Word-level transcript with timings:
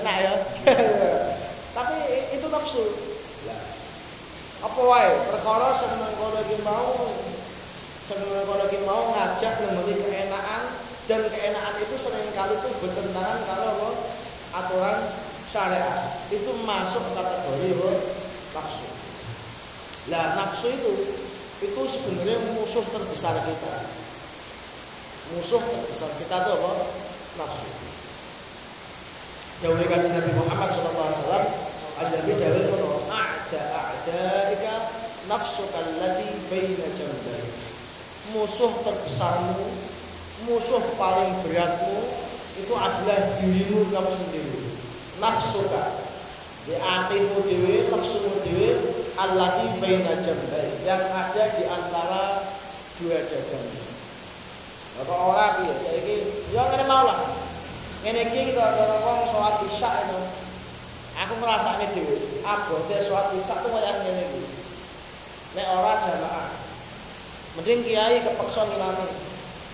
enak 0.00 0.16
ya. 0.20 0.34
Tapi 1.76 1.96
itu 2.36 2.46
nafsu. 2.50 2.84
Apa 4.60 4.76
wae 4.76 5.10
perkara 5.32 5.72
seneng 5.72 6.12
kono 6.20 6.40
iki 6.44 6.60
mau 6.60 7.08
seneng 8.04 8.44
kono 8.44 8.64
iki 8.68 8.84
mau 8.84 9.08
ngajak 9.16 9.56
nemoni 9.64 9.96
keenaan 9.96 10.62
dan 11.08 11.24
keenaan 11.32 11.74
itu 11.80 11.96
sering 11.96 12.28
kali 12.36 12.60
itu 12.60 12.68
bertentangan 12.84 13.40
kalau 13.48 13.96
aturan 14.52 15.00
syariat 15.48 16.20
itu 16.28 16.50
masuk 16.68 17.00
kategori 17.16 17.72
nafsu. 18.52 18.88
Lah 20.12 20.36
nafsu 20.36 20.68
itu 20.68 20.92
itu 21.60 21.80
sebenarnya 21.88 22.36
musuh 22.52 22.84
terbesar 22.92 23.40
kita. 23.40 23.74
Musuh 25.32 25.60
terbesar 25.60 26.10
kita 26.20 26.36
itu 26.36 26.50
apa? 26.52 26.72
Nafsu. 27.38 27.68
Dawai 29.60 29.86
kajian 29.86 30.16
Nabi 30.16 30.32
Muhammad 30.40 30.72
SAW 30.72 31.20
Al-Nabi 32.00 32.32
dawai 32.32 32.64
kono 32.72 33.04
A'da 33.12 33.60
a'daika 33.60 34.74
nafsu 35.28 35.68
kallati 35.68 36.32
baina 36.48 36.88
jambai 36.96 37.44
Musuh 38.32 38.72
terbesarmu 38.82 39.68
Musuh 40.48 40.80
paling 40.96 41.44
beratmu 41.44 42.00
Itu 42.56 42.72
adalah 42.72 43.36
dirimu 43.36 43.92
kamu 43.92 44.10
sendiri. 44.10 44.60
Nafsuka. 45.20 46.08
Di 46.64 46.76
hatimu 46.76 47.44
dewi, 47.44 47.92
nafsumu 47.92 48.40
dewi 48.48 48.80
Allati 49.20 49.76
baina 49.76 50.24
jambai 50.24 50.66
Yang 50.88 51.04
ada 51.12 51.44
di 51.60 51.64
antara 51.68 52.24
dua 52.96 53.16
dadamu 53.28 53.89
Apa 55.00 55.14
ora 55.16 55.46
piye 55.56 55.72
saiki 55.80 56.16
yo 56.52 56.60
kene 56.68 56.84
mau 56.84 57.08
lah. 57.08 57.24
Ngene 58.04 58.28
iki 58.28 58.52
kita 58.52 58.60
ora 58.60 58.96
wong 59.00 59.18
salat 59.32 59.64
isya 59.64 59.90
itu. 60.04 60.20
Aku 61.24 61.32
ngrasakne 61.40 61.86
dhewe 61.96 62.44
abote 62.44 62.96
salat 63.00 63.32
isya 63.32 63.64
kuwi 63.64 63.80
kaya 63.80 63.92
ngene 64.04 64.22
iki. 64.28 64.42
Nek 65.56 65.66
ora 65.72 65.96
jamaah. 66.04 66.48
Mending 67.56 67.80
kiai 67.80 68.20
kepeksa 68.20 68.68
ngimami. 68.68 69.08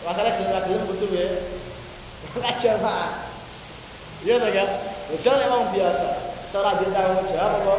Wasale 0.06 0.30
jenengan 0.38 0.62
dhewe 0.70 0.86
butuh 0.86 1.10
ya. 1.10 1.26
Ora 2.38 2.50
jamaah. 2.54 3.10
Iya 4.22 4.34
to 4.38 4.48
ya. 4.54 4.64
Misal 5.10 5.42
emang 5.42 5.74
biasa. 5.74 6.08
Cara 6.54 6.78
dia 6.78 6.88
tahu 6.94 7.26
jawab 7.34 7.58
apa? 7.58 7.76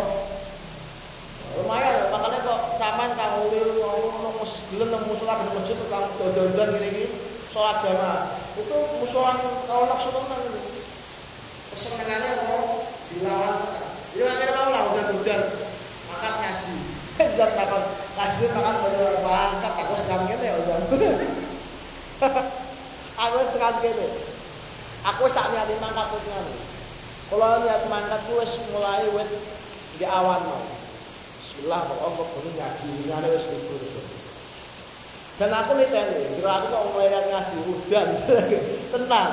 Lumayan, 1.58 2.14
makanya 2.14 2.46
kok 2.46 2.78
saman 2.78 3.10
kang 3.18 3.42
ulil, 3.50 3.82
ngomong-ngomong, 3.82 4.46
gelen, 4.70 4.94
ngomong-ngomong, 4.94 5.18
sulat, 5.18 5.42
ngomong-ngomong, 5.42 5.90
kang 5.90 6.06
dodon-dodon, 6.22 6.78
gini-gini. 6.78 7.10
Sholat 7.58 7.82
jamaah. 7.82 8.38
Itu 8.54 8.78
musuhan 9.02 9.38
kalau 9.66 9.90
nafsu 9.90 10.14
tenan 10.14 10.46
itu 10.46 10.62
kesenangannya 11.74 12.32
mau 12.46 12.86
dilawan 13.10 13.54
tenan 13.66 13.86
ya 14.14 14.26
nggak 14.30 14.54
mau 14.54 14.70
lah 14.70 14.82
udah 14.94 15.06
udah 15.18 15.40
angkat 16.14 16.34
ngaji. 16.38 16.74
Jam 17.38 17.50
takon. 17.58 17.82
Ngaji 18.14 18.42
makan 18.54 18.76
pada 18.86 19.06
angkat 19.26 19.74
aku 19.82 19.94
setengah 19.98 20.26
gitu 20.30 20.44
ya 20.46 20.54
udah 20.54 20.78
aku 23.18 23.38
setengah 23.46 23.72
gitu 23.82 24.06
aku 25.06 25.24
tak 25.34 25.50
niat 25.54 25.70
mangkat 25.82 26.08
tuh 26.14 26.22
kalau 27.30 27.62
niat 27.66 27.84
mangkat 27.90 28.22
gue 28.26 28.46
mulai 28.70 29.06
wet 29.18 29.30
di 29.98 30.06
awan 30.06 30.42
mau 30.46 30.62
Bismillah 31.42 31.90
pokoknya 31.90 32.22
gue 32.22 32.54
ngaji. 32.54 32.88
Ini 33.02 33.30
wis 33.34 33.46
libur 33.50 33.82
dan 35.38 35.54
aku 35.54 35.78
nih 35.78 35.86
tanya, 35.94 36.18
kira 36.34 36.50
aku 36.50 36.66
kok 36.66 36.84
mulai 36.98 37.14
ngaji 37.14 37.56
udan, 37.70 38.08
tenang, 38.94 39.32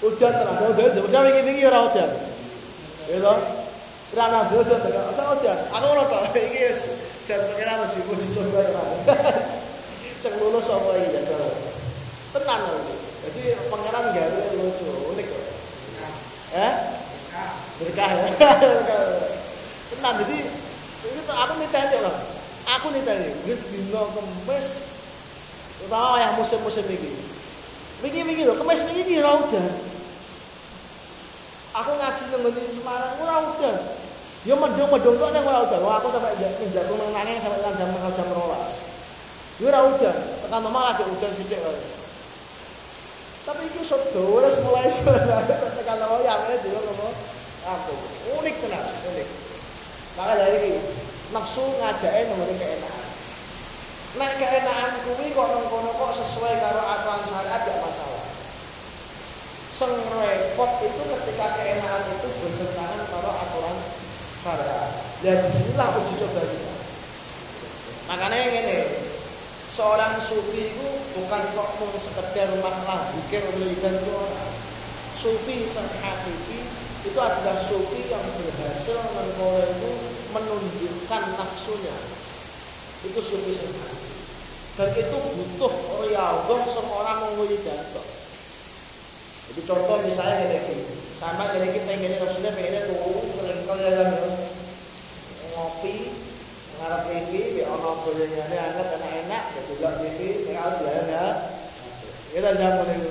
udan 0.00 0.32
tenang, 0.40 0.56
udan, 0.72 0.84
udan, 0.88 1.02
udan, 1.04 1.22
ini 1.36 1.40
ini 1.52 1.68
orang 1.68 1.84
udan, 1.92 2.10
gitu, 3.12 3.34
kira 4.08 4.24
nabi 4.32 4.54
udan, 4.56 4.80
udan, 4.80 5.26
udan, 5.36 5.58
aku 5.68 5.84
orang 5.84 6.08
tak, 6.08 6.22
ini 6.48 6.64
yes, 6.64 6.78
jangan 7.28 7.44
pengen 7.52 7.76
aku 7.76 7.84
jibu 7.92 8.12
jibu 8.16 8.40
coba 8.40 8.60
tenang, 8.64 8.88
cek 10.24 10.32
lulus 10.40 10.72
apa 10.72 10.90
ini 10.96 11.12
ya 11.12 11.20
coba, 11.28 11.48
tenang 12.40 12.62
aku, 12.64 12.94
jadi 13.28 13.42
pangeran 13.68 14.04
gak 14.16 14.24
ada 14.24 14.42
lucu, 14.56 14.88
unik 15.12 15.26
kok, 15.28 15.44
eh, 16.56 16.74
berkah. 17.84 18.08
Ya, 18.16 18.52
tenang, 19.92 20.14
jadi 20.24 20.36
ini 21.04 21.20
aku 21.28 21.52
nih 21.60 21.68
lah, 22.00 22.16
aku 22.80 22.86
nih 22.96 23.02
tanya, 23.04 23.28
gue 23.44 23.56
dino 23.60 24.02
kemes 24.08 24.93
Terutama 25.80 26.16
yang 26.22 26.38
musim-musim 26.38 26.86
ini. 26.86 27.10
Miki-miki 28.04 28.44
loh, 28.44 28.54
kemes 28.60 28.84
miki 28.86 29.02
iki 29.06 29.14
ora 29.24 29.40
udan. 29.40 29.66
Aku 31.74 31.90
ngaji 31.98 32.22
nang 32.30 32.40
ngene 32.46 32.70
Semarang 32.70 33.18
ora 33.18 33.36
udan. 33.50 33.76
Ya 34.44 34.54
mendung-mendung 34.54 35.16
kok 35.18 35.30
nek 35.34 35.42
ora 35.42 35.66
udan. 35.66 35.80
Aku 35.82 36.06
sampai 36.12 36.36
njaku 36.38 36.92
nang 37.00 37.10
nanging 37.16 37.38
sampai 37.42 37.64
jam 37.64 37.90
jam 37.90 38.26
12. 38.30 39.64
Ya 39.64 39.66
ora 39.72 39.80
udan. 39.88 40.16
Tekan 40.46 40.66
omah 40.68 40.82
lagi 40.92 41.02
udan 41.08 41.32
sithik 41.34 41.58
kok. 41.58 41.74
Tapi 43.44 43.62
iki 43.68 43.82
sedo 43.84 44.40
wis 44.40 44.56
mulai 44.62 44.88
tekan 45.80 45.98
omah 46.04 46.18
ya 46.22 46.34
ngene 46.44 46.56
dhewe 46.62 46.78
ngono. 46.78 47.08
Aku 47.64 47.96
unik 48.44 48.56
tenan, 48.60 48.84
unik. 48.84 49.28
Maka 50.20 50.32
dari 50.36 50.56
ini 50.60 50.70
nafsu 51.32 51.64
ngajake 51.80 52.28
nomor 52.28 52.52
keenakan. 52.54 53.03
Nek 54.14 54.38
keenakan 54.38 55.02
kuwi 55.02 55.34
kok 55.34 55.48
nang 55.50 55.66
kono 55.66 55.90
kok 55.98 56.14
sesuai 56.14 56.62
karo 56.62 56.82
aturan 56.86 57.26
syariat 57.26 57.66
gak 57.66 57.82
masalah. 57.82 58.24
Sing 59.74 59.90
repot 59.90 60.70
itu 60.86 61.02
ketika 61.02 61.46
keenakan 61.58 62.14
itu 62.14 62.28
bertentangan 62.38 63.02
karo 63.10 63.30
aturan 63.34 63.76
syariat. 64.38 64.90
Dan 65.18 65.42
di 65.42 65.50
sinilah 65.50 65.88
uji 65.98 66.14
coba 66.22 66.42
kita. 66.46 66.74
Makanya 68.06 68.38
ngene, 68.54 68.78
seorang 69.74 70.22
sufi 70.22 70.70
itu 70.70 70.88
bukan 71.18 71.42
kok 71.58 71.68
mau 71.82 71.90
sekedar 71.98 72.54
masalah 72.62 73.10
bikin 73.18 73.42
dan 73.82 73.98
itu 73.98 74.14
Sufi 75.24 75.64
sang 75.64 75.88
hakiki 75.88 76.60
itu 77.08 77.16
adalah 77.16 77.56
sufi 77.56 78.04
yang 78.12 78.20
berhasil 78.36 78.98
mengkoleh 79.16 79.72
itu 79.72 79.92
menunjukkan 80.36 81.22
nafsunya 81.40 81.96
itu 83.04 83.20
sufi 83.20 83.52
sempurna 83.52 83.92
dan 84.74 84.88
itu 84.96 85.16
butuh 85.16 85.72
riyadhah 86.02 86.60
seorang 86.66 87.18
mengwiridan 87.30 87.80
kok 87.94 88.06
jadi 89.44 89.60
contoh 89.68 89.96
misalnya 90.02 90.34
kayak 90.48 90.66
gini. 90.66 90.84
Sama 91.20 91.46
jadi 91.52 91.68
kita 91.68 91.84
pengennya 91.84 92.18
maksudnya 92.20 92.50
pengennya 92.56 92.88
tuh. 92.88 92.98
Kelengkel 93.38 93.78
ya 93.86 94.04
ngopi 95.54 96.10
ngarap 96.80 97.06
TV 97.06 97.32
di 97.54 97.62
ono 97.62 98.02
bolehnya 98.02 98.42
anget 98.50 98.88
enak-enak 98.98 99.42
ya 99.54 99.60
juga 99.70 99.88
TV 100.02 100.18
tinggal 100.42 100.82
dia 100.82 101.02
ya 101.06 101.24
kita 102.34 102.50
jangan 102.58 102.88
itu. 102.98 103.10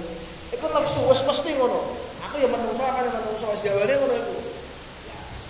Itu 0.51 0.65
nafsu 0.67 0.99
wes 1.07 1.21
mesti 1.23 1.49
ngono. 1.55 1.79
Aku 2.27 2.35
ya 2.41 2.49
menungso 2.49 2.83
akan 2.83 3.07
menungso 3.07 3.45
wes 3.47 3.63
jawabnya 3.63 3.95
ngono 4.03 4.15
itu. 4.19 4.35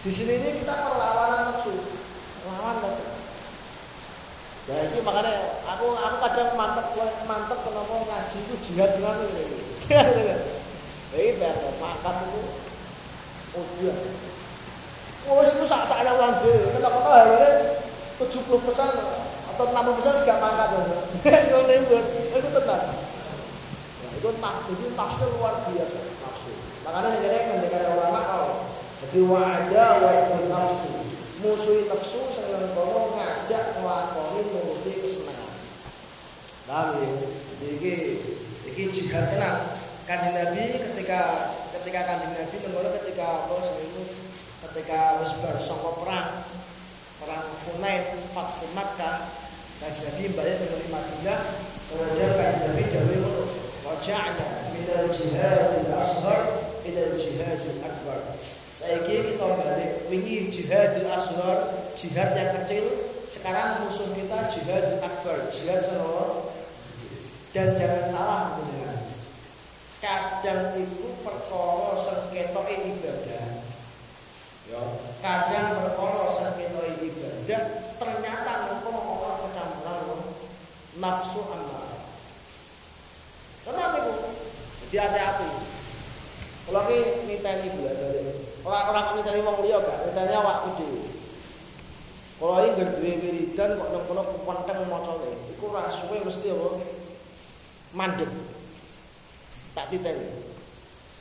Di 0.03 0.11
sini 0.11 0.33
ini 0.35 0.49
kita 0.61 0.73
perlawanan 0.77 1.57
nafsu 1.57 1.71
lawan 1.71 1.81
nafsu 1.81 1.92
Ya 4.63 4.79
ini 4.79 5.03
makanya 5.03 5.59
aku 5.68 5.91
aku 5.91 6.18
kadang 6.24 6.56
mantep 6.56 6.96
mantep 7.28 7.59
kenapa 7.68 7.94
ngaji 8.00 8.38
itu 8.47 8.56
jihad 8.63 8.96
dengan 8.96 9.19
ini. 9.28 9.59
Ini 11.13 11.38
biar 11.38 11.78
makan 11.78 12.15
itu 12.25 12.42
udah. 13.54 13.98
Oh, 15.30 15.45
itu 15.45 15.62
sak 15.68 15.86
saknya 15.86 16.15
ulang 16.18 16.42
deh. 16.42 16.74
Kenapa 16.74 16.98
kok 17.06 17.13
hari 17.13 17.54
tujuh 18.18 18.42
puluh 18.50 18.63
persen 18.65 18.89
atau 19.54 19.65
enam 19.69 19.83
puluh 19.83 19.98
persen 20.01 20.25
gak 20.25 20.42
mangkat 20.42 20.74
Itu 21.21 21.59
ribut, 21.69 22.06
itu 22.33 22.50
tenang. 22.50 22.98
Ya, 24.01 24.07
itu 24.18 24.30
tak 24.42 24.56
itu 24.74 24.86
tafsir 24.98 25.27
luar 25.38 25.62
biasa 25.69 26.00
tafsir. 26.01 26.56
Makanya 26.88 27.19
jadi 27.21 27.38
mendengar 27.54 27.94
ulama 27.94 28.19
kalau 28.25 28.51
jadi 29.06 29.19
wajah 29.27 29.89
wajah 30.01 30.39
nafsu 30.50 31.12
musuhi 31.44 31.92
nafsu 31.92 32.24
seneng 32.31 32.72
kono 32.72 33.19
ngajak 33.19 33.84
nglakoni 33.84 34.42
nuruti 34.48 35.04
kesenangan. 35.04 35.54
Paham 36.63 37.04
ya? 37.04 37.12
Iki 37.68 37.95
iki 38.72 38.84
jihad 38.95 39.28
tenan. 39.36 39.84
Kanjeng 40.04 40.36
Nabi 40.36 40.63
ketika 40.84 41.19
ketika 41.72 42.00
Kanjeng 42.04 42.36
Nabi 42.36 42.56
ngono 42.68 42.90
ketika 43.00 43.48
apa 43.48 43.56
itu 43.80 44.04
ketika 44.68 45.24
wis 45.24 45.31
bar 45.40 45.56
perang 46.00 46.44
perang 47.24 47.45
Hunain 47.72 48.04
Fathu 48.36 48.68
Makkah 48.75 49.31
Kanjeng 49.80 50.04
Nabi 50.12 50.24
balik 50.36 50.60
ke 50.60 50.92
Madinah 50.92 51.40
kemudian 51.88 52.31
Kanjeng 52.36 52.63
Nabi 52.68 52.84
dawuh 52.92 53.16
ngono 53.16 53.44
waja'na 53.88 54.48
min 54.75 54.88
al-jihad 54.92 55.72
al-asghar 55.88 56.42
ila 56.84 57.01
al-jihad 57.07 57.60
al-akbar 57.63 58.19
Saiki 58.83 59.15
kita 59.31 59.47
balik 59.47 60.12
wingi 60.12 60.51
jihadul 60.51 61.07
asghar, 61.07 61.88
jihad 61.95 62.35
yang 62.35 62.51
kecil, 62.59 62.83
sekarang 63.31 63.88
musuh 63.88 64.12
kita 64.12 64.51
jihad 64.51 65.00
akbar, 65.00 65.47
jihad 65.47 65.80
serono. 65.80 66.51
Dan 67.56 67.71
jangan 67.80 68.12
salah 68.12 68.59
mendengar. 68.59 69.07
Kadang 70.03 70.75
itu 70.75 71.15
perkara 71.24 71.95
sengketa 71.95 72.59
ibadah. 72.59 73.45
Ya, 74.68 74.81
kadang 75.24 75.80
perkara 75.80 76.24
sakit 76.27 76.75
ibadah 77.07 77.62
ternyata 78.03 78.51
nengkono 78.68 79.00
orang 79.00 79.38
kecampuran 79.47 80.27
nafsu 81.00 81.39
amal. 81.47 81.88
Kenapa 83.63 83.95
itu? 83.95 84.15
Jadi 84.91 84.95
hati-hati. 85.00 85.50
Kalau 86.68 86.83
ini 86.91 87.31
niteni 87.31 87.69
belajar 88.63 88.88
orang-orang 88.88 89.19
niteni 89.19 89.44
wong 89.44 89.57
liya 89.60 89.77
gak, 89.83 89.98
niteni 90.07 90.33
awakku 90.39 90.69
dhewe. 90.80 91.04
Kalau 92.39 92.60
ini 92.63 92.75
gak 92.80 92.89
duwe 92.95 93.12
wiridan 93.19 93.75
kok 93.75 93.89
nang 93.92 94.04
kono 94.07 94.21
kuwenteng 94.24 94.80
macane, 94.88 95.31
iku 95.51 95.65
ra 95.75 95.92
suwe 95.92 96.24
mesti 96.24 96.48
apa? 96.48 96.68
Mandek. 97.92 98.31
Tak 99.75 99.92
titeni. 99.92 100.27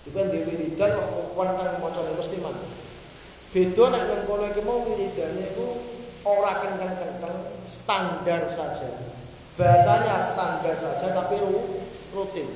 Iku 0.07 0.19
duwe 0.23 0.41
wiridan 0.47 0.91
kok 0.95 1.35
kuwenteng 1.35 1.83
macane 1.83 2.11
mesti 2.15 2.37
mandek. 2.39 2.73
Beda 3.53 3.85
nek 3.91 4.03
nang 4.07 4.23
kono 4.31 4.45
iki 4.47 4.63
mau 4.63 4.87
wiridane 4.87 5.43
iku 5.51 5.67
ora 6.23 6.63
kenceng-kenceng, 6.63 7.37
standar 7.67 8.43
saja. 8.47 8.89
Bacanya 9.59 10.17
standar 10.31 10.75
saja 10.79 11.07
tapi 11.11 11.35
rutin. 12.15 12.49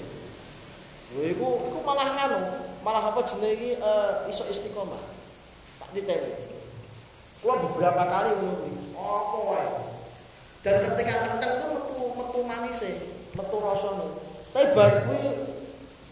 Iku 1.11 1.47
iku 1.71 1.79
malah 1.83 2.09
nganu, 2.15 2.66
malah 2.87 3.11
apa 3.11 3.27
jenenge 3.27 3.55
iki 3.59 3.71
uh, 3.83 4.31
iso 4.31 4.47
istiqomah. 4.47 5.03
Tak 5.83 5.91
ditele. 5.91 6.39
Kula 7.43 7.59
beberapa 7.67 8.03
kali 8.07 8.31
ngono 8.39 8.55
Apa 8.95 9.39
wae. 9.51 9.71
Dan 10.63 10.75
ketika 10.87 11.27
kenteng 11.27 11.59
itu 11.59 11.67
metu 11.75 11.99
metu 12.15 12.39
manis 12.47 12.87
e, 12.87 12.91
metu 13.35 13.57
rasane. 13.59 14.07
Tapi 14.55 14.67
bar 14.79 15.03
kuwi 15.11 15.27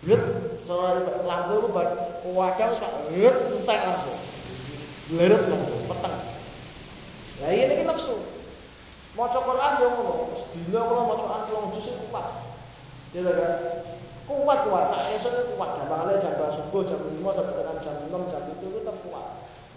blet 0.02 0.22
soalnya 0.66 1.22
lampu 1.22 1.62
itu 1.62 1.68
bar 1.70 1.88
wadah 2.26 2.66
wis 2.66 2.82
blet 2.82 3.36
entek 3.54 3.80
langsung. 3.86 4.20
Bleret 5.14 5.42
langsung 5.46 5.78
peteng. 5.86 6.16
Lah 7.38 7.50
ini 7.54 7.74
kita 7.78 7.94
nafsu. 7.94 8.18
Maca 9.14 9.38
Quran 9.46 9.72
yo 9.78 9.88
ngono, 9.94 10.34
sedina 10.34 10.90
kula 10.90 11.06
maca 11.06 11.22
Quran 11.22 11.50
wong 11.54 11.66
jus 11.78 11.86
kuat. 12.10 12.26
Ya 13.14 13.22
kan? 13.22 13.62
Kuat 14.24 14.64
kuat, 14.64 14.88
saya 14.88 15.12
esuk 15.12 15.52
kuat 15.52 15.76
gampangane 15.76 16.16
jam 16.16 16.32
subuh 16.48 16.80
jam 16.88 16.96
5 16.96 17.20
sampai 17.28 17.60
jam 17.84 17.94
6 18.08 18.32
jam 18.32 18.42
itu 18.56 18.66
tetap 18.80 18.96
kuat. 19.04 19.26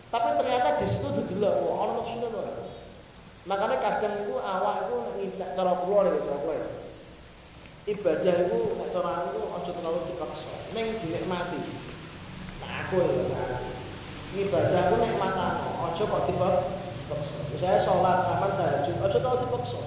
Tapi 0.07 0.39
ternyata 0.39 0.79
di 0.79 0.87
situ 0.87 1.07
didelok 1.11 1.67
kok 1.67 1.73
ana 1.83 1.91
nafsune 1.99 2.27
ora. 2.31 2.53
Makanya 3.43 3.75
kadang 3.83 4.23
itu 4.23 4.39
awak 4.39 4.87
itu 4.87 4.95
nek 5.35 5.51
cara 5.51 5.73
kula 5.83 5.99
nek 6.07 6.23
cara 6.23 6.37
kula. 6.39 6.55
Ibadah 7.91 8.35
itu 8.47 8.59
nek 8.79 8.87
cara 8.87 9.11
aku 9.27 9.39
aja 9.51 9.71
terlalu 9.75 9.99
dipaksa, 10.07 10.51
ning 10.71 10.95
dinikmati. 10.95 11.59
Nah 12.63 12.71
aku 12.87 13.03
ya 13.03 13.23
nah, 13.27 13.51
ibadah 14.31 14.79
aku 14.87 14.95
nek 14.95 15.13
matano, 15.19 15.91
aja 15.91 16.03
kok 16.07 16.23
dipaksa. 16.23 17.35
Misalnya 17.51 17.79
sholat 17.83 18.23
sama 18.23 18.47
tahajud, 18.55 18.95
aja 18.95 19.17
terlalu 19.19 19.43
dipaksa. 19.43 19.79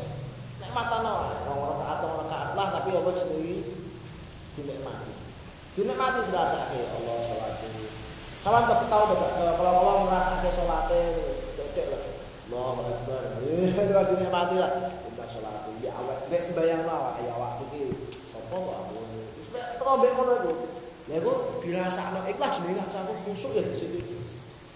Nek 0.61 0.71
matano, 0.77 1.33
wong 1.49 1.61
rakaat 1.65 1.99
wong 2.05 2.15
rakaat 2.29 2.49
lah 2.53 2.67
tapi 2.77 2.93
apa 2.93 3.11
jenenge 3.17 3.80
dinikmati. 4.59 5.13
Dinikmati 5.79 6.21
terasa 6.27 6.75
ke 6.75 6.81
Allah 6.83 7.17
sholat 7.23 7.55
ini. 7.63 7.87
Kalian 8.41 8.65
tak 8.67 8.81
tahu 8.89 9.05
betul 9.13 9.31
kalau 9.37 9.55
kalau 9.61 9.73
Allah 9.85 9.97
merasa 10.09 10.33
ke 10.43 10.51
sholat 10.51 10.89
ini, 10.91 11.23
lah. 11.77 12.03
Allah 12.51 12.87
akbar. 12.91 13.23
Eh, 13.47 13.71
itu 13.71 13.93
kan 13.95 14.05
dinikmati 14.11 14.57
lah. 14.59 14.71
Kita 14.91 15.25
sholat 15.29 15.71
ini. 15.71 15.87
Ya 15.87 15.93
Allah, 15.95 16.17
nek 16.27 16.43
bayang 16.57 16.83
lah, 16.89 16.97
wah 16.99 17.15
ya 17.23 17.35
waktu 17.37 17.65
ini. 17.77 17.95
Sopo 18.11 18.59
aku 18.75 18.99
ini. 18.99 19.23
Terus 19.39 19.49
baik 19.55 20.13
kalau 20.19 20.35
itu. 20.43 20.53
Ya 21.11 21.19
aku 21.19 21.59
dirasa 21.59 22.15
no 22.15 22.23
ikhlas, 22.23 22.63
dirasa 22.63 23.03
aku 23.03 23.15
khusus 23.27 23.51
ya 23.59 23.63
di 23.67 23.75
situ. 23.75 23.99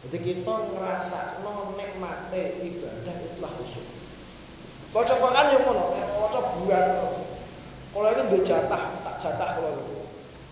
Jadi 0.04 0.18
kita 0.18 0.54
ngerasa 0.70 1.42
no 1.46 1.74
nikmati 1.78 2.42
ibadah 2.70 3.16
itulah 3.22 3.52
khusus. 3.58 3.86
Kocok-kocokan 4.94 5.50
yang 5.50 5.62
mana? 5.66 5.84
Eh, 5.98 6.06
Kocok 6.14 6.44
buat. 6.62 6.86
Kalau 7.94 8.10
itu 8.10 8.22
bejatah, 8.30 8.82
jatah, 9.24 9.56
kalau 9.56 9.72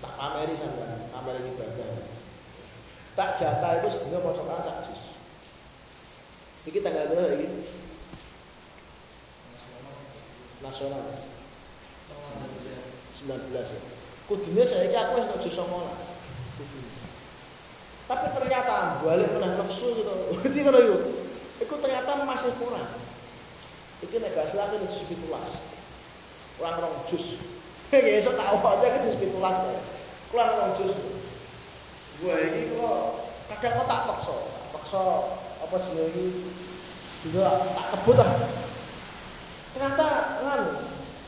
tak 0.00 0.12
pameri 0.16 0.56
sampean, 0.56 1.12
pameri 1.12 1.44
ibadah. 1.44 2.08
tak 3.12 3.36
jatah 3.36 3.84
itu 3.84 3.92
sedina 3.92 4.24
maca 4.24 4.40
Quran 4.40 4.64
sak 4.64 4.88
juz. 4.88 5.12
Iki 6.64 6.80
tanggal 6.80 7.12
berapa 7.12 7.36
iki? 7.36 7.69
Nasional. 10.64 11.04
19 11.04 11.12
ya. 13.52 13.60
Kudune 14.26 14.64
saiki 14.64 14.96
aku 14.96 15.20
wis 15.20 15.28
juz 15.44 15.60
9. 15.60 15.68
Tapi 18.08 18.26
ternyata 18.34 18.98
balik 19.04 19.28
menah 19.36 19.52
nafsu 19.60 19.92
gitu. 20.00 20.12
Berarti 20.40 20.58
ngono 20.64 20.80
yo. 20.80 20.96
Iku 21.60 21.76
ternyata 21.78 22.25
masih 22.25 22.56
kurang. 22.56 22.88
Iki 24.02 24.18
nek 24.18 24.34
gak 24.34 24.50
salah 24.50 24.66
itu 24.72 24.88
juz 24.88 25.04
17. 25.12 25.28
Kurang 26.56 26.76
rong 26.80 26.96
juz. 27.10 27.36
Kayak 27.92 28.24
esok 28.24 28.40
tak 28.40 28.56
aja 28.56 28.86
ke 28.88 28.98
juz 29.04 29.20
17. 29.20 29.36
Kurang 30.32 30.48
rong 30.56 30.72
juz. 30.80 30.96
Gue 32.24 32.36
ini 32.40 32.72
kok 32.72 33.20
kadang 33.52 33.84
kok 33.84 33.84
tak 33.84 34.00
paksa, 34.08 34.36
paksa 34.72 35.02
apa 35.60 35.76
sih 35.76 36.00
ini 36.00 36.24
juga 37.20 37.52
tak 37.76 37.86
kebut 37.92 38.16
lah. 38.16 38.32
Ternyata 39.76 40.06
kan 40.40 40.60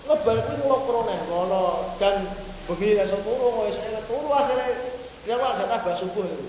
ngebal 0.09 0.37
itu 0.41 0.53
ngelokro 0.65 1.01
nih, 1.05 1.21
ngono 1.29 1.63
dan 2.01 2.25
begini 2.65 2.97
langsung 2.97 3.21
turu, 3.29 3.61
kok 3.61 3.69
saya 3.77 4.01
turu 4.09 4.33
akhirnya 4.33 4.73
dia 5.29 5.37
kok 5.37 5.57
jatah 5.61 5.79
bahas 5.85 6.01
subuh 6.01 6.25
itu. 6.25 6.49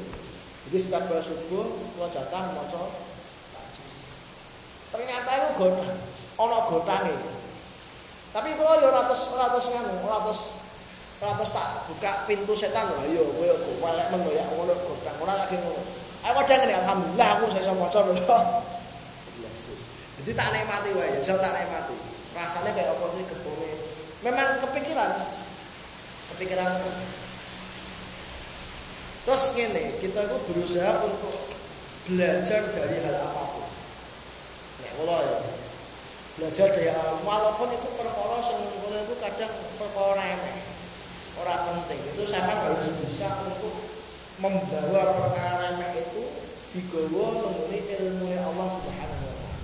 Jadi 0.71 0.77
sekat 0.79 1.11
bahas 1.11 1.27
subuh, 1.27 1.67
kalau 1.75 2.07
jatah 2.15 2.55
moco 2.55 2.87
Ternyata 4.95 5.31
itu 5.35 5.47
godang, 5.59 5.91
ono 6.39 6.57
godang 6.71 7.03
Tapi 8.35 8.49
kalau 8.59 8.83
ya 8.83 8.91
ratus 8.91 9.31
ratus 9.31 9.65
nganu, 9.71 9.95
ratus 10.03 10.39
Terus 11.15 11.51
tak 11.55 11.87
buka 11.87 12.11
pintu 12.27 12.51
setan 12.51 12.91
lah, 12.91 13.07
ayo 13.07 13.23
kowe 13.39 13.47
kok 13.47 13.75
walek 13.79 14.07
men 14.11 14.27
ya 14.35 14.43
ngono 14.51 14.75
godang 14.83 15.15
ora 15.23 15.33
lagi 15.39 15.55
ngono. 15.55 15.79
Aku 16.27 16.43
kadang 16.43 16.67
ngene 16.67 16.75
alhamdulillah 16.75 17.29
aku 17.39 17.43
iso 17.55 17.73
maca 17.79 17.99
lho. 18.03 18.13
Yesus. 19.47 19.81
Jadi 20.19 20.31
tak 20.35 20.51
nikmati 20.51 20.91
wae, 20.91 21.15
iso 21.15 21.39
tak 21.39 21.55
nikmati. 21.55 21.95
Rasane 22.35 22.75
kayak 22.75 22.91
apa 22.91 23.05
sih 23.15 23.23
ketune. 23.31 23.71
Memang 24.27 24.59
kepikiran. 24.59 25.11
Kepikiran. 26.35 26.71
Terus 29.23 29.43
ngene, 29.55 29.83
kita 30.03 30.19
itu 30.19 30.37
berusaha 30.51 30.91
untuk 30.99 31.35
belajar 32.11 32.61
dari 32.75 32.97
hal 33.07 33.17
apapun. 33.23 33.65
Nek 34.83 34.91
kula 34.99 35.17
ya. 35.23 35.37
Belajar 36.35 36.67
dari 36.75 36.91
hal 36.91 37.23
walaupun 37.23 37.71
itu 37.71 37.87
perkara 37.95 38.43
ngono 38.43 38.97
itu 39.07 39.15
kadang 39.23 39.53
perkara 39.79 40.19
remeh. 40.19 40.57
Orang 41.39 41.61
penting. 41.71 41.99
Itu 42.11 42.23
sama 42.27 42.51
harus 42.59 42.91
bisa 42.99 43.31
untuk 43.47 43.75
membawa 44.43 45.15
perkara 45.15 45.71
remeh 45.71 45.91
itu 45.95 46.23
digawa 46.75 47.39
mengenai 47.39 47.79
ilmu 47.87 48.27
Allah 48.35 48.67
Subhanahu 48.67 49.23
wa 49.23 49.35
taala. 49.39 49.63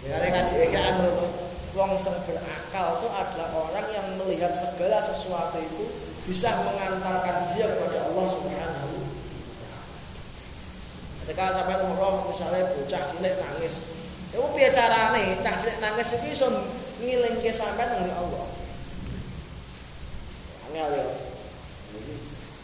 Ya. 0.00 0.14
Nek 0.16 0.30
ngaji 0.32 0.54
ekaan 0.64 0.96
lho 1.04 1.50
Wong 1.70 1.94
sing 1.94 2.18
berakal 2.26 2.98
itu 2.98 3.06
adalah 3.14 3.48
orang 3.54 3.86
yang 3.94 4.06
melihat 4.18 4.50
segala 4.50 4.98
sesuatu 4.98 5.54
itu 5.62 5.86
bisa 6.26 6.50
mengantarkan 6.66 7.54
dia 7.54 7.70
kepada 7.70 8.10
Allah 8.10 8.26
Subhanahu 8.26 8.90
wa 8.98 9.78
Ketika 11.22 11.44
sampai 11.54 11.78
umroh 11.86 12.26
misalnya 12.26 12.74
bocah 12.74 13.02
cilik 13.14 13.34
nangis, 13.38 13.86
itu 14.30 14.46
piye 14.54 14.70
carane? 14.70 15.42
Cah 15.42 15.54
cilik 15.58 15.82
nangis 15.82 16.14
iki 16.22 16.30
iso 16.30 16.46
ngilingke 17.02 17.50
sampai 17.50 17.82
nang 17.90 18.06
Allah. 18.14 18.46
Angel 20.70 20.88
ya. 20.94 21.06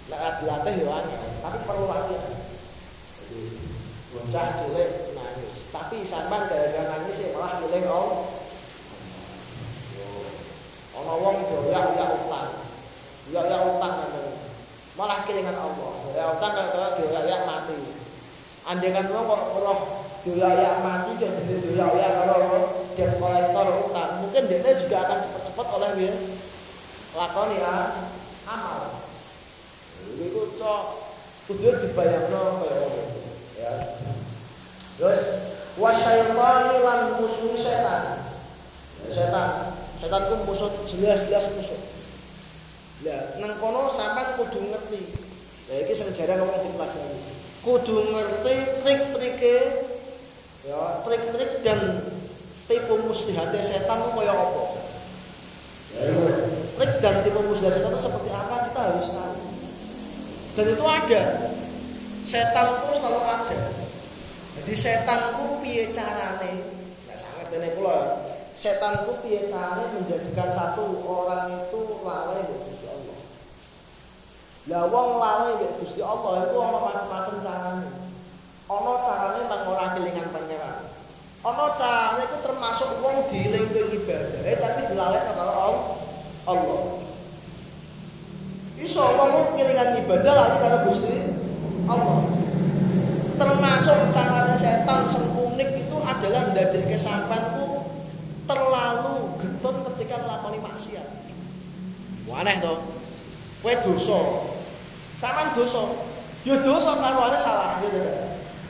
Nek 0.07 0.39
dilatih 0.39 0.75
ya 0.87 0.93
angel 1.03 1.23
tapi 1.43 1.59
perlu 1.67 1.91
latihan 1.91 2.35
jadi 3.27 3.41
bocah 4.15 4.47
cilik 4.63 4.91
nangis. 5.19 5.57
Tapi 5.75 6.07
sampean 6.07 6.47
gara-gara 6.47 6.87
nangis 6.87 7.19
ya 7.19 7.35
malah 7.35 7.59
milih 7.59 7.83
om 7.91 8.11
ana 10.97 11.15
wong 11.19 11.37
doyak 11.51 11.87
ya 11.99 12.07
utang. 12.15 12.51
Ya 13.35 13.41
ya 13.43 13.59
utang 13.75 13.95
malah 14.95 15.19
kelingan 15.27 15.59
Allah. 15.59 15.93
Ya 16.15 16.25
utang 16.31 16.53
kaya 16.55 16.89
doyak 16.95 17.43
mati. 17.43 17.75
Anjengan 18.71 19.11
wong 19.11 19.27
kok 19.27 19.43
roh 19.59 19.96
doyak 20.27 20.83
mati 20.83 21.23
yo 21.23 21.31
dadi 21.31 21.55
doyak 21.79 22.13
karo 22.19 22.39
debt 22.99 23.15
kolektor 23.23 23.67
utang 23.87 24.27
mungkin 24.27 24.51
dia 24.51 24.75
juga 24.75 24.97
akan 25.07 25.19
cepat-cepat 25.23 25.67
oleh 25.79 25.91
dia 25.95 26.15
lakoni 27.17 27.57
ya 27.57 27.75
amal. 28.47 29.01
Iku 30.17 30.59
cok 30.61 30.83
kudu 31.49 31.71
dibayangno 31.81 32.63
kaya. 32.63 32.89
Ya. 33.57 33.73
Terus 35.01 35.23
wasyaitani 35.81 36.77
lan 36.85 37.01
musuh 37.21 37.57
setan. 37.57 38.27
Ya, 39.05 39.09
setan. 39.11 39.51
Setan 40.01 40.23
ku 40.29 40.35
musuh 40.45 40.71
jelas-jelas 40.89 41.53
musuh. 41.57 41.81
Lah 43.05 43.39
nang 43.41 43.57
kono 43.61 43.89
sampean 43.89 44.37
kudu 44.41 44.61
ngerti. 44.73 45.01
Lah 45.73 45.77
iki 45.83 45.93
sing 45.97 46.13
jarang 46.13 46.45
ngomong 46.45 46.65
dipelajari. 46.65 47.37
kudu 47.67 48.15
ngerti 48.15 48.57
trik-trike 48.87 49.57
ya 50.67 51.07
trik-trik 51.07 51.63
dan 51.63 52.03
tipu 52.67 52.99
muslihatnya 53.07 53.63
setan 53.63 54.03
itu 54.03 54.11
kaya 54.19 54.35
apa? 54.35 54.63
Ya, 55.95 56.07
trik 56.75 56.93
dan 56.99 57.15
tipu 57.23 57.41
muslihat 57.47 57.73
setan 57.79 57.95
itu 57.95 58.03
seperti 58.03 58.31
apa? 58.35 58.55
Kita 58.71 58.81
harus 58.91 59.09
tahu. 59.15 59.35
Dan 60.59 60.67
itu 60.75 60.85
ada. 60.85 61.23
Setan 62.27 62.67
itu 62.83 62.89
selalu 62.99 63.23
ada. 63.23 63.59
Jadi 64.59 64.75
setan 64.75 65.21
itu 65.31 65.45
piye 65.63 65.85
carane? 65.95 66.53
Ya 67.07 67.15
sangat 67.15 67.55
ini 67.55 67.71
pula 67.79 68.27
setan 68.59 69.07
itu 69.07 69.13
piye 69.23 69.47
carane 69.47 69.87
menjadikan 69.95 70.51
satu 70.51 70.99
orang 71.07 71.63
itu 71.63 71.81
lalai 72.03 72.43
ya 72.43 72.57
Gusti 72.59 72.87
Allah? 72.91 73.19
Lah 74.67 74.83
wong 74.91 75.09
lalai 75.23 75.63
ya 75.63 75.71
Gusti 75.79 76.03
Allah 76.03 76.51
itu 76.51 76.57
ana 76.59 76.79
macam-macam 76.83 77.37
carane 77.39 78.07
ana 78.67 78.93
carane 79.07 79.41
nang 79.47 79.63
ora 79.71 79.87
kelingan 79.95 80.29
pangeran 80.35 80.79
ana 81.47 81.67
carane 81.79 82.23
itu 82.27 82.37
termasuk 82.43 82.91
wong 82.99 83.31
dieling 83.31 83.67
ibadah 83.71 84.43
eh 84.43 84.57
tapi 84.59 84.81
dilalekno 84.91 85.33
karo 85.39 85.53
Allah 86.47 86.83
iso 88.79 89.03
wong 89.03 89.55
kelingan 89.55 90.03
ibadah 90.03 90.33
lali 90.35 90.57
karo 90.59 90.77
Gusti 90.91 91.17
Allah 91.87 92.21
termasuk 93.37 93.99
caranya 94.11 94.57
setan 94.59 95.07
sempurnik 95.07 95.71
itu 95.77 95.97
adalah 96.03 96.51
ke 96.57 96.99
sampanku 96.99 97.67
terlalu 98.47 99.37
getun 99.43 99.77
ketika 99.93 100.23
melakukan 100.23 100.63
maksiat. 100.63 101.09
Waneh 102.31 102.57
toh. 102.63 102.79
Kowe 103.61 103.75
dosa. 103.83 104.21
Sampean 105.19 105.51
dosa. 105.53 105.83
Ya 106.47 106.55
dosa 106.63 106.95
karuane 107.03 107.39
salah 107.43 107.83
gitu. 107.83 108.01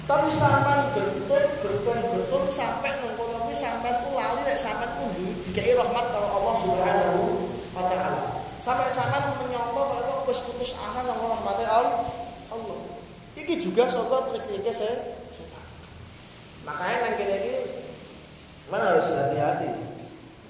Tapi 0.06 0.30
sampean 0.30 0.94
getun 0.94 1.44
getun 1.58 1.98
getun 1.98 2.44
sampai 2.46 2.94
nang 3.02 3.18
kono 3.18 3.42
kuwi 3.42 3.54
sampean 3.58 4.06
ku 4.06 4.14
lali 4.14 4.46
nek 4.46 4.54
sampean 4.54 4.90
ku 5.02 5.10
dikai 5.50 5.74
rahmat 5.74 6.04
kalau 6.14 6.30
Allah 6.30 6.54
Subhanahu 6.62 7.22
wa 7.74 7.82
taala. 7.90 8.22
Sampai 8.62 8.86
sampean 8.86 9.34
menyangka 9.42 9.82
kok 9.82 10.30
wis 10.30 10.46
putus 10.46 10.78
asa 10.78 11.02
nang 11.02 11.18
rahmate 11.18 11.66
Allah. 11.66 12.06
Iki 13.34 13.58
juga 13.58 13.90
sobat 13.90 14.30
trik-triknya 14.32 14.72
saya 14.72 14.96
Makanya 16.66 16.98
yang 16.98 17.14
kini 17.14 17.34
ini 17.46 17.54
mana 18.66 18.90
harus 18.90 19.06
hati-hati 19.06 19.70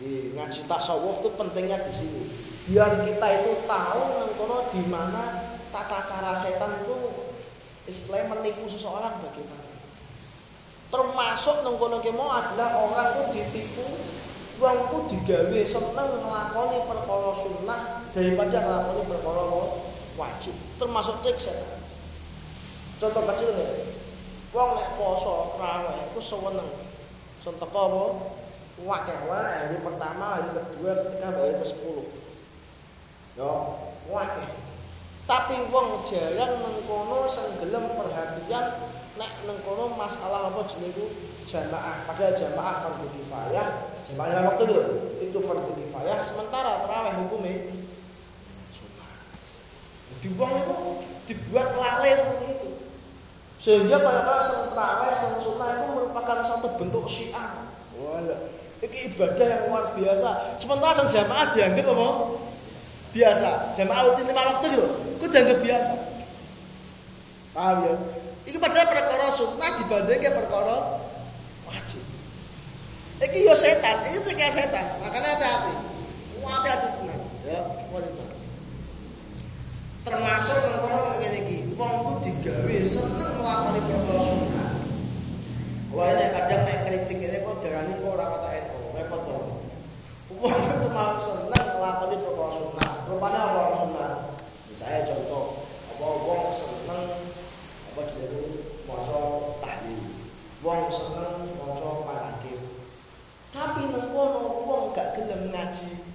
di 0.01 0.33
ngaji 0.33 0.65
tasawuf 0.65 1.21
itu 1.21 1.29
pentingnya 1.37 1.77
di 1.85 1.93
sini. 1.93 2.23
Biar 2.73 3.05
kita 3.05 3.27
itu 3.37 3.53
tahu 3.69 4.01
nengkono 4.17 4.69
di 4.73 4.81
mana 4.89 5.45
tata 5.69 6.09
cara 6.09 6.33
setan 6.41 6.73
itu 6.81 7.26
Islam 7.87 8.35
menipu 8.35 8.67
seseorang 8.67 9.23
bagaimana. 9.23 9.67
Termasuk 10.87 11.67
nengkono 11.67 11.99
kemo 11.99 12.27
adalah 12.31 12.79
orang 12.79 13.09
itu 13.11 13.23
ditipu 13.35 13.87
Wong 14.57 14.89
ku 14.89 15.05
digawe 15.13 15.61
seneng 15.69 16.09
nglakoni 16.25 16.89
perkara 16.89 17.31
sunnah 17.37 18.09
daripada 18.17 18.57
nglakoni 18.65 19.03
perkara 19.05 19.45
wajib. 20.17 20.57
Termasuk 20.81 21.21
trik. 21.21 21.37
Contoh 22.97 23.23
kecil 23.29 23.51
nih. 23.53 23.69
Wong 24.57 24.81
nek 24.81 24.97
poso 24.97 25.61
raweh 25.61 26.09
iku 26.09 26.21
seweneng. 26.25 26.65
Sun 27.45 27.61
teko 27.61 27.77
apa? 27.85 28.05
Wakeh 28.81 29.19
wae 29.29 29.53
hari 29.69 29.77
pertama, 29.85 30.41
hari 30.41 30.49
kedua, 30.53 31.05
ketika 31.05 31.33
hari 31.33 31.57
ke-10. 31.61 31.97
Yo, 33.37 33.53
wakeh. 34.09 34.49
Tapi 35.27 35.57
wong 35.75 36.07
jarang 36.07 36.55
nengkono 36.63 37.27
sing 37.27 37.59
perhatian 37.67 38.67
nek 39.19 39.33
nengkono 39.43 39.99
masalah 39.99 40.55
apa 40.55 40.63
jenenge 40.71 41.07
jamaah. 41.51 42.07
Padahal 42.07 42.35
jamaah 42.39 42.75
fardu 42.87 43.07
kifayah, 43.11 43.67
jamaah 44.07 44.55
waktu 44.55 44.63
itu 44.71 44.79
itu 45.27 45.39
fardu 45.43 45.71
kifayah 45.75 46.19
sementara 46.23 46.87
tarawih 46.87 47.27
hukumnya 47.27 47.75
di 50.23 50.29
wong 50.39 50.53
itu 50.59 50.75
dibuat 51.29 51.69
lalai 51.77 52.15
seperti 52.15 52.47
itu 52.57 52.71
sehingga 53.57 53.99
kayak 53.99 54.23
kayak 54.29 54.45
sing 54.47 54.61
terawih, 54.71 55.15
sing 55.17 55.33
sunnah 55.43 55.69
itu 55.75 55.87
merupakan 55.91 56.39
satu 56.45 56.77
bentuk 56.77 57.09
syiar. 57.09 57.67
Wala. 57.97 58.53
Iki 58.85 59.17
ibadah 59.17 59.47
yang 59.49 59.63
luar 59.73 59.97
biasa. 59.97 60.61
Sementara 60.61 60.93
sing 60.93 61.09
jamaah 61.09 61.51
dianggap 61.57 61.89
apa? 61.89 62.09
Biasa. 63.17 63.73
Jamaah 63.73 64.03
rutin 64.13 64.29
lima 64.29 64.43
waktu 64.45 64.67
gitu. 64.77 64.87
Itu 65.17 65.25
dianggap 65.33 65.59
biasa. 65.65 65.93
Paham 67.57 67.77
ya? 67.89 67.95
Iki 68.45 68.61
padahal 68.61 68.87
perkara 68.93 69.27
sunnah 69.33 69.71
dibandingkan 69.81 70.33
perkara 70.37 71.01
wajib. 71.65 72.05
Iki 73.25 73.39
yo 73.49 73.57
setan, 73.57 74.05
itu 74.13 74.29
kayak 74.37 74.53
setan. 74.53 75.01
Makanya 75.01 75.41
hati-hati. 75.41 75.73
Hati-hati 76.45 76.89
tenan. 77.01 77.21
Ya, 77.49 77.59
hati-hati 77.65 78.27
termasuk 80.07 80.63
nang 80.63 80.79
kono 80.87 80.97
kok 81.03 81.15
ngene 81.19 81.39
iki 81.43 81.59
wong 81.75 81.93
ku 82.07 82.13
digawe 82.23 82.77
seneng 82.87 83.43
nglakoni 83.43 83.81
perkara 83.91 84.23
sunat 84.23 84.75
wae 85.91 86.15
nek 86.15 86.31
kadang 86.31 86.63
nek 86.63 86.79
kritik 86.87 87.19
ngene 87.19 87.43
kok 87.43 87.59
darani 87.59 87.99
kok 87.99 88.15
ora 88.15 88.25
kata 88.39 88.49
itu 88.55 88.79
repot 88.95 89.21
to 89.27 89.39
wong 90.39 90.59
itu 90.63 90.89
mau 90.95 91.19
seneng 91.19 91.67
nglakoni 91.75 92.17
perkara 92.23 92.51
sunat 92.55 92.93
rupane 93.11 93.35
apa 93.35 93.63
sunat 93.83 94.13
saya 94.71 95.11
contoh 95.11 95.67
apa 95.91 96.07
wong 96.07 96.55
seneng 96.55 97.03
apa 97.91 98.01
jenenge 98.07 98.63
maca 98.87 99.21
tahlil 99.59 100.03
wong 100.63 100.83
seneng 100.87 101.51
maca 101.59 101.91
manakib 102.07 102.63
tapi 103.51 103.91
nang 103.91 104.07
kono 104.15 104.71
wong 104.71 104.95
gak 104.95 105.19
gelem 105.19 105.51
ngaji 105.51 106.15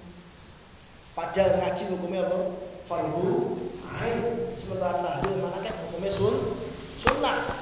padahal 1.12 1.60
ngaji 1.60 1.82
hukumnya 1.92 2.24
apa? 2.28 2.38
Fardu. 2.88 3.60
Ain. 4.00 4.18
Sementara 4.56 5.00
tahlil 5.00 5.40
mana 5.42 5.58
kan 5.60 5.74
hukumnya 5.88 6.10
sun 6.12 6.34
sunnah. 6.98 7.52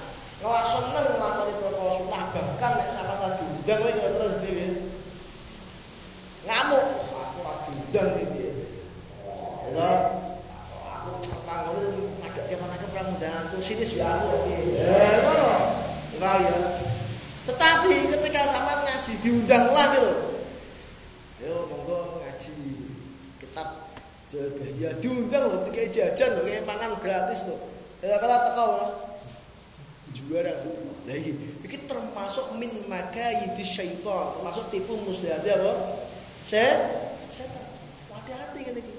Ngelak 0.40 0.64
seneng 0.68 1.06
ngelakoni 1.18 1.52
protokol 1.58 1.90
sunnah? 2.00 2.22
Bahkan 2.32 2.72
nek 2.80 2.88
sama 2.88 3.14
tadi 3.20 3.44
udang 3.60 3.80
wae 3.84 3.92
kira 3.92 4.10
terus 4.14 4.34
dhewe 4.40 4.66
ngamuk. 6.48 6.86
Aku 7.10 7.38
ora 7.44 7.52
diundang 7.66 8.08
iki 8.18 8.40
ya. 9.74 9.90
Aku 10.96 11.10
kanggo 11.44 11.72
ngajak 12.22 12.58
mana 12.58 12.76
ke 12.78 12.86
perang 12.88 13.08
undangan 13.14 13.44
tuh 13.52 13.60
sini 13.60 13.84
sih 13.84 14.00
aku 14.00 14.46
iki 14.46 14.78
ya 14.78 15.20
ngono. 15.26 15.52
Ora 16.20 16.32
ya. 16.40 16.56
Tetapi 17.40 17.92
ketika 18.14 18.40
sama 18.52 18.84
ngaji 18.84 19.12
diundang 19.24 19.74
lah 19.74 19.86
gitu 19.96 20.12
yo 21.40 21.66
monggo 21.72 22.20
ngaji 22.20 22.52
kitab 23.40 23.90
ya 24.78 24.90
diundang 25.02 25.50
loh, 25.50 25.66
kayak 25.74 25.90
jajan 25.90 26.38
loh, 26.38 26.46
kayak 26.46 26.62
makan 26.62 26.94
gratis 27.02 27.42
loh. 27.50 27.58
Ya 27.98 28.14
kalau 28.22 28.38
teko 28.46 28.66
juara 30.14 30.54
Lah 31.06 31.16
iki 31.18 31.32
iki 31.66 31.78
termasuk 31.90 32.54
min 32.54 32.70
makayidi 32.86 33.64
syaitan, 33.66 34.38
termasuk 34.38 34.70
tipu 34.70 34.94
muslihat 35.02 35.42
apa? 35.42 35.72
Saya 36.46 36.70
setan. 37.34 37.66
Hati-hati 38.14 38.60
kan 38.62 38.74
iki. 38.78 38.94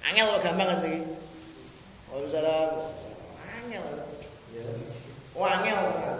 Angel 0.00 0.26
kok 0.32 0.40
gampang 0.48 0.68
kan 0.68 0.78
iki. 0.80 1.00
Oh 2.08 2.24
misalnya 2.24 2.88
angel. 3.44 3.84
Ya. 4.56 4.64
Oh 5.36 5.44
angel 5.44 5.78
kan. 6.00 6.16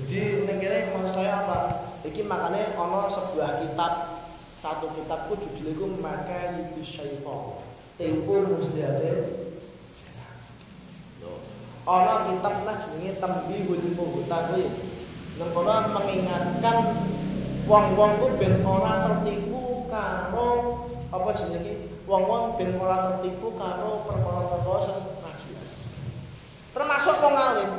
Jadi 0.00 0.20
negara 0.48 0.76
mau 0.96 1.06
saya 1.06 1.46
apa? 1.46 1.89
Iki 2.06 2.24
makanya 2.24 2.76
ono 2.78 3.08
sebuah 3.10 3.64
kitab. 3.64 3.92
Satu 4.60 4.92
kitabku 4.92 5.40
judulnya 5.40 5.72
itu 5.72 5.86
maka 6.04 6.52
itu 6.60 6.84
syaitan. 6.84 7.64
Tempo 7.96 8.44
muslihatnya 8.44 9.40
ono 11.90 12.14
kitab 12.28 12.54
lah 12.68 12.76
jenenge 12.76 13.18
tambihul 13.18 13.82
muhtaqi 13.96 14.64
nang 15.40 15.50
kono 15.56 15.74
mengingatkan 15.96 16.76
wong-wong 17.64 18.12
ku 18.20 18.26
ben 18.36 18.60
ora 18.60 19.08
tertipu 19.08 19.88
karo 19.88 20.50
apa 21.08 21.30
jenenge 21.40 21.88
wong-wong 22.04 22.60
ben 22.60 22.76
ora 22.76 23.10
tertipu 23.10 23.56
karo 23.56 24.04
perkara-perkara 24.04 24.80
sing 24.84 24.98
jelas 25.40 25.72
termasuk 26.76 27.16
wong 27.24 27.34
alim. 27.34 27.72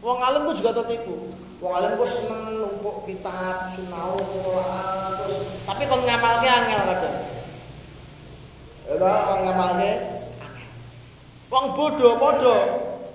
Wong 0.00 0.18
alim 0.22 0.42
ku 0.48 0.52
juga 0.54 0.70
tertipu 0.80 1.34
Wong 1.60 1.72
alim 1.76 2.00
kok 2.00 2.08
seneng 2.08 2.56
numpuk 2.56 3.04
kitab, 3.04 3.68
Quran, 3.68 5.08
terus 5.20 5.40
tapi 5.68 5.84
kon 5.84 6.00
ngamalke 6.08 6.48
angel 6.48 6.80
kadang. 6.88 7.16
Ya 8.88 9.12
kon 9.28 9.40
ngamalke 9.44 9.90
Wong 11.52 11.66
bodoh 11.76 12.16
padha. 12.16 12.58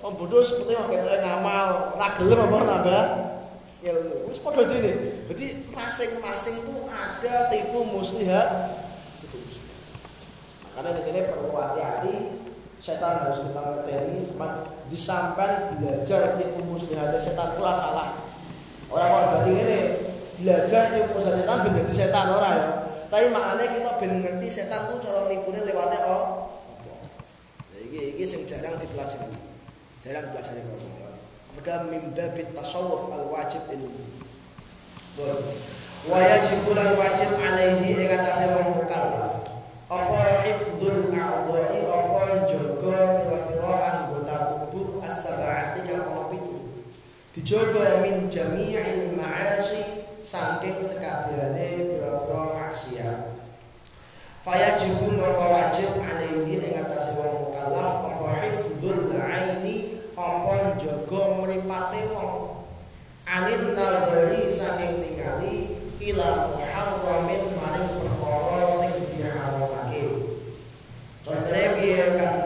Wong 0.04 0.14
bodoh 0.14 0.46
seperti 0.46 0.78
wong 0.78 0.92
kene 0.92 1.24
ngamal, 1.26 1.98
ora 1.98 2.08
gelem 2.14 2.46
apa 2.46 2.58
nambah 2.62 3.04
ilmu. 3.82 4.16
Wis 4.30 4.38
padha 4.38 4.62
dene. 4.68 4.92
Dadi 5.26 5.46
masing-masing 5.74 6.62
itu 6.62 6.86
ada 6.86 7.50
tipu 7.50 7.82
muslihat. 7.82 8.78
Makanya 10.76 11.02
ini 11.08 11.20
perlu 11.32 11.50
hati-hati 11.56 12.14
setan 12.84 13.24
harus 13.24 13.48
kita 13.48 13.60
ngerti 13.64 14.28
sama 14.28 14.68
disampaikan 14.92 15.80
belajar 15.80 16.36
tipu 16.38 16.60
muslihatnya 16.62 17.18
setan 17.18 17.56
itu 17.56 17.64
salah 17.64 18.25
orang 18.92 19.08
kok 19.10 19.24
berarti 19.32 19.52
ini 19.56 19.78
belajar 20.36 20.82
tipu 20.94 21.18
setan 21.18 21.58
ben 21.64 21.86
setan 21.90 22.26
ora 22.30 22.50
ya. 22.54 22.66
Tapi 23.06 23.30
maknanya 23.30 23.66
kita 23.70 23.90
ben 24.02 24.12
ngerti 24.22 24.48
setan 24.50 24.90
itu 24.90 24.94
cara 25.06 25.30
nipune 25.30 25.60
lewatnya 25.62 25.98
oh 26.06 26.24
apa 26.76 26.94
iki 27.78 28.18
iki 28.18 28.24
sing 28.26 28.42
jarang 28.46 28.76
dipelajari. 28.78 29.34
Jarang 30.02 30.30
dipelajari 30.30 30.60
kok. 30.60 30.78
Maka 31.56 31.74
mimba 31.88 32.24
bit 32.36 32.52
tasawuf 32.52 33.08
al 33.10 33.26
wajib 33.32 33.64
ilmu. 33.72 34.04
Wa 36.06 36.18
yajibu 36.20 36.76
wajib 36.76 37.30
alaihi 37.40 37.96
ing 37.96 38.10
atase 38.12 38.52
wong 38.52 38.84
mukallaf. 38.84 39.48
Apa 39.86 40.42
hifdzul 40.42 41.14
a'dha'i 41.14 41.78
apa 41.86 42.42
jaga 42.42 42.98
pira-pira 43.22 43.74
anggota 43.86 44.36
tubuh 44.50 44.98
as-sab'ati 44.98 45.86
kang 45.86 46.26
pitu 46.26 46.58
dijaga 47.36 48.00
min 48.00 48.32
jami'il 48.32 49.12
ma'asi 49.12 50.08
saking 50.24 50.80
sekabehane 50.80 51.84
pira-pira 51.84 52.42
maksiat. 52.56 53.36
Fayajibu 54.40 55.20
maka 55.20 55.44
wajib 55.44 56.00
alaihi 56.00 56.56
ing 56.56 56.80
atase 56.80 57.12
wong 57.12 57.52
mukallaf 57.52 58.08
apa 58.08 58.40
hifdzul 58.40 59.12
'aini 59.12 60.00
apa 60.16 60.80
jaga 60.80 61.20
mripate 61.36 62.08
wong. 62.16 62.64
Anin 63.28 63.76
nadhari 63.76 64.48
saking 64.48 65.04
ningali 65.04 65.76
ila 66.08 66.56
muharramin 66.56 67.42
maring 67.52 67.90
perkara 68.00 68.64
sing 68.80 68.92
diharamake. 69.12 70.02
Contohnya 71.26 71.74
piye 71.74 72.16
kan 72.16 72.45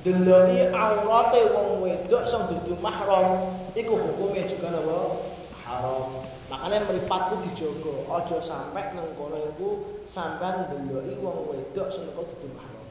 deloi 0.00 0.72
aurate 0.72 1.40
wong 1.52 1.84
wedok 1.84 2.24
sing 2.24 2.48
dudu 2.48 2.72
mahram 2.80 3.52
iku 3.76 4.00
hukumnya 4.00 4.48
juga 4.48 4.72
napa? 4.72 5.20
Haram. 5.60 6.24
Makanya 6.50 6.88
meripatku 6.88 7.44
dijogo 7.46 8.08
ojo 8.08 8.36
sampai 8.40 8.96
nang 8.96 9.06
kono 9.14 9.36
iku 9.36 10.00
sampean 10.08 10.66
ndeloki 10.66 11.20
wong 11.20 11.52
wedok 11.52 11.92
sing 11.92 12.08
kok 12.16 12.24
dudu 12.32 12.48
mahram. 12.56 12.86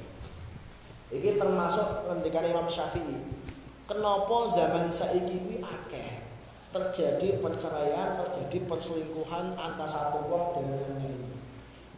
Iki 1.09 1.41
termasuk 1.41 2.05
ngendikan 2.05 2.45
Imam 2.45 2.69
Syafi'i. 2.69 3.17
Kenapa 3.89 4.45
zaman 4.45 4.85
saiki 4.93 5.41
kuwi 5.41 5.57
akeh? 5.65 6.21
Terjadi 6.69 7.41
perceraian 7.41 8.21
terjadi 8.21 8.69
perselingkuhan 8.69 9.57
antara 9.57 9.89
satu 9.89 10.29
wong 10.29 10.61
dengan 10.61 10.77
yang 10.85 10.93
lain 11.01 11.38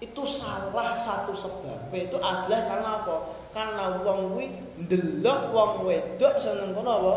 itu 0.01 0.23
salah 0.25 0.97
satu 0.97 1.29
sebab 1.37 1.93
itu 1.93 2.17
adalah 2.17 2.61
karena 2.65 2.89
apa 3.05 3.15
karena 3.53 3.83
wong 4.01 4.33
kuwi 4.33 4.49
ndelok 4.81 5.53
wong 5.53 5.85
wedok 5.85 6.41
seneng 6.41 6.73
kono 6.73 6.89
apa 6.89 7.13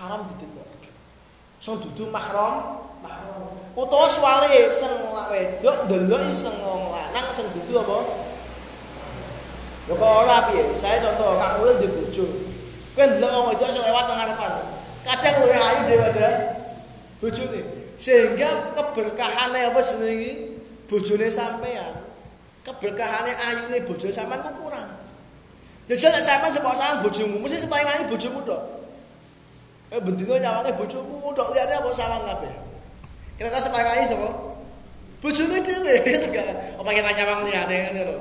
haram 0.00 0.24
didelok 0.32 0.88
sing 1.60 1.76
dudu 1.76 2.08
mahram 2.08 2.80
utawa 3.76 4.08
swale 4.08 4.48
sing 4.72 4.92
wedok 5.12 5.76
ndelok 5.92 6.24
sing 6.32 6.56
wong 6.64 6.88
lanang 6.88 7.28
sing 7.28 7.44
dudu 7.52 7.84
apa 7.84 7.98
Lho 9.90 9.98
kok 9.98 10.14
ora 10.14 10.46
piye? 10.46 10.62
Saya 10.78 11.02
contoh 11.02 11.42
Kang 11.42 11.58
Ulun 11.58 11.82
di 11.82 11.90
bojo. 11.90 12.22
Kowe 12.94 13.02
ndelok 13.02 13.30
wong 13.34 13.46
wedok 13.50 13.66
sing 13.66 13.82
lewat 13.82 14.06
nang 14.06 14.14
ngarepan. 14.14 14.52
Kadang 15.02 15.34
luwih 15.42 15.58
ayu 15.58 15.80
daripada 15.90 16.26
bojone. 17.18 17.60
Sehingga 17.98 18.78
keberkahane 18.78 19.74
apa 19.74 19.80
jenenge 19.82 20.14
iki? 20.14 20.51
Bojone 20.92 21.32
sampean. 21.32 22.04
Keberkahane 22.60 23.32
ayune 23.32 23.80
bojo 23.88 24.12
sampean 24.12 24.44
ku 24.44 24.68
kurang. 24.68 24.92
Jadi 25.88 26.04
nek 26.04 26.20
sampean 26.20 26.52
sepok 26.52 26.76
sangang 26.76 27.00
bojomu, 27.00 27.36
mesti 27.40 27.64
sepaling 27.64 27.88
ayu 27.88 28.04
bojomu 28.12 28.44
tok. 28.44 28.60
Eh 29.88 30.00
bendino 30.04 30.36
nyawange 30.36 30.76
bojomu 30.76 31.32
tok 31.32 31.48
liyane 31.56 31.80
apa 31.80 31.88
sawang 31.96 32.22
kabeh. 32.28 32.52
Kira-kira 33.40 33.56
sepaling 33.64 33.88
ayu 33.88 34.04
sapa? 34.04 34.28
Bojone 35.24 35.56
dhewe. 35.64 35.94
Apa 36.82 36.90
kita 36.90 37.10
nyawang 37.14 37.40
liyane 37.46 37.76
ngene 37.78 38.02
lho. 38.10 38.16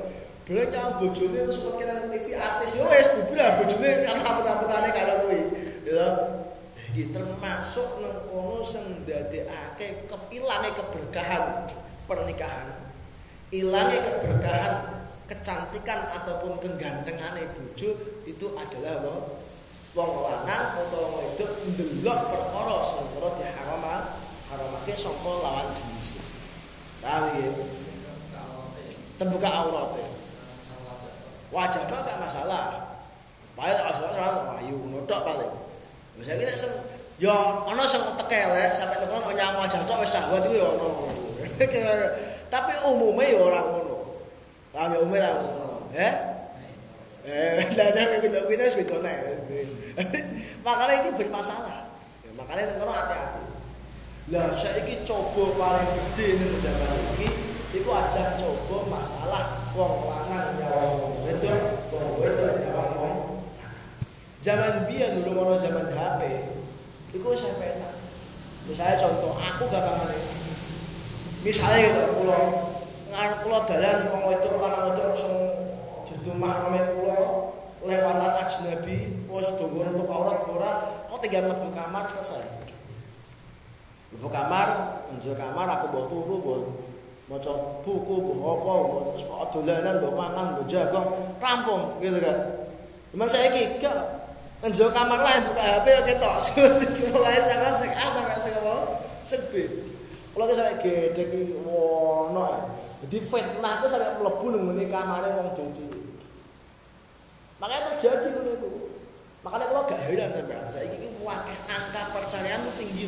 Bela 0.45 0.63
nyawang 0.69 0.95
bojone 1.01 1.37
terus 1.43 1.57
kok 1.57 1.73
kena 1.81 2.07
TV 2.07 2.37
artis 2.37 2.77
yo 2.77 2.85
wis 2.85 3.09
bubur 3.17 3.41
bojone 3.57 3.89
kan 4.05 4.21
apet-apetane 4.21 4.89
karo 4.93 5.13
kowe. 5.25 5.39
Ya. 5.89 6.07
Iki 6.93 7.09
termasuk 7.09 7.89
nang 8.05 8.15
kono 8.29 8.61
sing 8.61 8.85
ndadekake 9.01 10.05
keberkahan 10.07 11.67
pernikahan. 12.11 12.67
Ilange 13.55 13.97
keberkahan 13.99 14.73
kecantikan 15.31 16.11
ataupun 16.11 16.59
kegantengane 16.59 17.47
bojo 17.55 17.89
itu 18.27 18.47
adalah 18.59 18.99
apa? 18.99 19.15
Wong 19.91 20.11
lanang 20.23 20.63
utawa 20.87 21.07
wong 21.07 21.13
wedok 21.19 21.51
ndelok 21.67 22.19
perkara 22.31 22.77
sing 22.83 23.03
ora 23.15 23.29
diharam 23.35 23.83
haramake 24.51 24.93
saka 24.95 25.31
lawan 25.43 25.67
jenis. 25.75 26.19
Lah 27.03 27.27
iki 27.31 27.43
terbuka 29.19 29.49
aurat. 29.51 29.99
Wajah 31.51 31.83
tok 31.91 32.07
gak 32.07 32.19
masalah. 32.23 32.95
Paling 33.55 33.79
aurat 33.83 34.63
ayu 34.63 34.79
ngotok 34.79 35.27
paling. 35.27 35.51
Wis 36.15 36.27
iki 36.31 36.43
nek 36.47 36.55
sing 36.55 36.71
ya 37.19 37.35
ana 37.67 37.83
sing 37.83 37.99
tekelek 38.15 38.71
sampe 38.71 38.95
temen 38.95 39.19
nyang 39.35 39.59
wajah 39.59 39.83
tok 39.83 39.99
wis 40.03 40.11
syahwat 40.15 40.43
iku 40.47 40.55
ya 40.55 40.67
ono. 40.71 41.20
Tapi 42.51 42.73
umumnya 42.91 43.25
ya 43.31 43.39
ora 43.41 43.61
ngono. 43.63 43.97
Ya 44.75 44.97
umumnya 44.99 45.19
ora 45.23 45.31
ngono. 45.39 45.69
Eh? 45.95 46.13
Eh, 47.21 47.61
lah 47.77 47.87
nek 47.93 48.25
kita 48.25 48.49
kita 48.49 48.63
wis 48.65 48.77
bekone. 48.81 49.13
Makanya 50.65 50.93
ini 51.05 51.09
bermasalah. 51.17 51.85
Ya, 52.25 52.29
makanya 52.33 52.73
temen 52.73 52.89
hati-hati. 52.89 53.43
Lah 54.33 54.53
saiki 54.57 55.05
coba 55.05 55.43
paling 55.57 55.89
gede 55.91 56.37
ning 56.37 56.53
zaman 56.61 56.97
iki 57.17 57.29
iku 57.81 57.89
ada 57.89 58.37
coba 58.37 58.77
masalah 58.89 59.43
wong 59.73 60.05
lanang 60.05 60.61
ya 60.61 60.69
wong 60.69 61.25
wedok, 61.25 61.89
wong 61.89 62.21
wedok 62.21 62.61
ya 62.61 62.71
wong 62.77 63.41
Zaman 64.41 64.89
biyen 64.89 65.21
dulu 65.21 65.45
ono 65.45 65.53
zaman 65.61 65.93
HP, 65.93 66.21
iku 67.13 67.29
saya 67.37 67.61
enak. 67.61 67.93
Misalnya 68.65 68.97
contoh, 68.97 69.37
aku 69.37 69.69
gampang 69.69 70.09
Misalnya 71.41 71.89
gitu, 71.89 72.01
kulo 72.21 72.39
ngarep 73.09 73.37
kulo 73.41 73.57
dalan 73.65 73.97
wong 74.13 74.23
wedok 74.29 74.61
lanang 74.61 74.93
wedok 74.93 75.17
sing 75.17 75.33
dudu 76.05 76.37
mahrame 76.37 76.79
kulo 76.93 77.49
lewatan 77.81 78.37
ajnabi, 78.37 79.25
wis 79.25 79.49
dongo 79.57 79.81
untuk 79.81 80.05
aurat 80.05 80.45
ora, 80.45 80.71
kok 81.09 81.17
tinggal 81.17 81.49
mlebu 81.49 81.73
kamar 81.73 82.05
selesai. 82.13 82.45
Mlebu 84.13 84.29
kamar, 84.29 84.67
njero 85.17 85.33
kamar 85.33 85.65
aku 85.65 85.85
bawa 85.89 86.05
turu, 86.05 86.35
bawa 86.45 86.57
maca 87.25 87.81
buku, 87.81 88.15
bawa 88.21 88.53
apa, 88.53 88.73
terus 89.17 89.25
bawa 89.25 89.45
dolanan, 89.49 89.95
bawa 89.97 90.13
mangan, 90.13 90.47
bawa 90.61 90.65
jagung, 90.69 91.07
rampung 91.41 91.97
gitu 92.05 92.21
kan. 92.21 92.37
Cuman 93.09 93.25
saya 93.25 93.49
gak 93.81 93.97
njero 94.69 94.93
kamar 94.93 95.17
lain 95.25 95.41
buka 95.49 95.63
HP 95.65 95.87
ketok. 96.05 96.35
Mulai 97.17 97.41
sangat 97.49 97.73
sing 97.81 97.91
A 97.97 98.05
sampai 98.13 98.37
sing 98.45 98.53
apa? 98.61 98.75
Sing 99.25 99.41
B. 99.49 99.80
Kalau 100.31 100.43
kita 100.47 100.55
sampai 100.55 100.77
gede 100.79 101.23
ki 101.27 101.41
wono. 101.67 102.47
Jadi 103.03 103.17
fitnah 103.27 103.73
itu 103.83 103.87
sampai 103.91 104.15
mlebu 104.21 104.45
ning 104.55 104.61
ngene 104.71 104.83
kamare 104.87 105.29
wong 105.35 105.51
jojo. 105.57 105.85
Makanya 107.59 107.93
terjadi 107.93 108.29
iku. 108.31 108.89
Makanya 109.41 109.65
kalau 109.73 109.89
gak 109.89 110.01
heran 110.05 110.29
sampean, 110.29 110.69
saiki 110.69 111.01
iki 111.01 111.17
wakeh 111.25 111.57
angka 111.65 112.13
perceraian 112.13 112.61
itu 112.61 112.71
tinggi. 112.77 113.07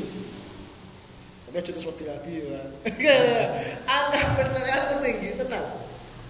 Tapi 1.46 1.62
aja 1.62 1.72
wedi 1.78 2.04
rabi 2.10 2.34
ya. 2.42 2.62
angka 4.02 4.22
perceraian 4.34 4.82
itu 4.90 4.96
tinggi, 4.98 5.30
tenang. 5.38 5.68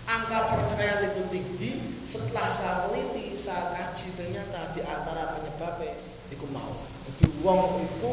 Angka 0.04 0.40
perceraian 0.52 1.08
itu 1.08 1.24
tinggi 1.32 1.72
setelah 2.04 2.52
saya 2.52 2.74
teliti, 2.88 3.40
saya 3.40 3.72
kaji 3.72 4.08
ternyata 4.20 4.76
di 4.76 4.84
antara 4.84 5.40
penyebabnya 5.40 5.96
iku 6.36 6.46
mau. 6.52 6.76
Jadi 7.08 7.26
wong 7.40 7.80
itu 7.80 8.12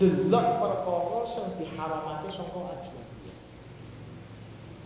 delok 0.00 0.46
perkara 0.60 1.20
sing 1.28 1.46
diharamake 1.60 2.28
saka 2.32 2.60
ajnabi. 2.76 3.32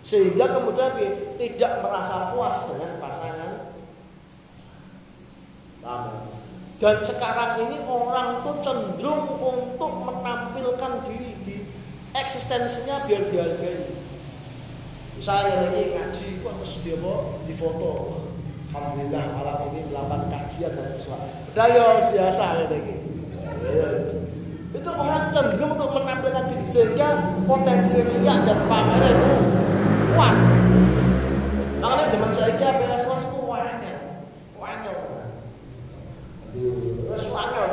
Sehingga 0.06 0.46
kemudian 0.54 0.94
tidak 1.38 1.72
merasa 1.82 2.30
puas 2.34 2.56
dengan 2.70 3.02
pasangan. 3.02 3.52
Dan 6.76 6.96
sekarang 7.00 7.62
ini 7.62 7.78
orang 7.86 8.42
tuh 8.42 8.58
cenderung 8.60 9.26
untuk 9.38 9.92
menampilkan 10.02 10.92
diri 11.08 11.32
di 11.46 11.56
eksistensinya 12.12 13.06
biar 13.06 13.22
dihargai. 13.30 13.94
Misalnya 15.16 15.72
lagi 15.72 15.96
ngaji, 15.96 16.26
kok 16.44 16.52
harus 16.52 16.74
dia 16.84 16.98
di 17.48 17.54
foto. 17.56 17.92
Alhamdulillah 18.76 19.24
malam 19.32 19.72
ini 19.72 19.88
melakukan 19.88 20.28
kajian 20.28 20.76
dan 20.76 21.00
sesuatu. 21.00 21.32
Udah 21.56 21.66
ya 21.72 21.86
biasa 22.12 22.44
lagi. 22.68 22.94
Ya, 24.76 24.84
itu 24.84 24.92
orang 24.92 25.32
cenderung 25.32 25.72
untuk 25.72 25.88
menampilkan 25.96 26.52
diri 26.52 26.68
sehingga 26.68 27.40
potensi 27.48 28.04
riak 28.04 28.44
dan 28.44 28.60
pamer 28.68 29.02
itu 29.08 29.32
kuat. 30.12 30.36
Makanya 31.80 32.04
zaman 32.12 32.30
saya 32.36 32.52
ini 32.52 32.64
apa 32.68 32.84
ya 32.84 32.96
itu 33.00 33.40
wanyel, 33.48 33.98
wanyel. 34.60 34.98
Terus 36.52 37.24
wanyel, 37.32 37.64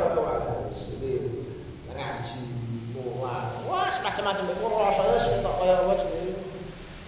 jadi 0.72 1.12
ngaji, 1.92 2.40
mulai, 2.96 3.52
wah 3.68 3.92
macam-macam 3.92 4.44
itu 4.48 4.64
rasanya 4.64 5.16
tak 5.44 5.54
kayak 5.60 5.78
sih 6.00 6.32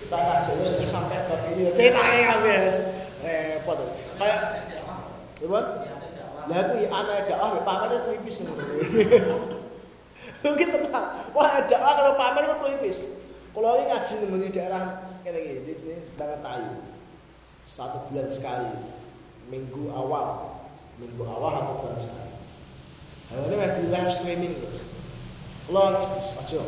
kita 0.05 0.19
kaji 0.21 0.51
terus 0.61 0.93
sampai 0.93 1.25
ke 1.25 1.37
ini, 1.57 1.73
ceritanya 1.73 2.37
habis 2.37 2.85
repot. 3.25 3.81
Kayak, 4.21 4.41
gimana? 5.41 5.89
Lah 6.47 6.59
aku 6.63 6.75
ya 6.85 6.89
anak 6.93 7.25
dakwah 7.33 7.89
itu 7.89 7.99
tipis 8.13 8.45
nih. 8.45 9.56
Mungkin 10.45 10.69
tenang. 10.73 11.07
Wah, 11.33 11.53
dakwah 11.69 11.93
kalau 11.97 12.13
pamer 12.19 12.43
itu 12.45 12.57
tipis. 12.61 12.99
Kalau 13.57 13.73
ini 13.73 13.85
ngaji 13.89 14.15
di 14.21 14.49
daerah 14.53 14.83
kayak 15.25 15.41
gini, 15.41 15.61
di 15.65 15.73
sini 15.77 15.97
banget 16.21 16.45
tayu. 16.45 16.77
Satu 17.65 18.05
bulan 18.09 18.29
sekali. 18.29 18.69
Minggu 19.49 19.89
awal. 19.93 20.61
Minggu 21.01 21.25
awal 21.25 21.65
atau 21.65 21.75
bulan 21.81 21.97
sekali. 21.97 22.33
Kalau 23.33 23.43
ini 23.49 23.57
masih 23.57 23.85
live 23.89 24.13
streaming. 24.13 24.55
Kalau 25.67 25.99
aja. 26.05 26.61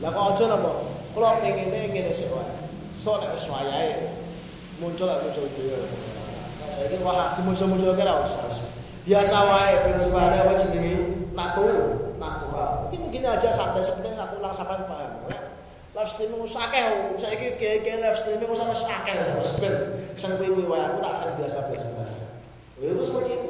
Lah 0.00 0.10
kok 0.10 0.24
aja 0.32 0.44
napa? 0.48 0.72
Kalau 1.12 1.28
pengennya 1.44 1.92
ngene 1.92 2.12
sik 2.14 2.32
wae. 2.32 2.50
So 2.96 3.20
nek 3.20 3.36
wis 3.36 3.48
muncul 4.80 5.12
muncul 5.12 5.44
dhewe. 5.52 5.80
Saya 6.72 6.88
ini 6.88 7.04
wah 7.04 7.36
muncul-muncul 7.44 7.92
kira 7.92 8.24
usah. 8.24 8.48
Biasa 9.04 9.36
wae 9.44 9.74
prinsipane 9.84 10.36
apa 10.40 10.52
jenenge 10.56 10.92
natu. 11.36 11.68
Mungkin 12.90 13.14
gini 13.14 13.22
aja 13.22 13.54
santai 13.54 13.86
sepenting 13.86 14.18
aku 14.18 14.42
ulang 14.42 14.50
sampean 14.50 14.82
paham. 14.90 15.30
Live 15.94 16.10
streaming 16.10 16.42
wis 16.42 16.58
akeh. 16.58 17.14
Saiki 17.22 17.54
kayak 17.54 18.02
live 18.02 18.18
streaming 18.18 18.50
wis 18.50 18.58
wis 18.66 18.82
akeh 18.82 19.14
wis 19.38 19.50
ben 19.62 19.74
sing 20.18 20.34
kuwi 20.42 20.66
wae 20.66 20.82
aku 20.82 20.98
tak 20.98 21.14
sing 21.22 21.30
biasa-biasa 21.38 21.86
aja. 21.86 22.26
Ya 22.82 22.90
seperti 22.98 23.30
itu. 23.30 23.48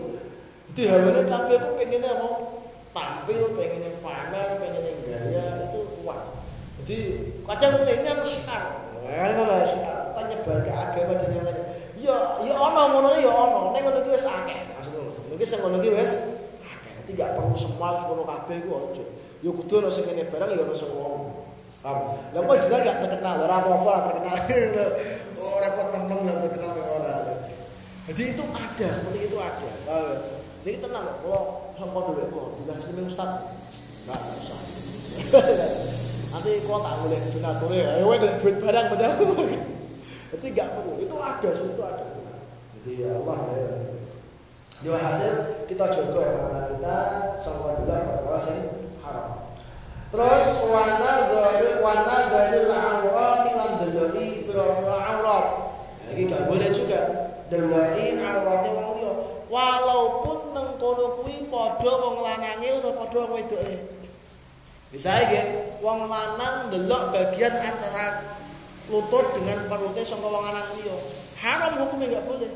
Ya 0.84 1.00
bener 1.00 1.24
kabeh 1.24 1.56
aku 1.56 1.80
pengennya 1.80 2.20
mau 2.20 2.60
tampil, 2.92 3.56
pengennya 3.56 3.96
pamer, 4.04 4.60
pengennya 4.60 4.92
gaya 5.08 5.44
itu 5.72 5.80
kuat. 6.04 6.20
Jadi 6.84 6.98
kadang 7.48 7.80
kan 7.80 8.18
syiar. 8.28 8.64
Ya 9.08 9.32
kan 9.40 9.64
syiar. 9.64 9.96
Kita 10.12 10.20
nyebar 10.20 10.58
ke 10.68 10.72
agama 10.76 11.12
dan 11.16 11.28
yang 11.32 11.44
lain. 11.48 11.64
Ya, 11.96 12.16
ya 12.44 12.54
ono 12.60 12.82
ngono 12.92 13.08
ya 13.16 13.32
ono. 13.32 13.72
Ning 13.72 13.82
ngono 13.88 14.04
ki 14.04 14.10
wis 14.12 14.28
akeh. 14.28 14.68
Maksudku. 14.76 15.32
Mungkin 15.32 15.46
sing 15.48 15.64
ngono 15.64 15.80
ki 15.80 15.96
wis 15.96 16.12
akeh. 16.60 17.16
Gak 17.16 17.40
perlu 17.40 17.56
semua 17.56 17.96
ngono 18.04 18.28
kabeh 18.28 18.68
ku 18.68 18.70
aja. 18.76 19.04
Ya 19.40 19.50
kudu 19.50 19.74
ono 19.80 19.88
sing 19.88 20.04
ngene 20.04 20.28
barang 20.28 20.48
ya 20.52 20.62
ono 20.64 20.74
sing 20.76 20.90
ngono. 20.92 21.48
Paham? 21.80 22.20
Lah 22.36 22.40
kok 22.44 22.56
jenenge 22.60 22.84
gak 22.84 22.96
terkenal, 23.08 23.40
ora 23.40 23.56
apa-apa 23.64 23.88
lah 23.88 24.02
terkenal. 24.12 24.36
Ora 25.40 25.68
kok 25.72 25.86
temen 25.96 26.18
lah 26.28 26.36
terkenal 26.44 26.70
kok 26.76 26.88
ora. 27.00 27.14
Jadi 28.04 28.22
itu 28.36 28.42
ada, 28.52 28.86
seperti 28.92 29.18
itu 29.32 29.36
ada. 29.40 29.70
Paham? 29.88 30.16
Jadi 30.60 30.76
tenang 30.76 31.08
kok, 31.24 31.44
sampai 31.80 32.00
dulu 32.04 32.24
kok 32.28 32.46
di 32.60 32.62
live 32.68 32.80
streaming 32.84 33.08
Ustaz 33.08 33.30
enggak 34.04 34.20
usah. 34.28 34.60
Nanti 36.36 36.50
kok 36.68 36.80
tak 36.84 36.94
boleh 37.00 37.18
donatur 37.32 37.70
ya, 37.72 37.88
ayo 37.96 38.12
duit 38.44 38.56
barang 38.60 38.86
padahal. 38.92 39.16
Jadi 40.36 40.46
enggak 40.52 40.68
perlu, 40.76 40.92
itu 41.00 41.16
ada, 41.16 41.48
semua 41.48 41.72
itu 41.72 41.82
ada. 41.88 42.04
Jadi 42.76 42.92
ya 43.00 43.10
Allah 43.24 43.38
ya. 43.56 43.72
Di 44.80 44.88
hasil 44.92 45.64
kita 45.64 45.84
jaga 45.88 46.24
kita 46.76 46.96
sampai 47.40 47.72
dulu 47.84 47.96
perkara 48.04 48.38
sing 48.40 48.60
haram. 49.10 49.28
Terus 50.10 50.46
wana 50.70 51.12
dari 51.30 51.70
wana 51.82 52.16
dari 52.30 52.60
aurat 52.70 53.46
lan 53.50 53.70
deloi 53.82 54.46
pira-pira 54.46 54.96
aurat. 55.18 55.46
Ini 56.10 56.26
gak 56.26 56.46
boleh 56.46 56.68
juga 56.70 57.00
deloi 57.50 58.06
aurat 58.22 58.62
wong 58.70 58.88
liya. 58.98 59.12
Walaupun 59.50 60.54
nang 60.54 60.78
kono 60.78 61.22
kuwi 61.22 61.46
wong 61.50 62.16
lanange 62.22 62.68
utawa 62.78 63.06
padha 63.06 63.22
wong. 63.26 63.42
Bisa 64.90 65.10
iki 65.26 65.40
wong 65.82 66.10
lanang 66.10 66.70
ndelok 66.70 67.14
bagian 67.14 67.54
antara 67.54 68.34
lutut 68.90 69.38
dengan 69.38 69.70
perutnya 69.70 70.02
sangka 70.02 70.26
wong 70.26 70.42
lanang 70.42 70.68
liya. 70.78 70.96
Haram 71.38 71.86
hukumnya 71.86 72.10
enggak 72.10 72.26
boleh. 72.26 72.52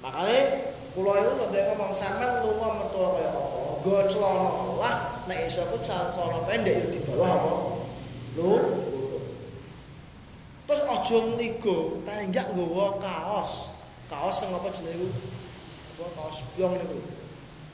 Makanya 0.00 0.40
kula 0.96 1.12
itu 1.20 1.32
lebih 1.44 1.62
ngomong 1.72 1.92
sampean 1.92 2.40
lunga 2.40 2.68
metu 2.80 2.96
kaya 3.00 3.28
apa? 3.28 3.65
Nggo 3.86 4.02
celana 4.10 4.50
lah 4.82 4.96
nek 5.30 5.46
iso 5.46 5.62
ku 5.70 5.78
celana 5.78 6.42
pendek 6.42 6.74
ya 6.74 6.86
di 6.90 6.98
bawah 7.06 7.30
apa? 7.38 7.52
Lu 8.34 8.50
Terus 10.66 10.82
aja 10.82 11.16
ngligo, 11.22 12.02
enggak 12.02 12.50
nggawa 12.50 12.98
kaos. 12.98 13.70
Kaos 14.10 14.34
sing 14.42 14.50
apa 14.50 14.66
jenenge 14.74 15.06
iku? 15.06 15.14
Apa 16.02 16.04
kaos 16.18 16.42
byong 16.58 16.74
niku. 16.74 16.98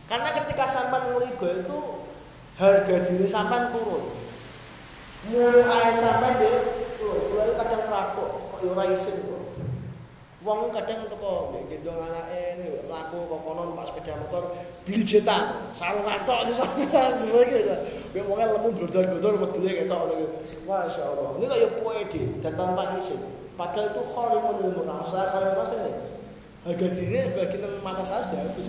Karena 0.05 0.29
ketika 0.37 0.69
sampean 0.69 1.17
ngligo 1.17 1.49
itu 1.65 1.79
harga 2.61 2.97
diri 3.09 3.25
sampean 3.25 3.73
turun. 3.73 4.13
Mulai 5.33 5.97
sampean 5.97 6.37
dhewe 6.37 6.61
turun. 7.01 7.57
Kadang 7.57 7.89
rakok 7.89 8.31
kok 8.53 8.61
ora 8.69 8.85
isin. 8.93 9.32
Wong 10.43 10.75
kadang 10.75 11.07
teko 11.07 11.55
gendong 11.71 12.03
anake 12.03 12.59
laku 12.91 13.31
kok 13.31 13.41
kono 13.47 13.63
numpak 13.71 13.87
sepeda 13.87 14.19
motor 14.19 14.59
beli 14.83 14.99
jetan, 15.07 15.71
sarung 15.71 16.03
di 16.03 16.53
sana 16.59 16.83
iki. 17.47 17.63
Nek 18.13 18.23
wong 18.27 18.43
lemu 18.43 18.69
blodor-blodor 18.75 19.35
wedine 19.39 19.71
ketok 19.87 20.01
ngono 20.03 20.27
Masya 20.67 21.03
Allah. 21.15 21.31
Ini 21.39 21.47
kayak 21.47 21.71
poede 21.79 22.23
dan 22.43 22.53
tanpa 22.59 22.91
izin. 22.99 23.23
Padahal 23.55 23.95
itu 23.95 24.03
khalimun 24.03 24.57
ilmu 24.67 24.83
nah, 24.83 25.07
saya 25.07 25.31
kalau 25.31 25.55
mas 25.63 25.71
ini 25.77 25.93
harga 26.67 26.87
diri 26.91 27.19
bagi 27.39 27.57
mata 27.83 28.03
saya 28.03 28.27
sudah 28.27 28.43
habis. 28.43 28.67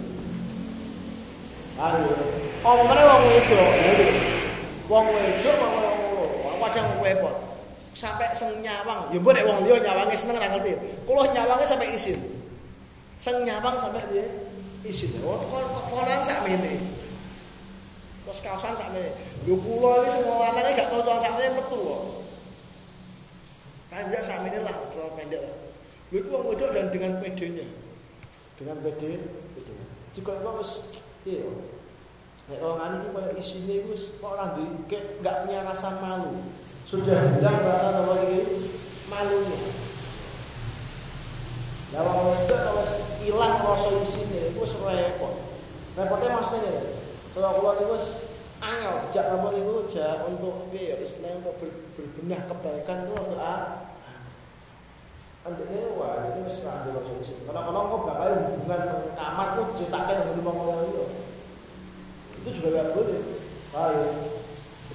Aduh, 1.73 2.17
oh 2.61 2.75
mana 2.85 3.01
wong 3.01 3.23
itu, 3.33 3.57
wong 4.85 5.05
itu 5.09 5.49
wong 5.57 5.73
wong 6.45 6.57
kadang 6.69 7.01
repot. 7.01 7.52
Sampai 7.93 8.33
seng 8.33 8.59
nyawang. 8.59 9.13
Ya 9.13 9.19
nek 9.21 9.43
wong 9.45 9.59
liya 9.65 9.77
nyawange 9.81 10.17
seneng 10.17 10.41
ra 10.41 10.49
ngerti. 10.49 10.73
Kulo 11.05 11.29
nyawange 11.29 11.65
sampai 11.65 11.93
isin. 11.93 12.19
Seng 13.17 13.45
nyawang 13.45 13.77
sampai 13.77 14.01
dia 14.09 14.25
isin. 14.83 15.21
Oh 15.23 15.37
kok 15.39 15.85
kolan 15.93 16.21
sak 16.25 16.43
mene 16.43 17.01
terus 18.23 18.39
kaosan 18.39 18.71
sak 18.71 18.89
mene 18.95 19.11
lho 19.43 19.59
kulo 19.59 19.99
iki 19.99 20.15
sing 20.15 20.23
lanang 20.23 20.73
gak 20.79 20.87
tau 20.89 21.19
sak 21.21 21.33
mene 21.37 21.59
metu 21.59 21.77
kok. 21.79 22.03
Panjang 23.93 24.23
sak 24.25 24.41
lah 24.41 24.73
terlalu 24.89 25.11
pendek 25.15 25.41
lah. 25.45 25.57
Lho 26.09 26.17
iku 26.17 26.29
wong 26.33 26.57
dan 26.57 26.87
dengan 26.89 27.21
pedenya. 27.21 27.67
Dengan 28.57 28.77
pede 28.81 29.21
pede. 29.53 29.73
Juga 30.17 30.33
kok 30.41 30.55
wis 30.59 30.71
iya 31.29 31.45
Nek 32.43 32.59
orang 32.59 32.99
ini 32.99 33.07
kayak 33.15 33.39
isine 33.39 33.87
wis 33.87 34.19
kok 34.19 34.35
ora 34.35 34.51
duwe 34.51 34.83
gak 35.23 35.47
punya 35.47 35.63
rasa 35.63 35.95
malu 36.03 36.43
sudah 36.93 37.41
hilang 37.41 37.59
rasa 37.65 38.05
ini 38.21 38.69
malunya. 39.09 39.59
Kalau 41.89 42.37
itu 42.37 42.53
kalau 42.53 42.85
hilang 43.25 43.55
rasa 43.65 43.89
di 43.97 44.05
sini, 44.05 44.37
itu 44.53 44.61
repot. 44.61 45.33
Repotnya 45.97 46.37
maksudnya 46.37 46.73
kalau 47.33 47.57
keluar 47.57 47.81
itu 47.81 47.97
angel, 48.61 48.95
jak 49.09 49.25
kamu 49.25 49.49
itu 49.57 49.73
jak 49.89 50.21
untuk 50.29 50.69
ya 50.69 51.01
istilahnya 51.01 51.41
untuk 51.41 51.57
ber, 51.57 51.69
berbenah 51.97 52.41
kebaikan 52.45 53.09
itu 53.09 53.13
untuk 53.17 53.41
ah. 53.41 53.89
Andeknya 55.49 55.97
wah 55.97 56.29
ini 56.29 56.45
wis 56.45 56.61
ra 56.61 56.85
rasa 56.85 57.13
sini. 57.25 57.41
Karena 57.49 57.73
kalau 57.73 57.89
kok 57.89 58.01
bakal 58.05 58.53
hubungan 58.53 58.81
kamar 59.17 59.47
tuh 59.57 59.65
diceritakan 59.73 60.15
dengan 60.21 60.35
lima 60.45 60.51
orang 60.61 60.81
itu. 60.93 61.05
Itu 62.37 62.49
juga 62.61 62.69
gak 62.85 62.87
boleh. 62.93 63.21
Ayo, 63.73 64.32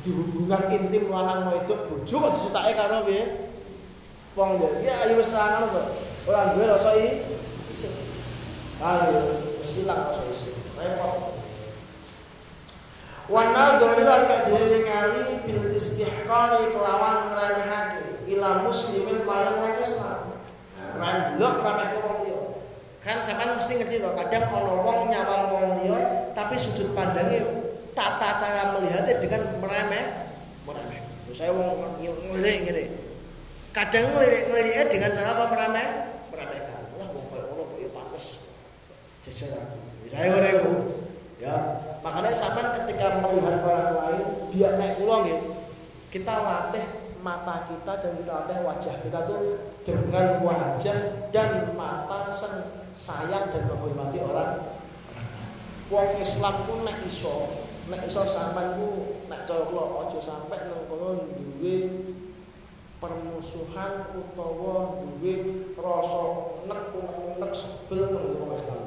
di 0.08 0.16
hubungan 0.16 0.72
intim 0.72 1.12
lanang 1.12 1.52
wedok 1.52 1.84
bojo 1.84 2.16
kok 2.16 2.32
diceritake 2.40 2.72
karo 2.72 3.04
piye? 3.04 3.52
Wong 4.32 4.56
ya 4.80 5.04
ayo 5.04 5.20
wis 5.20 5.36
ngono 5.36 5.68
kok 5.68 5.86
ora 6.32 6.56
duwe 6.56 6.64
rasa 6.64 6.96
iki? 6.96 7.28
Ayo 8.80 9.20
wis 9.60 9.70
ilang 9.84 10.08
rasa 10.08 10.24
isih. 10.32 10.56
Repot. 10.80 11.36
Wana 13.28 13.76
dolilan 13.76 14.24
gak 14.24 14.48
dilingali 14.48 15.44
bil 15.44 15.76
istihqari 15.76 16.72
kelawan 16.72 17.28
ngremehake 17.28 18.24
ila 18.32 18.64
muslimin 18.64 19.28
paling 19.28 19.60
wong 19.60 19.76
Islam. 19.76 20.20
Blok 21.36 21.54
kabeh 21.60 22.00
wong 22.00 22.16
liya. 22.24 22.40
Kan 23.04 23.20
sampean 23.20 23.60
mesti 23.60 23.76
ngerti 23.76 24.00
to, 24.00 24.08
kadang 24.16 24.48
ana 24.56 24.72
wong 24.80 25.12
nyawang 25.12 25.44
wong 25.52 25.66
liya 25.84 26.32
tapi 26.32 26.56
sudut 26.56 26.96
pandangnya 26.96 27.67
tata 27.98 28.38
cara 28.38 28.78
melihatnya 28.78 29.18
dengan 29.18 29.42
meremeh. 29.58 30.30
Meremeh. 30.62 31.00
Saya 31.34 31.50
mau 31.50 31.74
ngelirik 31.98 32.62
ngene 32.70 33.08
kadang 33.78 34.10
ngelirik 34.10 34.48
ngeliriknya 34.50 34.84
dengan 34.90 35.10
cara 35.14 35.28
apa 35.38 35.44
meremeh? 35.54 35.88
Meremehkan 36.34 36.80
lah 36.98 37.08
mau 37.14 37.22
kayak 37.30 37.46
orang 37.52 37.66
kok 37.68 37.78
ya 37.78 37.88
pantes. 37.94 38.26
Jajar 39.26 39.50
aku. 39.54 39.76
Saya 40.08 40.26
ngono 40.34 40.48
iku. 40.48 40.72
Ya, 41.38 41.54
makanya 42.02 42.34
sampai 42.34 42.74
ketika 42.82 43.22
melihat 43.22 43.62
orang 43.62 43.94
lain, 43.94 44.26
biar 44.50 44.74
naik 44.74 44.98
pulang 44.98 45.22
ya, 45.22 45.38
kita 46.10 46.34
latih 46.34 46.82
mata 47.22 47.70
kita 47.70 47.92
dan 48.02 48.12
kita 48.18 48.32
latih 48.42 48.58
wajah 48.66 48.94
kita 49.06 49.18
tuh 49.22 49.40
dengan 49.86 50.42
wajah 50.42 51.30
dan 51.30 51.78
mata 51.78 52.34
sayang 52.98 53.54
dan 53.54 53.62
menghormati 53.70 54.18
orang. 54.18 54.82
Wong 55.94 56.10
Islam 56.18 56.66
pun 56.66 56.82
nek 56.82 57.06
iso, 57.06 57.67
nek 57.88 58.04
iso 58.04 58.20
sampean 58.28 58.76
ku 58.76 58.88
nek 59.32 59.48
cara 59.48 59.64
aja 60.04 60.20
sampe 60.20 60.56
nang 60.68 60.84
kono 60.92 61.24
duwe 61.32 61.76
permusuhan 63.00 64.12
utawa 64.12 65.00
duwe 65.00 65.34
rasa 65.72 66.22
nek-nek 66.68 67.52
sebel 67.56 68.12
nang 68.12 68.36
wong 68.36 68.52
Islam. 68.60 68.84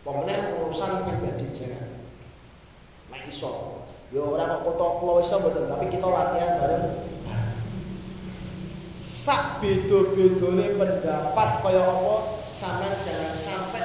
Pemene 0.00 0.34
urusan 0.58 1.06
pribadi 1.06 1.54
jangan. 1.54 2.02
Nek 3.14 3.22
iso, 3.30 3.84
ya 4.10 4.26
ora 4.26 4.50
kok 4.50 4.64
kota 4.66 4.86
kula 4.98 5.12
iso 5.22 5.34
mboten, 5.38 5.70
tapi 5.70 5.86
kita 5.86 6.08
latihan 6.08 6.58
bareng. 6.58 6.86
Sak 9.06 9.60
beda-bedane 9.60 10.80
pendapat 10.80 11.48
kaya 11.60 11.84
apa 11.84 12.16
sampean 12.56 12.94
jangan 13.04 13.36
sampai 13.36 13.82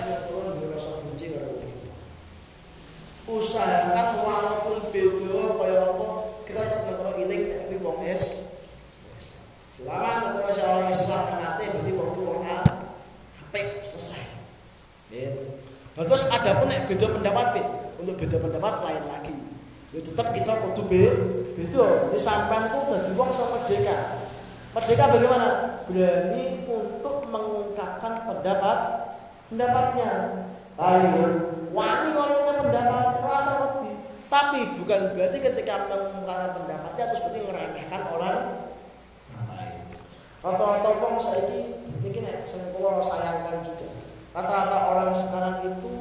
Usahakan 3.25 4.21
walaupun 4.21 4.93
beda 4.93 5.57
kaya 5.57 5.81
apa 5.81 6.07
kita 6.45 6.61
tetap 6.61 6.93
kalau 6.93 7.17
iling 7.17 7.49
nek 7.49 7.59
kuwi 7.65 7.77
wong 7.81 8.05
es. 8.05 8.45
Selama 9.73 10.37
nek 10.37 10.45
orang 10.45 10.93
Islam 10.93 11.21
teng 11.25 11.41
ate 11.41 11.63
berarti 11.73 11.91
wong 11.97 12.09
tuwa 12.13 12.61
apik 13.49 13.81
selesai. 13.81 14.23
Ya. 15.09 15.33
Terus 15.97 16.29
ada 16.29 16.61
pun 16.61 16.69
nek 16.69 16.85
beda 16.85 17.07
pendapat 17.17 17.45
be, 17.57 17.63
untuk 18.03 18.15
beda 18.21 18.37
pendapat 18.37 18.73
lain 18.85 19.03
lagi. 19.09 19.35
Ya 19.89 19.99
tetap 20.05 20.27
kita 20.29 20.51
kudu 20.61 20.83
be, 20.85 21.03
beda. 21.57 22.13
Di 22.13 22.19
sampean 22.21 22.69
ku 22.69 22.93
dadi 22.93 23.09
wong 23.17 23.33
sama 23.33 23.57
merdeka. 23.57 24.21
Merdeka 24.75 25.03
bagaimana? 25.07 25.47
Berani 25.89 26.67
untuk 26.67 27.25
mengungkapkan 27.31 28.27
pendapat 28.27 28.77
pendapatnya. 29.49 30.11
Ayo, 30.75 31.23
wani 31.71 32.07
ngomongnya 32.11 32.53
pendapat. 32.59 33.04
Tapi 34.25 34.59
bukan 34.81 35.01
berarti 35.13 35.37
ketika 35.37 35.85
mengungkapkan 35.85 36.57
pendapatnya 36.57 37.05
terus 37.13 37.21
berarti 37.29 37.39
ngeremehkan 37.45 38.01
orang 38.09 38.37
lain. 39.53 39.79
Rata-rata 40.41 40.89
wong 40.97 41.15
saiki 41.21 41.61
ini 42.01 42.19
sing 42.45 42.73
kula 42.73 43.05
sayangkan 43.05 43.61
juga. 43.65 43.87
Rata-rata 44.33 44.77
orang 44.91 45.09
sekarang 45.13 45.55
itu 45.69 45.91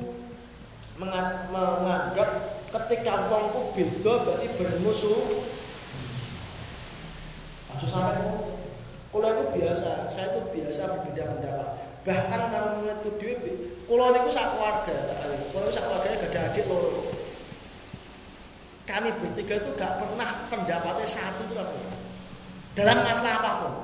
menganggap 0.98 2.30
ketika 2.68 3.14
wong 3.30 3.44
ku 3.52 3.60
beda 3.76 4.12
berarti 4.24 4.46
bermusuh. 4.56 5.20
Aja 7.74 7.86
sampai 7.86 8.18
kalau 9.14 9.30
itu 9.30 9.44
biasa, 9.54 10.10
saya 10.10 10.34
itu 10.34 10.42
biasa 10.50 10.90
berbeda 10.90 11.22
pendapat. 11.30 11.68
Bahkan 12.02 12.40
kalau 12.50 12.82
menurutku 12.82 13.14
dhewe, 13.22 13.78
kalau 13.86 14.10
niku 14.10 14.26
sak 14.26 14.58
keluarga, 14.58 14.96
kalau 15.54 15.70
sak 15.70 15.86
keluarganya 15.86 16.18
gak 16.18 16.30
ada 16.34 16.40
adik 16.50 16.66
loro. 16.66 17.13
Kami 18.84 19.08
bertiga 19.16 19.54
itu 19.64 19.70
gak 19.80 19.96
pernah 19.96 20.30
pendapatnya 20.52 21.06
satu 21.08 21.48
itu 21.48 21.56
apa? 21.56 21.76
Dalam 22.76 22.98
masalah 23.00 23.34
apa 23.40 23.50
pun. 23.64 23.74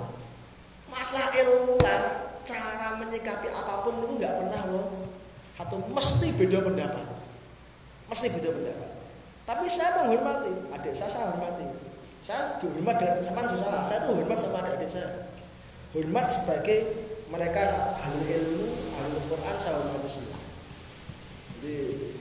Masalah 0.91 1.31
ilmu 1.33 1.79
lah, 1.81 2.01
cara 2.45 2.99
menyikapi 3.01 3.49
apa 3.49 3.75
pun 3.87 4.05
itu 4.05 4.15
gak 4.21 4.35
pernah 4.45 4.61
loh. 4.69 5.09
Satu 5.57 5.81
mesti 5.89 6.37
beda 6.37 6.61
pendapat. 6.61 7.07
Mesti 8.13 8.27
beda 8.37 8.51
pendapat. 8.53 8.91
Tapi 9.49 9.65
saya 9.67 10.05
menghormati, 10.05 10.53
adik 10.75 10.95
saya 10.95 11.11
saya 11.11 11.33
hormati 11.33 11.91
saya 12.21 12.61
hormat 12.61 13.01
dengan 13.01 13.25
sama 13.25 13.49
salah 13.49 13.81
saya 13.81 14.05
tuh 14.05 14.13
hormat 14.21 14.37
sama 14.37 14.61
adik-adik 14.61 14.93
saya 14.93 15.09
hormat 15.97 16.27
sebagai 16.29 16.79
mereka 17.33 17.97
ahli 17.97 18.37
ilmu 18.37 18.69
ahli 19.01 19.17
Quran 19.25 19.57
saya 19.57 19.81
hormati 19.81 20.09
semua 20.21 20.41
jadi 21.61 21.77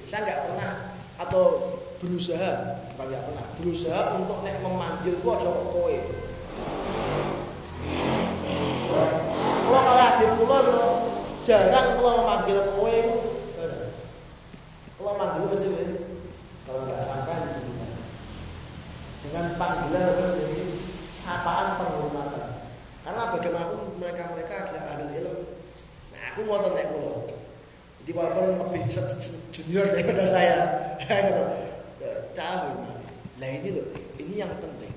saya 0.08 0.20
nggak 0.24 0.40
pernah 0.48 0.72
atau 1.20 1.46
berusaha 2.00 2.52
bukan 2.96 3.22
pernah. 3.28 3.46
Berusaha 3.60 4.02
untuk 4.16 4.40
nek 4.44 4.64
memanggil 4.64 5.20
gua 5.20 5.36
coba 5.36 5.62
kowe. 5.72 5.98
Kalau 9.70 9.82
kalau 9.86 10.02
adik 10.02 10.32
kula 10.40 10.60
jarang 11.44 11.88
kalau 12.00 12.12
memanggil 12.24 12.60
kowe. 12.76 12.98
Kalau 15.00 15.14
manggil 15.16 15.44
mesti 15.52 15.68
kalau 16.64 16.82
nggak 16.88 17.02
sampai 17.04 17.38
dengan 19.20 19.46
panggilan 19.60 20.04
terus 20.16 20.34
jadi 20.40 20.62
sapaan 21.20 21.68
penghormatan. 21.76 22.48
Karena 23.04 23.32
bagaimanapun 23.36 24.00
mereka 24.00 24.24
mereka 24.32 24.54
adalah 24.64 24.84
ahli 24.96 25.06
ilmu. 25.20 25.44
Nah 26.16 26.22
aku 26.32 26.40
mau 26.48 26.64
tanya 26.64 26.88
kulo 26.88 27.40
jadi 28.10 28.18
walaupun 28.26 28.58
lebih 28.58 28.90
junior 29.54 29.86
daripada 29.86 30.26
saya 30.26 30.58
tahu. 32.36 32.70
Lah 33.40 33.50
ini 33.50 33.70
loh 33.76 33.88
ini 34.20 34.34
yang 34.40 34.54
penting. 34.60 34.94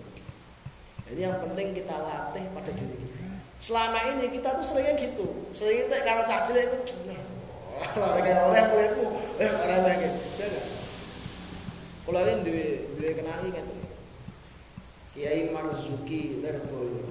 Ini 1.12 1.21
yang 1.29 1.38
penting 1.45 1.77
kita 1.77 1.95
latih 1.95 2.45
pada 2.57 2.71
diri 2.73 2.97
kita. 2.97 3.21
Selama 3.62 3.99
ini 4.16 4.33
kita 4.33 4.59
tuh 4.59 4.64
seringnya 4.64 4.97
gitu. 4.99 5.27
Sering 5.55 5.87
itu 5.87 5.95
kalau 6.03 6.25
tak 6.27 6.51
cilik 6.51 6.66
itu 6.83 6.97
lah 7.07 7.23
kayak 8.25 8.47
orang 8.47 8.66
kulitmu 8.71 9.07
eh 9.40 9.51
orang 9.51 9.83
lagi 9.87 10.09
jangan 10.38 10.64
kalau 12.03 12.21
ini 12.23 12.42
dua 12.45 12.66
dua 12.99 13.11
kenali 13.16 13.49
gitu 13.51 13.75
Kiai 15.12 15.53
Marzuki 15.53 16.40
Lerboyo 16.40 17.05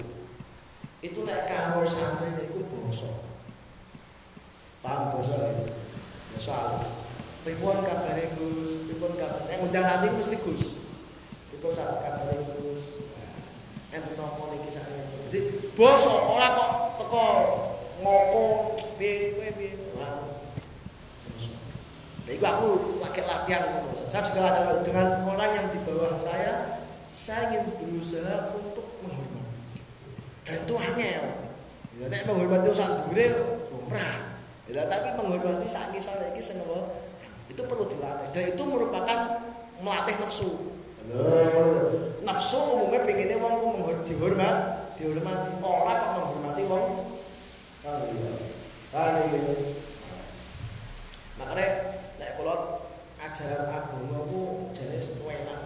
itu 1.06 1.20
nek 1.26 1.50
kawul 1.50 1.86
santri 1.86 2.34
niku 2.34 2.66
basa 2.70 3.10
paham 4.82 5.18
basa 5.18 5.34
itu 5.38 5.66
basa 6.38 6.58
pripun 7.42 7.78
kabare 7.82 8.26
Gus 8.38 8.86
pripun 8.86 9.18
kabar. 9.18 9.50
Yang 9.50 9.62
undang 9.70 9.86
hati 9.86 10.08
mesti 10.14 10.38
Gus. 10.42 10.78
Pripun 11.54 11.72
sak 11.74 12.02
kabare 12.02 12.38
Gus. 12.38 12.84
Enten 13.92 14.14
napa 14.16 14.44
niki 14.54 14.70
sak 14.72 14.86
jadi 15.32 15.48
basa 15.80 16.12
ora 16.12 16.48
kok 16.60 16.72
teko 17.00 17.26
ngoko 18.04 18.44
piye 19.00 19.32
piye 19.40 19.50
piye. 19.56 19.74
Nah, 19.96 20.28
itu 22.28 22.44
aku 22.44 23.00
pakai 23.00 23.24
latihan. 23.24 23.64
Saya 24.12 24.28
juga 24.28 24.52
latihan 24.52 24.84
dengan 24.84 25.08
orang 25.24 25.52
yang 25.56 25.68
di 25.72 25.80
bawah 25.88 26.20
saya. 26.20 26.84
Saya 27.16 27.48
ingin 27.52 27.76
berusaha 27.80 28.56
untuk 28.56 28.88
menghormati. 29.04 29.80
Dan 30.44 30.68
itu 30.68 30.76
angel. 30.76 31.24
Ya 32.02 32.08
menghormati 32.28 32.68
usaha 32.72 33.08
dure 33.08 33.26
lumrah 33.70 34.32
ya 34.72 34.88
tapi 34.88 35.14
menghormati 35.20 35.68
saat 35.68 35.92
saya 36.00 36.32
ini 36.34 36.42
seneng 36.42 36.66
itu 37.52 37.62
perlu 37.68 37.86
dilatih. 37.92 38.28
Dan 38.32 38.44
itu 38.56 38.64
merupakan 38.64 39.20
melatih 39.84 40.16
nafsu. 40.24 40.50
Nafsu 42.24 42.60
umumnya 42.80 43.04
pengennya 43.04 43.36
wong 43.44 43.84
ku 43.84 43.92
dihormat 44.08 44.58
dihormati. 44.96 45.50
Orang 45.60 45.98
kok 46.00 46.12
menghormati 46.16 46.64
wong? 46.72 46.86
Kan 48.92 49.18
iki 49.28 49.40
makanya 51.42 51.68
nek 52.22 52.38
kalau 52.38 52.86
ajaran 53.18 53.66
agama 53.74 54.18
ku 54.30 54.70
jenis 54.78 55.10
enak. 55.26 55.60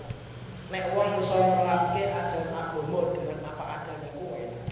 Nek 0.71 0.95
wong 0.95 1.19
iso 1.19 1.35
nerapke 1.35 2.03
ajaran 2.09 2.55
agama 2.55 3.11
dengan 3.11 3.43
apa 3.43 3.63
adanya 3.75 4.09
ku 4.15 4.31
enak. 4.33 4.63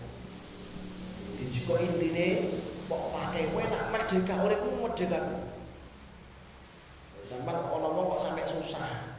Dijiko 1.37 1.75
intine 1.77 2.55
kok 2.87 3.03
pakai 3.11 3.51
kowe 3.51 3.63
nak 3.67 3.83
merdeka 3.91 4.33
uripmu 4.39 4.87
merdeka. 4.87 5.42
Sampai 7.23 7.55
ana 7.55 7.87
wong 7.89 8.05
kok 8.13 8.21
sampai 8.21 8.45
susah. 8.45 9.15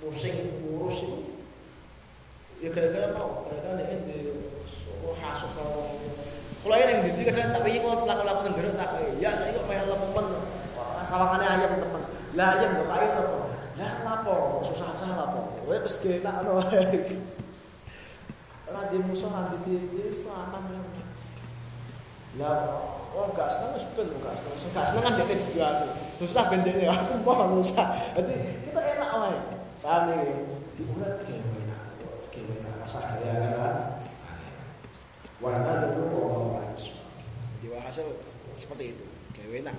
Pusing 0.00 0.36
itu. 0.36 1.24
Ya 2.62 2.72
gara-gara 2.72 3.12
mau, 3.12 3.44
gara-gara 3.48 3.76
nek 3.76 4.06
di 4.08 4.32
suruh 4.64 5.16
hasuk 5.20 5.52
kalau 5.56 5.92
kalau 6.64 6.76
yang 6.82 7.04
di 7.04 7.22
kadang 7.28 7.52
tak 7.52 7.62
bayi 7.62 7.78
kalau 7.78 8.08
laku-laku 8.08 8.40
negara 8.48 8.70
tak 8.74 8.90
ya 9.22 9.30
saya 9.36 9.54
kok 9.54 9.68
main 9.68 9.86
lemen 9.86 10.26
kawangannya 11.06 11.46
ayam 11.46 11.72
teman 11.78 12.02
lah 12.34 12.48
ayam 12.58 12.70
kok 12.80 12.90
ayam 12.90 13.12
teman 13.22 13.50
ya 13.76 13.88
lapor 14.02 14.66
susah 14.66 14.88
kan 14.98 15.14
lapor 15.14 15.46
Kowe 15.66 15.74
ono 16.22 16.62
wae. 16.62 17.10
Ora 18.70 18.86
di 18.86 18.98
musuh 19.02 19.34
nanti 19.34 19.58
di 19.66 19.98
wis 19.98 20.22
aman. 20.30 20.62
Lah 22.36 22.68
oh 23.16 23.32
gak 23.32 23.48
seneng 23.48 23.80
wis 23.80 23.88
ben 23.96 24.12
gak 24.20 24.36
seneng. 24.36 24.56
Sing 24.60 24.70
gak 24.76 24.92
seneng 24.92 25.04
kan 25.08 25.16
dene 25.16 25.34
juga 25.40 25.64
aku. 25.72 25.86
Susah 26.20 26.52
bendene 26.52 26.84
aku 26.84 27.12
mau 27.24 27.48
susah. 27.64 28.12
Jadi 28.12 28.34
kita 28.68 28.80
enak 28.80 29.10
wae. 29.16 29.40
Paham 29.80 30.12
iki? 30.12 30.36
Enak. 30.84 31.80
Ge 32.28 32.40
enak 32.44 32.74
masak 32.84 33.24
ya 33.24 33.32
kan. 33.56 33.76
Warna 35.40 35.72
itu 35.96 36.00
kok 36.12 36.60
Jadi 37.64 37.66
hasil 37.80 38.06
seperti 38.52 38.84
itu. 38.92 39.04
Kayak 39.32 39.64
enak. 39.64 39.76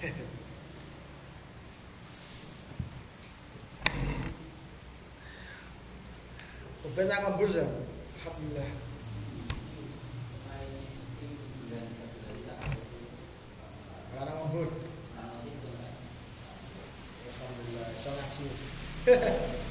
Ben 6.96 7.06
nang 7.06 7.22
ngembur 7.22 7.46
ya. 7.46 7.62
Alhamdulillah. 8.18 8.70
Karena. 14.18 14.68
Alhamdulillah, 17.30 17.88
ngaji. 17.94 18.46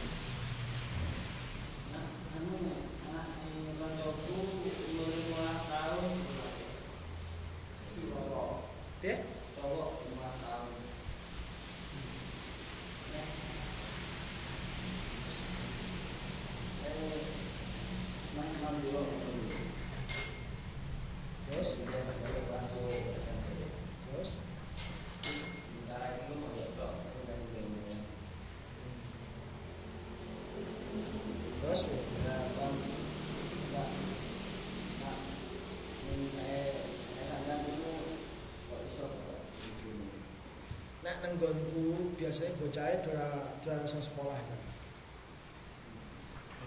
biasanya 42.30 42.62
bocahe 42.62 43.02
dora 43.02 43.58
dora 43.66 43.82
iso 43.82 43.98
sekolah 43.98 44.38
kan. 44.38 44.62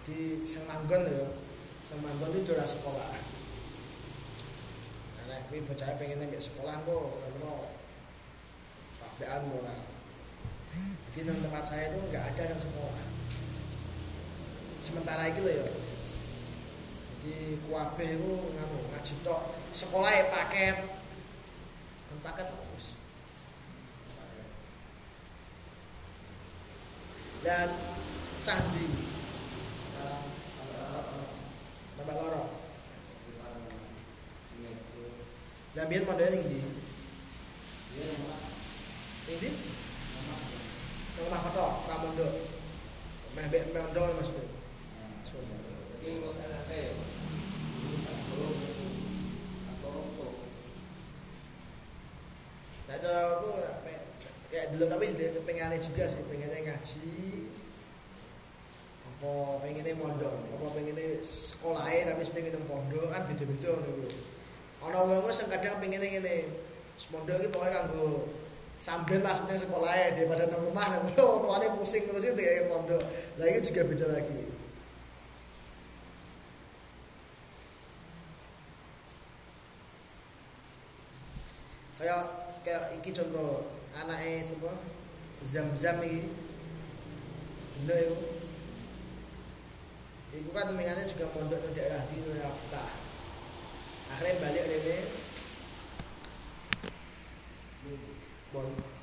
Jadi 0.02 0.42
sing 0.42 0.66
manggon 0.66 1.06
ya, 1.06 1.30
sing 1.86 2.02
itu 2.02 2.42
dora 2.50 2.66
sekolah. 2.66 3.14
Nah, 5.14 5.24
nek 5.30 5.46
kuwi 5.46 5.62
bocahe 5.62 5.94
pengen 6.02 6.18
nek 6.18 6.34
sekolah 6.42 6.82
kok 6.82 7.14
ngono. 7.14 7.70
Pabean 8.98 9.54
ora. 9.54 9.78
Jadi 11.14 11.30
nang 11.30 11.38
tempat 11.46 11.62
saya 11.62 11.94
itu 11.94 12.10
nggak 12.10 12.26
ada 12.34 12.42
yang 12.42 12.58
sekolah. 12.58 13.06
Sementara 14.82 15.30
iki 15.30 15.46
lho 15.46 15.52
ya. 15.62 15.66
Jadi 17.22 17.62
kuabe 17.70 18.06
itu 18.10 18.34
nganu 18.58 18.78
ngaji 18.90 19.14
tok. 19.22 19.54
Sekolah 19.70 20.10
ya 20.10 20.26
paket. 20.26 20.90
Kan 22.10 22.18
paket 22.18 22.50
kok 22.50 22.66
wis. 22.74 22.98
Dan 27.42 27.68
candi. 28.46 28.86
Tambah 31.98 32.14
loro. 32.18 32.42
Dan 35.72 35.84
biar 35.88 36.04
modelnya 36.04 36.36
ning 36.36 36.44
di 36.52 36.60
ning 39.26 39.38
di? 39.40 39.50
Nang 41.16 41.24
omah 41.28 41.40
koto 41.48 41.66
Pramondo 41.88 42.28
meh 43.32 43.44
mbek 43.48 43.72
Mondo 43.72 44.02
Mas 44.20 44.30
Bro 44.36 44.44
Nah, 52.82 53.00
itu 53.00 53.08
aku 53.08 53.50
pe- 53.88 54.04
ya 54.82 54.90
dulu 54.90 55.14
tapi 55.14 55.38
pengennya 55.46 55.78
juga 55.78 56.10
sih 56.10 56.26
pengennya 56.26 56.58
ngaji 56.58 57.14
apa 59.06 59.30
pengennya 59.62 59.94
mondok 59.94 60.34
apa 60.58 60.66
pengennya 60.74 61.22
sekolah 61.22 61.86
tapi 61.86 62.22
pengennya 62.34 62.58
pondok 62.66 63.06
kan 63.14 63.22
beda-beda 63.30 63.78
nih 63.78 64.10
ana 64.82 64.98
wong 65.06 65.30
sing 65.30 65.46
kadang 65.46 65.78
pengennya 65.78 66.18
ngene 66.18 66.50
semondok 66.98 67.38
iki 67.38 67.54
pokoke 67.54 67.70
kanggo 67.70 68.10
sambil 68.82 69.22
pas 69.22 69.38
penting 69.38 69.62
sekolah 69.62 69.94
ya 69.94 70.08
daripada 70.18 70.50
nang 70.50 70.66
rumah 70.66 70.82
nang 70.90 71.06
kono 71.14 71.46
tuane 71.46 71.70
pusing 71.78 72.02
terus 72.02 72.26
itu 72.26 72.34
kayak 72.34 72.66
pondok 72.66 73.02
lah 73.38 73.46
itu 73.46 73.70
juga 73.70 73.86
beda 73.86 74.06
lagi 74.10 74.42
kayak 82.02 82.22
kayak 82.66 82.82
iki 82.98 83.14
contoh 83.14 83.82
semua 84.52 84.76
zam-zam 85.40 85.96
iki 86.04 86.28
Indo 87.80 87.96
itu 87.96 88.16
Iku 90.32 90.48
kan 90.52 90.68
temengannya 90.68 91.04
juga 91.08 91.28
mondok 91.32 91.60
di 91.72 91.76
daerah 91.76 92.04
di 92.08 92.20
Nurafta 92.20 92.84
Akhirnya 94.12 94.40
balik 94.44 94.64
ini 94.68 94.98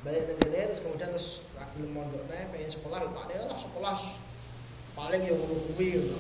Balik 0.06 0.24
ke 0.30 0.34
sini 0.46 0.58
terus 0.70 0.82
kemudian 0.86 1.10
terus 1.10 1.44
lagi 1.58 1.82
mondoknya 1.90 2.48
pengen 2.54 2.70
sekolah 2.70 3.02
Pak 3.02 3.26
dia 3.28 3.44
lah 3.44 3.58
sekolah. 3.58 3.98
Paling 4.96 5.22
ya 5.26 5.34
ngono 5.36 5.58
kuwi 5.74 5.98
gitu. 5.98 6.16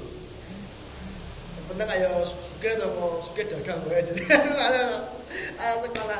Yang 1.55 1.65
penting 1.69 1.87
kayak 1.87 2.11
suge 2.27 2.69
atau 2.75 2.89
mau 2.97 3.21
suge 3.23 3.47
dagang 3.47 3.79
gue 3.85 4.01
jadi 4.01 4.23
ada 4.33 5.77
sekolah. 5.79 6.19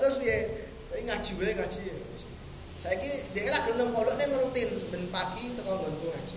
Terus 0.00 0.16
dia 0.18 0.36
ngaji 0.96 1.30
gue 1.36 1.50
ngaji. 1.60 1.82
saya 2.16 2.35
ki 2.76 3.12
dia 3.32 3.50
kan 3.50 3.72
gelem 3.72 3.90
pondok 3.90 4.14
nih 4.20 4.26
rutin 4.36 4.70
ben 4.92 5.04
pagi 5.08 5.56
teko 5.56 5.72
nggonku 5.80 6.06
ngaji. 6.12 6.36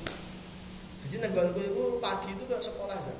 Jadi 1.10 1.16
nggonku 1.30 1.60
itu 1.60 1.84
pagi 2.00 2.30
itu 2.36 2.44
ke 2.48 2.58
sekolah 2.60 2.98
sih 3.00 3.18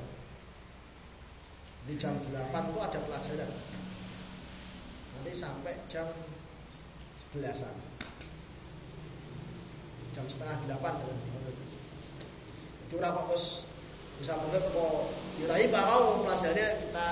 di 1.88 1.96
jam 1.96 2.14
8 2.16 2.30
itu 2.70 2.78
ada 2.80 2.98
pelajaran. 3.02 3.50
Nanti 5.16 5.32
sampai 5.34 5.74
jam 5.90 6.06
11an 7.34 7.74
jam 10.10 10.24
setengah 10.26 10.56
8 10.66 10.80
itu 12.90 12.94
rapat 12.98 13.24
terus 13.30 13.46
bisa 14.18 14.36
pondok 14.36 14.60
teko 14.66 14.86
dirahi 15.38 15.70
bakal 15.72 16.26
pelajarannya 16.26 16.68
kita 16.84 17.08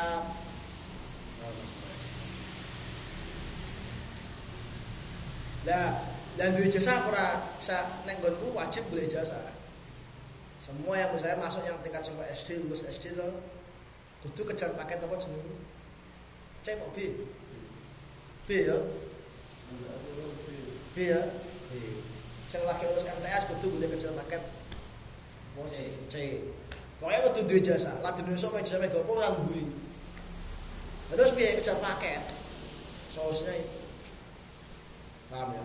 Lah, 5.68 6.00
dan 6.40 6.57
duwe 6.57 6.72
jasa 6.72 7.04
ora 7.04 7.44
sa 7.61 8.00
nek 8.09 8.24
nggonku 8.24 8.57
wajib 8.57 8.88
boleh 8.88 9.04
jasa. 9.04 9.52
Semua 10.57 10.96
yang 10.96 11.12
misalnya 11.12 11.44
masuk 11.44 11.61
yang 11.68 11.76
tingkat 11.85 12.00
sampai 12.00 12.24
SD, 12.33 12.64
lulus 12.64 12.88
SD 12.88 13.12
to 13.14 13.28
kudu 14.24 14.48
kejar 14.48 14.72
paket 14.74 15.04
apa 15.04 15.14
jeneng? 15.20 15.44
C 16.64 16.66
mau 16.81 16.88
B. 16.90 16.98
B 18.48 18.50
ya. 18.64 18.76
B 20.94 20.96
ya. 21.04 21.20
B. 21.68 21.72
Sing 22.48 22.64
lagi 22.64 22.88
lulus 22.88 23.04
MTS 23.04 23.44
kudu 23.52 23.77
boleh 23.77 23.88
kejar 23.92 24.16
paket. 24.25 24.42
Apa 25.52 25.69
jeneng? 25.69 26.08
C. 26.08 26.16
Pokoknya 26.96 27.29
kudu 27.29 27.40
duwe 27.44 27.60
jasa. 27.60 27.92
Lah 28.00 28.16
dino 28.16 28.33
sok 28.35 28.56
jasa 28.64 28.81
mega 28.81 28.98
opo 28.98 29.21
kan 29.21 29.37
buri. 29.44 29.69
Terus 31.12 31.31
piye 31.37 31.60
kejar 31.60 31.77
paket? 31.79 32.25
Solusinya 33.12 33.52
itu 33.52 33.77
paham 35.29 35.48
ya? 35.54 35.64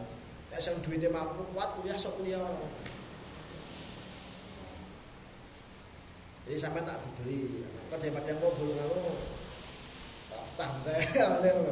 Nek 0.51 0.59
sing 0.61 0.75
duwite 0.83 1.07
mampu 1.09 1.41
kuat 1.51 1.75
kuliah 1.79 1.97
sok 1.97 2.21
kuliah 2.21 2.39
ono 2.39 2.67
jadi 6.43 6.59
sampai 6.59 6.83
tak 6.83 6.99
dideli. 6.99 7.63
Kok 7.87 8.03
daripada 8.03 8.35
mau 8.43 8.51
bolong 8.51 8.75
aku 8.83 9.15
tak 10.59 10.69
saya 10.83 11.39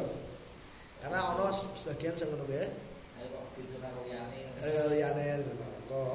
karena 1.04 1.18
ono 1.36 1.44
sebagian 1.52 2.16
sing 2.16 2.32
ngono 2.32 2.48
ya. 2.48 2.64
Kok 3.20 3.44
gitu 3.60 3.76
karo 3.76 4.00
liyane. 4.08 4.40
eh 4.62 4.84
liyane 4.94 5.42
kok 5.92 6.14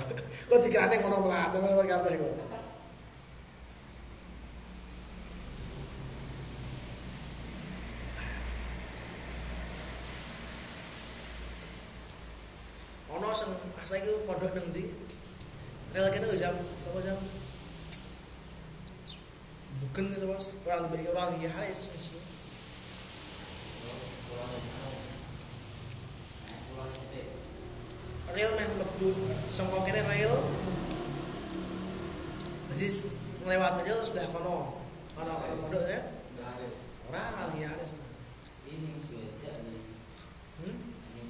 kok 0.49 0.59
dikirane 0.63 0.95
ngono 1.03 1.27
ngono 1.27 1.83
kabeh 1.85 2.13
kok 2.17 2.33
ono 13.11 13.27
sing 13.35 13.51
saiki 13.85 14.11
pondok 14.23 14.51
nang 14.55 14.67
ndi 14.71 14.85
rel 15.93 16.07
kene 16.09 16.25
lho 16.25 16.37
jam 16.39 16.55
sapa 16.81 16.99
jam 17.05 17.19
bukan 19.83 20.09
itu 20.09 20.25
bos 20.25 20.55
orang 20.65 20.89
rel 28.37 28.51
meh 28.53 28.67
mlebu 28.77 29.09
sangka 29.49 29.81
kene 29.85 30.01
rel 30.05 30.33
jadi 32.77 32.87
ngelewat 33.41 33.81
aja 33.81 33.93
sebelah 34.05 34.29
kono 34.29 34.77
ono 35.17 35.33
ono 35.33 35.53
pondok 35.65 35.81
ya? 35.89 36.01
Orang 37.09 37.33
orang 37.33 37.57
ya 37.57 37.73
haris 37.73 37.89
Ini 38.69 38.89
sudah 39.01 39.25
jadi 39.41 39.75
hmm? 40.61 40.77
ini 41.09 41.23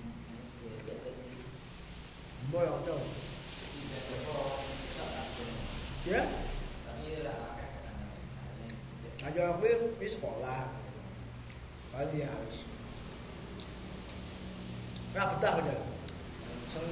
wis 10.02 10.20
sekolah 10.20 10.72
kali 11.96 12.20
harus 12.24 12.58
ora 15.16 15.24
betah 15.32 15.54
bener 15.62 15.80
sing 16.68 16.84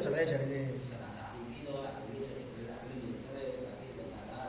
cerai 0.00 0.24
jare 0.24 0.44
ini. 0.48 0.62
transaksi 0.88 1.38
itu 1.60 1.72
lah 1.76 2.00
beli 2.08 2.24
jadi 2.24 2.42
beli 2.48 2.64
tak 2.66 2.78
beli 2.88 3.12
cerai 3.20 3.46
berarti 3.60 3.84
itu 3.92 4.02
nggak 4.08 4.22
ada 4.32 4.42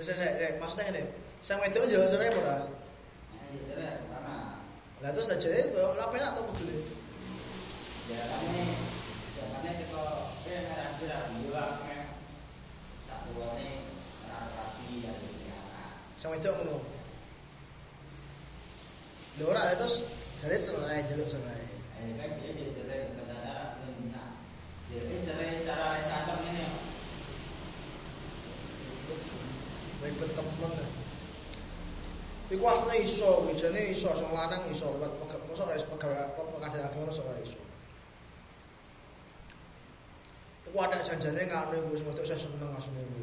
Saya 0.00 0.14
saya 0.16 0.30
eh 0.42 0.52
maksudnya 0.56 0.84
ini. 0.96 1.02
Sang 1.44 1.60
wedok 1.60 1.84
yo 1.92 2.00
cerai 2.08 2.28
apa 2.32 2.38
ora? 2.40 2.56
nah 3.36 3.46
itu 3.52 3.62
cerai 3.68 4.00
pertama 4.00 4.64
Lah 4.98 5.14
terus 5.14 5.30
nek 5.30 5.38
cerai 5.38 5.70
kok 5.70 5.94
lha 5.94 6.10
penak 6.10 6.34
to 6.34 6.42
kudune. 6.42 6.74
ya 8.10 8.18
kami 8.18 8.66
zamannya 9.38 9.72
kita 9.78 10.02
eh 10.50 10.60
merah 10.66 10.90
merah 10.98 11.22
dua 11.38 11.64
kayak 11.86 12.06
satu 13.06 13.30
ini 13.62 13.86
rapi 14.26 14.94
dan 15.06 15.14
anak 15.14 15.92
Sang 16.18 16.34
wedok 16.34 16.54
ngono. 16.58 16.82
Lho 19.38 19.44
ora 19.46 19.70
terus 19.78 20.02
jare 20.42 20.58
cerai 20.58 21.06
jaluk 21.06 21.30
cerai. 21.30 21.62
Eh, 22.02 22.18
kan 22.18 22.34
jadi 22.34 22.50
dia 22.58 22.74
cerai 22.74 22.98
ke 23.06 23.12
negara 23.22 23.78
belum 23.78 23.94
minat. 24.02 24.34
Jadi 24.90 25.14
cerai 25.22 25.54
secara 25.62 26.02
sadar 26.02 26.42
ini 26.42 26.66
ya. 26.66 26.70
Ribet 30.02 30.30
temen. 30.34 30.87
Iku 32.48 32.64
asline 32.64 33.04
iso, 33.04 33.44
kuwi 33.44 33.52
jane 33.60 33.92
iso 33.92 34.08
sing 34.16 34.24
lanang 34.32 34.64
iso 34.72 34.88
lewat 34.96 35.12
mosok 35.20 35.68
ora 35.68 35.76
pegawai 35.76 36.16
apa 36.32 36.40
pekerjaan 36.48 36.88
agama 36.88 37.12
mosok 37.12 37.28
ora 37.28 37.44
iso. 37.44 37.60
Iku 40.64 40.76
ada 40.80 40.96
janjane 41.04 41.44
ngono 41.44 41.76
iku 41.76 41.88
wis 41.92 42.04
mesti 42.08 42.24
saya 42.24 42.40
seneng 42.40 42.72
asune 42.72 43.04
iku. 43.04 43.20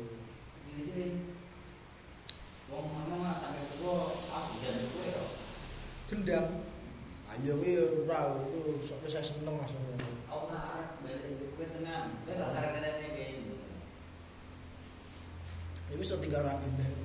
Wong 2.69 2.86
mana 2.93 3.34
sampai 3.34 3.65
tua 3.82 4.13
aku 4.13 4.53
dan 4.61 4.78
tua 4.93 5.03
ya. 5.09 5.23
Gendam. 6.05 6.45
Ayo 7.26 7.57
kuwi 7.57 7.73
ora 8.05 8.30
iku 8.45 8.78
sok 8.86 9.09
saya 9.09 9.26
seneng 9.26 9.57
asune. 9.57 10.05
Aku 10.30 10.53
nak 10.53 10.61
arek 10.78 10.89
balik 11.01 11.34
gue 11.34 11.67
tenang. 11.73 12.13
Gue 12.30 12.38
rasa 12.38 12.61
kadang 12.61 12.93
kayak 13.01 13.41
gitu. 13.41 13.57
Iku 15.97 16.01
iso 16.05 16.21
tiga 16.21 16.45
deh. 16.45 17.05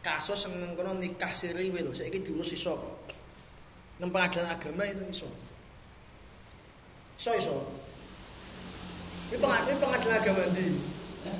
kasus 0.00 0.48
sing 0.48 0.52
nang 0.60 0.72
kono 0.76 0.96
nikah 0.96 1.32
siri 1.36 1.68
wae 1.68 1.84
lho 1.84 1.92
saiki 1.92 2.24
diurus 2.24 2.56
iso 2.56 2.72
kok 2.76 3.10
nang 4.00 4.08
pengadilan 4.08 4.48
agama 4.48 4.88
itu 4.88 5.04
iso. 5.12 5.28
Iso 7.20 7.30
iso. 7.36 7.56
Ini 9.28 9.36
pengadilan 9.76 10.16
agama 10.16 10.42
di 10.56 10.80
eh, 11.28 11.38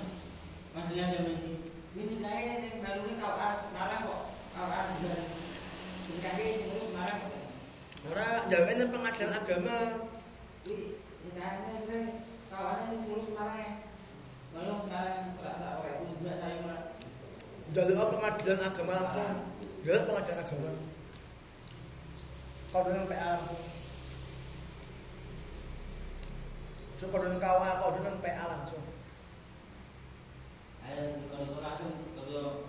pengadilan 0.77 1.09
agama 1.09 1.33
ndi? 1.41 1.53
Ini 1.97 2.03
nikahnya 2.21 2.53
yang 2.61 2.85
baru 2.85 3.01
ini 3.09 3.17
kau 3.17 3.33
harus 3.41 3.65
marah 3.73 3.99
kok. 4.05 4.21
Kau 4.53 4.69
harus 4.69 4.93
juga 5.01 5.17
nikahnya 6.13 6.45
yang 6.45 6.61
terus 6.69 6.89
marah 6.93 7.17
kok. 7.17 7.33
Orang 8.13 8.93
pengadilan 8.93 9.33
agama. 9.41 9.79
Ini 10.69 10.77
nikahnya 11.25 11.73
sih 11.81 12.05
kau 12.53 12.61
harus 12.61 12.93
yang 12.93 13.03
terus 13.09 13.29
marah 13.33 13.73
belum 14.53 14.81
marah 14.93 15.31
Jaluk 17.71 18.19
pengadilan 18.19 18.61
agama 18.67 18.93
langsung. 18.99 19.47
Jaluk 19.87 20.03
pengadilan 20.11 20.39
agama. 20.43 20.71
Kau 22.71 22.83
dengan 22.83 23.07
PA 23.07 23.27
langsung. 23.39 23.63
So, 26.99 27.09
kau 27.15 27.23
dengan 27.23 27.39
KWA, 27.39 27.71
kau 27.79 27.95
dengan 27.95 28.15
PA 28.19 28.45
langsung. 28.51 28.83
Ayo 30.83 31.23
kalau 31.31 31.47
itu 31.47 31.61
langsung 31.63 31.91
kalau 32.19 32.67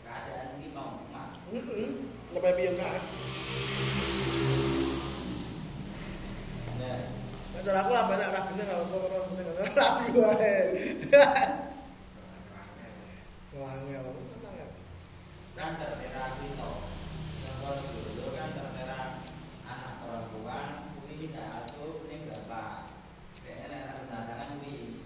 keadaan 0.00 0.56
ini 0.56 0.72
mau 0.72 1.04
mak. 1.12 1.36
Heeh. 1.52 1.90
Lepas 2.32 2.52
piye 2.56 2.72
kan? 2.76 3.02
Nah, 6.80 7.00
Nek 7.52 7.60
cara 7.64 7.78
aku 7.84 7.92
lah 7.92 8.04
banyak 8.08 8.28
ra 8.32 8.40
bener 8.48 8.66
apa 8.68 8.84
kok 8.96 9.24
penting 9.28 9.46
rapi 9.76 10.06
wae 10.24 10.56
kan 15.58 15.74
tertera 15.74 16.38
kita 16.38 16.70
dulu 17.58 18.30
kan 18.30 18.54
tertera 18.54 19.26
anak 19.66 19.94
perempuan 20.06 20.86
kuwi 20.94 21.26
tidak 21.26 21.58
asuh 21.58 22.06
ning 22.06 22.30
bapak. 22.30 22.94
Kayaknya 23.42 23.90
anak 23.90 24.06
undangan 24.06 24.62
kuwi. 24.62 25.02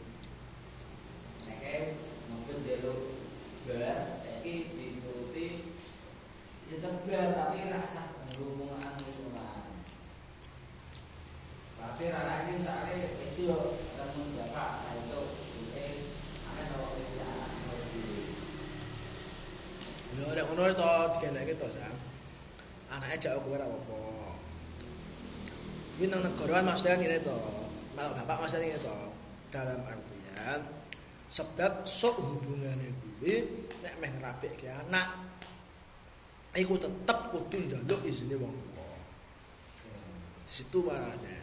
Nek 1.49 1.97
mungkin 2.29 2.69
jaluk 2.69 3.01
bar 3.65 4.21
saiki 4.21 4.77
dituruti 4.77 5.73
ya 6.69 6.77
tebar 6.85 7.33
tapi 7.33 7.73
rasa 7.73 8.13
rumungan 8.37 8.93
musuhan. 9.01 9.73
Tapi 11.81 12.05
rana 12.13 12.45
iki 12.45 12.61
sakle 12.61 13.01
ya, 13.01 13.09
itu 13.09 13.57
ketemu 13.97 14.23
bapak 14.37 14.92
Ya 20.13 20.29
nek 20.37 20.45
ngono 20.45 20.63
to 20.77 20.93
dikenekke 21.17 21.55
to 21.57 21.67
Sam. 21.73 21.97
Anake 22.93 23.17
jak 23.17 23.41
kowe 23.41 23.57
ora 23.57 23.65
apa. 23.65 23.97
Iki 25.97 26.13
nang 26.13 26.21
negara 26.21 26.61
kan 26.61 26.69
maksudnya 26.69 27.01
ngene 27.01 27.19
to. 27.25 27.39
Kalau 27.97 28.13
bapak 28.21 28.37
maksudnya 28.45 28.69
ngene 28.69 28.81
to. 28.85 28.97
Dalam 29.49 29.81
artian 29.85 30.61
sebab 31.33 31.89
sok 31.89 32.21
hubungane 32.21 32.93
kuwi 33.01 33.41
nek 33.81 33.97
meh 34.01 34.13
ngrapikke 34.21 34.69
anak 34.69 35.09
iku 36.53 36.77
tetep 36.77 37.33
kudu 37.33 37.57
njaluk 37.69 38.01
izine 38.05 38.37
wong 38.37 38.53
tuwa. 38.53 39.01
Di 40.45 40.53
situ 40.53 40.79
makanya. 40.85 41.41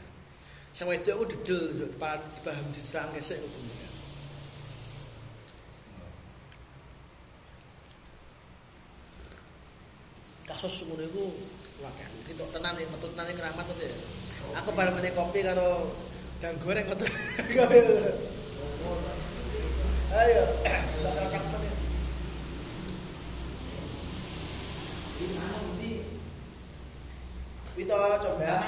Sing 0.70 0.86
wedok 0.86 1.26
aku 1.26 1.26
dedel 1.34 1.90
paham 1.98 2.66
diserang 2.70 3.10
kesek 3.18 3.42
hukumnya. 3.42 3.99
Kasus 10.60 10.92
ngono 10.92 11.08
iku 11.08 11.24
wakil 11.80 12.12
kita 12.28 12.44
tenan 12.52 12.76
nih 12.76 12.84
metu 12.92 13.08
tenan 13.16 13.32
keramat 13.32 13.64
tuh 13.64 13.80
ya 13.80 13.96
aku 14.60 14.76
bal 14.76 14.92
meneh 14.92 15.16
kopi 15.16 15.40
karo 15.40 15.88
dan 16.44 16.60
goreng 16.60 16.84
metu. 16.84 17.08
Ayo? 20.20 20.44
Wito 27.80 27.96
coba. 27.96 28.60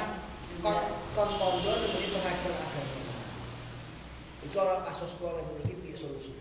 Kon 0.63 0.77
kon 1.11 1.29
tondo 1.35 1.71
nemeni 1.75 2.07
pengajar 2.07 2.55
agama. 2.55 3.19
Iku 4.47 4.55
ora 4.63 4.87
kasus 4.87 5.19
tua 5.19 5.35
lagi 5.35 5.51
iki 5.59 5.75
piye 5.75 5.99
solusine 5.99 6.39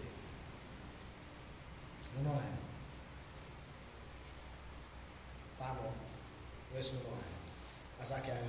paham 5.60 5.92
wis 6.72 6.96
ngono 6.96 7.20
ae 7.20 7.36
pas 8.00 8.10
agak 8.16 8.40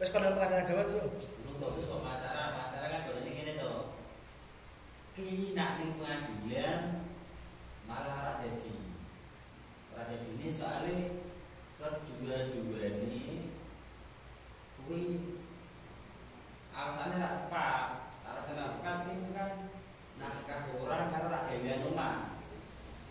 wis 0.00 0.08
kon 0.08 0.24
pengajar 0.24 0.64
agama 0.64 0.88
tuh 0.88 1.12
Lu 1.44 1.52
kok 1.60 1.76
terus 1.76 1.92
kok 1.92 2.00
pacaran, 2.00 2.56
pacaran 2.56 2.88
kan 2.88 3.04
boleh 3.04 3.20
ini 3.36 3.60
tuh. 3.60 3.92
Ki 5.12 5.52
nak 5.52 5.76
ning 5.76 6.00
pengadilan 6.00 7.04
malah 7.84 8.16
ora 8.24 8.32
dadi. 8.40 8.80
Ora 9.92 10.08
dadi 10.08 10.40
ini 10.40 10.48
soalnya 10.48 11.20
kedua-dua 11.76 12.80
ini 12.96 13.52
kuwi 14.80 15.36
alasannya 16.72 17.20
tak 17.20 17.34
tepat. 17.44 17.84
Alasannya 18.24 18.80
tepat 18.80 18.98
itu 19.12 19.28
kan 19.36 19.50
naskah 20.16 20.64
orang 20.80 21.12
karena 21.12 21.28
rak 21.28 21.52
rumah. 21.84 22.39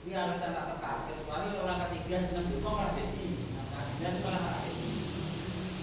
Ini 0.10 0.18
alasan 0.18 0.58
tak 0.58 0.74
tepat. 0.74 1.06
Kecuali 1.06 1.54
orang 1.62 1.86
ketiga 1.86 2.18
seneng 2.18 2.50
rumah 2.50 2.82
malah 2.82 2.98
dadi. 2.98 3.30
Nah, 3.54 3.62
pengadilan 3.70 4.14
malah 4.26 4.42
dadi. 4.58 4.90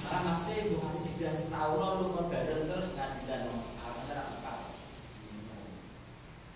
Karena 0.03 0.19
maksudnya 0.27 0.57
ibu 0.67 0.77
hati 0.83 0.99
sudah 0.99 1.33
setahun 1.39 1.79
lalu 1.79 2.05
kon 2.11 2.27
bareng 2.27 2.67
terus 2.67 2.91
pengadilan 2.91 3.41
no. 3.47 3.55
alasannya 3.87 4.15
tak 4.19 4.29
tepat. 4.35 4.59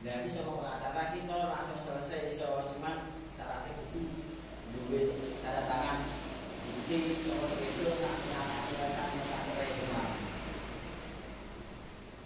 Nah, 0.02 0.16
bisa 0.26 0.38
mau 0.50 0.58
pengacara 0.58 1.14
kita 1.14 1.36
langsung 1.46 1.78
selesai 1.78 2.26
so 2.26 2.66
cuman 2.74 3.06
syaratnya 3.38 3.70
kudu 3.78 4.02
duwe 4.74 5.02
tanda 5.38 5.62
tangan 5.70 6.10
bukti 6.74 7.22
soal 7.22 7.46
segitu. 7.46 7.86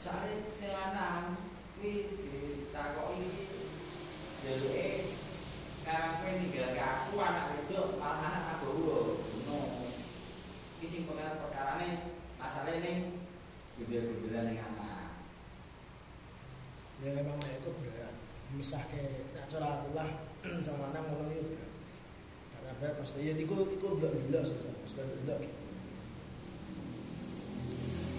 Soalnya 0.01 0.33
celana 0.57 1.37
kuwi 1.77 1.93
ditakoki 2.17 3.29
jaluke 4.41 5.21
sekarang 5.85 6.17
kowe 6.17 6.33
ninggal 6.33 6.73
ke 6.73 6.81
aku 6.81 7.13
anak 7.21 7.45
wedok 7.53 8.01
malah 8.01 8.25
anak 8.25 8.43
tak 8.49 8.57
bawa. 8.65 9.21
No. 9.45 9.59
Iki 10.81 10.87
sing 10.89 11.03
perkara 11.05 11.37
perkarane 11.37 12.09
masalah 12.41 12.73
ini 12.73 13.21
gembel-gembelan 13.77 14.49
ning 14.49 14.65
anak. 14.65 15.13
ya 17.05 17.21
emang 17.21 17.37
nek 17.37 17.61
iku 17.61 17.69
berat 17.85 18.17
misahke 18.57 19.29
nek 19.37 19.45
cara 19.53 19.77
aku 19.77 19.93
lah 19.93 20.09
sama 20.65 20.89
ngono 20.89 21.29
iki 21.29 21.53
berat 21.53 21.71
karena 22.49 22.71
berat 22.81 22.95
mesti 23.05 23.21
ya 23.21 23.33
iku 23.37 23.55
delok-delok 23.77 24.43
sih 24.49 24.57
mesti 24.65 25.05
delok 25.05 25.37
gitu 25.45 25.59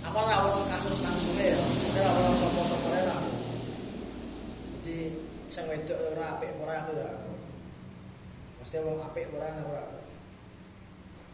aku 0.05 0.17
ono 0.21 0.61
kasus 0.69 1.01
langsungnya 1.01 1.45
ya 1.49 1.59
ora 1.97 2.09
ono 2.13 2.31
sapa-sapa 2.37 2.87
lah 3.09 3.19
jadi 4.85 5.17
sing 5.49 5.65
wedok 5.65 5.97
ora 6.13 6.37
apik 6.37 6.53
ora 6.61 6.73
aku 6.85 6.93
ya 6.93 7.24
mesti 8.65 8.81
wong 8.81 8.97
apik 8.97 9.29
ora 9.29 9.61
ora 9.61 9.93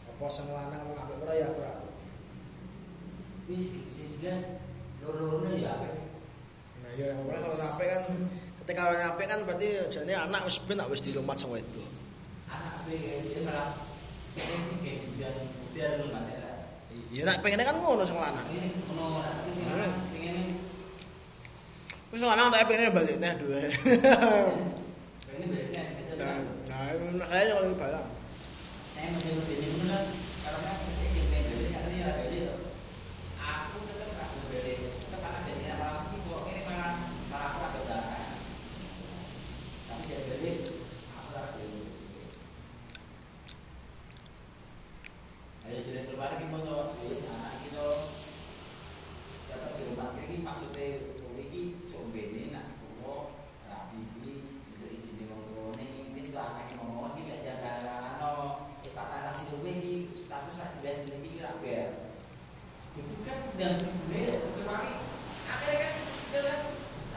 apa 0.03 0.25
sing 0.27 0.51
lanang 0.51 0.83
wong 0.83 0.99
apik 0.99 1.15
ora 1.23 1.31
ya 1.31 1.47
ora 1.47 1.79
Wis 3.47 3.71
jelas 4.19 4.59
loro-lorone 4.99 5.63
ya 5.63 5.79
apa? 5.79 5.95
Nah, 6.83 6.91
ya 6.91 7.15
yang 7.15 7.23
kalau 7.23 7.55
nape 7.55 7.83
kan 7.87 8.03
ketika 8.63 8.81
orang 8.83 9.01
nape 9.07 9.23
kan 9.31 9.39
berarti 9.47 9.69
jadi 9.87 10.27
anak 10.27 10.43
wis 10.43 10.59
ben 10.67 10.83
wis 10.91 10.99
dilomat 11.07 11.39
sama 11.39 11.55
itu. 11.63 11.79
Anak 12.51 12.83
be 12.83 12.99
dia 12.99 13.39
malah 13.47 13.79
ya. 16.27 16.51
Iya 17.15 17.21
nak 17.31 17.39
pengennya 17.39 17.63
kan 17.63 17.79
ngono 17.79 18.03
sing 18.03 18.19
lanang. 18.19 18.47
Ora 18.91 19.31
tapi 19.39 19.51
sing 19.55 19.67
anak 19.71 19.89
pengen 20.11 20.35
Wis 22.11 22.27
lanang 22.27 22.51
tak 22.51 22.67
pengennya 22.67 22.91
balik 22.91 23.23
neh 23.23 23.33
dua. 23.39 23.59
pengen 26.99 27.15
baliknya 27.19 27.21
sekitar. 27.21 27.21
Nah, 27.21 27.21
nah 27.21 27.27
kayaknya 27.31 27.53
kalau 27.55 27.75
balik. 27.79 28.05
Saya 28.91 29.07
mencoba 29.15 29.43
ini 29.47 29.55
dulu 29.63 29.83
kan 29.87 30.05
karena 30.41 30.71
saya 30.75 31.05
ingin 31.07 31.43
beli 31.47 31.65
karena 31.71 31.89
dia 31.91 32.05
ada 32.11 32.23
itu. 32.27 32.55
Aku 33.39 33.77
tetap 33.87 34.09
nggak 34.11 34.27
mau 34.27 34.43
beli. 34.51 34.73
Tetap 34.91 35.21
anak 35.23 35.41
jadi 35.47 35.63
apa 35.71 35.85
lagi 35.87 36.17
kok 36.19 36.41
ini 36.51 36.61
malah 36.67 36.93
malah 37.31 37.49
aku 37.55 37.59
ada 37.63 37.79
belakang. 37.87 38.35
Tapi 39.87 40.03
saya 40.03 40.19
beli 40.27 40.51
aku 41.15 41.27
nggak 41.31 41.45
beli. 41.55 41.79
Ada 45.61 45.77
cerita 45.87 46.01
keluar 46.11 46.31
kita 46.35 46.45
mau 46.51 46.91
tulis 46.99 47.23
anak 47.31 47.53
kita 47.63 47.85
tetap 49.47 49.71
di 49.79 49.83
rumah 49.87 50.15
ini 50.19 50.37
maksudnya 50.43 50.85
ini 51.39 51.61
sombe 51.87 52.19
ini 52.19 52.51
nak 52.51 52.75
kuwo 52.79 53.35
rapi 53.67 53.99
ini 54.19 54.33
itu 54.71 54.85
izin 54.87 55.27
wong 55.27 55.43
tuane 55.47 56.11
wis 56.15 56.31
kok 56.31 56.39
anak 56.39 56.71
ngomong 56.75 57.15
iki 57.15 57.27
gak 57.27 57.39
jaga 57.43 57.71
ano 58.15 58.31
kata 58.79 59.17
kasih 59.27 59.45
luwe 59.59 59.71
iki 59.75 59.95
status 60.15 60.55
lah 60.59 60.69
jelas 60.71 60.97
iki 61.03 61.39
ra 61.43 61.51
ber 61.59 61.87
itu 62.95 63.15
kan 63.27 63.39
dan 63.59 63.73
sebenarnya 63.79 64.39
kecuali 64.39 64.91
akhirnya 65.47 65.75
kan 65.83 65.91
sistem 65.99 66.43
kan 66.47 66.59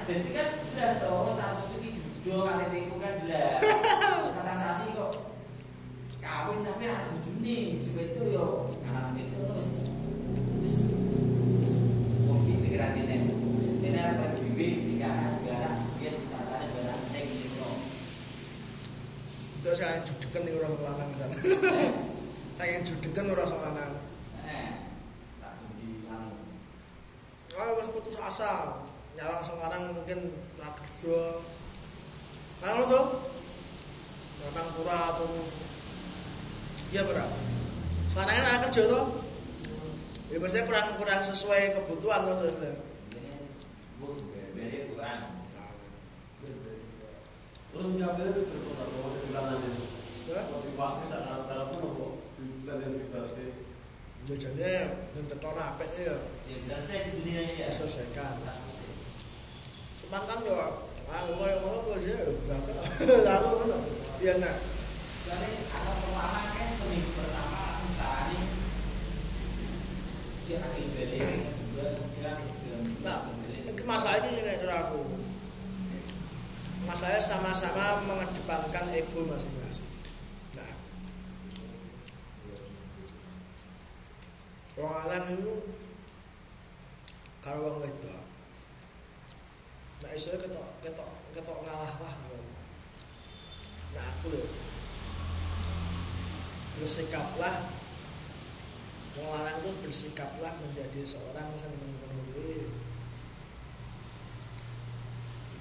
ada 0.03 0.13
itu 0.15 0.31
kan 0.35 0.49
jelas 0.59 0.95
toh 1.03 1.27
status 1.31 1.65
itu 1.79 1.89
judo 2.23 2.51
KTP 2.51 2.73
itu 2.83 2.97
kan 2.99 3.13
jelas 3.15 3.63
kata 4.35 4.53
sasi 4.59 4.87
kok 4.95 5.13
kawin 6.19 6.67
tapi 6.67 6.83
anak 6.91 7.15
bujuni 7.15 7.79
sebab 7.79 8.11
itu 8.11 8.23
yo 8.35 8.75
anak 8.91 9.15
sebab 9.15 9.23
itu 9.23 9.37
terus 9.39 9.69
terus 10.59 10.75
terus 11.63 11.75
mungkin 12.25 12.57
pikiran 12.65 12.97
ini 12.97 13.17
ini 13.85 13.99
ada 14.01 14.33
bibi 14.41 14.89
tiga 14.89 15.07
anak 15.13 15.31
segala 15.43 15.71
dia 16.01 16.11
tidak 16.17 16.43
ada 16.49 16.67
barang 16.73 17.03
saya 17.13 17.23
gitu 17.29 17.69
Terus 19.65 19.81
saya 19.81 19.97
judekan 20.05 20.45
nih 20.45 20.53
orang 20.61 20.77
lanang 20.77 21.11
kan. 21.17 21.31
Judekan 23.05 23.37
orang 23.37 23.53
sama 23.53 23.69
anu 23.69 24.01
Ah 27.53 27.69
wis 27.77 27.93
putus 27.93 28.17
asa. 28.17 28.81
Nyalang 29.13 29.45
sing 29.45 29.61
lanang 29.61 29.93
mungkin 29.93 30.33
ra 30.57 30.73
kerja. 30.73 31.37
Kan 32.65 32.73
ngono 32.73 32.85
tuh. 32.89 33.05
Lanang 34.41 34.69
pura 34.73 34.99
atau 35.13 35.29
Iya 36.97 37.05
berat. 37.05 37.29
Sekarang 38.09 38.41
kan 38.41 38.73
kerja 38.73 38.83
tuh. 38.89 39.05
Ya 40.33 40.41
maksudnya 40.41 40.65
kurang 40.65 40.97
kurang 40.97 41.21
sesuai 41.29 41.77
kebutuhan 41.77 42.25
tuh 42.25 42.35
terus. 42.41 42.57
ini 44.57 44.81
kurang 44.97 45.21
Terus 47.69 47.87
itu 47.93 48.69
bahwa 48.73 49.09
di 49.13 49.21
bilangan 49.29 49.61
itu. 49.61 49.85
Ya. 50.33 50.41
Tapi 50.49 50.73
pakai 50.73 51.07
jajannya 54.25 55.05
ngenteton 55.13 55.53
apa 55.53 55.85
ya? 56.01 56.17
ya 56.49 56.57
selesai 56.65 57.13
dunia 57.13 57.45
ya 57.45 57.69
selesaikan 57.69 58.41
cuman 60.01 60.23
kan 60.25 60.41
yo 60.49 60.57
ah 61.05 61.21
gue 61.29 61.45
yang 61.45 61.61
ngono 61.61 61.79
gue 61.85 61.97
nggak 62.01 62.25
bakal 62.49 62.77
lalu 63.05 63.49
mana? 63.61 63.77
iya 64.25 64.33
nggak. 64.41 64.57
jadi 65.29 65.49
ada 65.69 65.93
pertama 66.01 66.41
kan 66.57 66.69
seminggu 66.73 67.11
pertama 67.13 67.61
aku 67.85 67.85
ini 68.33 68.49
dia 70.49 70.57
akhir 70.61 70.87
beli 70.97 71.21
nah 73.05 73.19
masalahnya 73.85 74.29
ini 74.33 74.41
nih 74.41 74.57
aku 74.73 75.01
masalahnya 76.89 77.21
sama-sama 77.21 78.01
mengedepankan 78.09 78.89
ego 78.97 79.29
masing-masing 79.29 79.94
wong 84.75 84.91
itu 85.31 85.55
karo 87.45 87.59
wong 87.63 87.77
wedok. 87.79 88.23
Nah, 90.03 90.11
iso 90.13 90.35
ketok 90.35 90.69
ketok 90.83 91.11
ketok 91.33 91.59
ngalah 91.63 91.95
lah. 92.03 92.15
Nah, 93.95 94.05
aku 94.05 94.35
lho. 94.35 94.43
Bersikaplah 96.75 97.85
Wong 99.15 99.47
itu 99.47 99.71
bersikaplah 99.87 100.59
menjadi 100.59 101.07
seorang 101.07 101.47
yang 101.55 101.71
memenuhi 101.79 102.67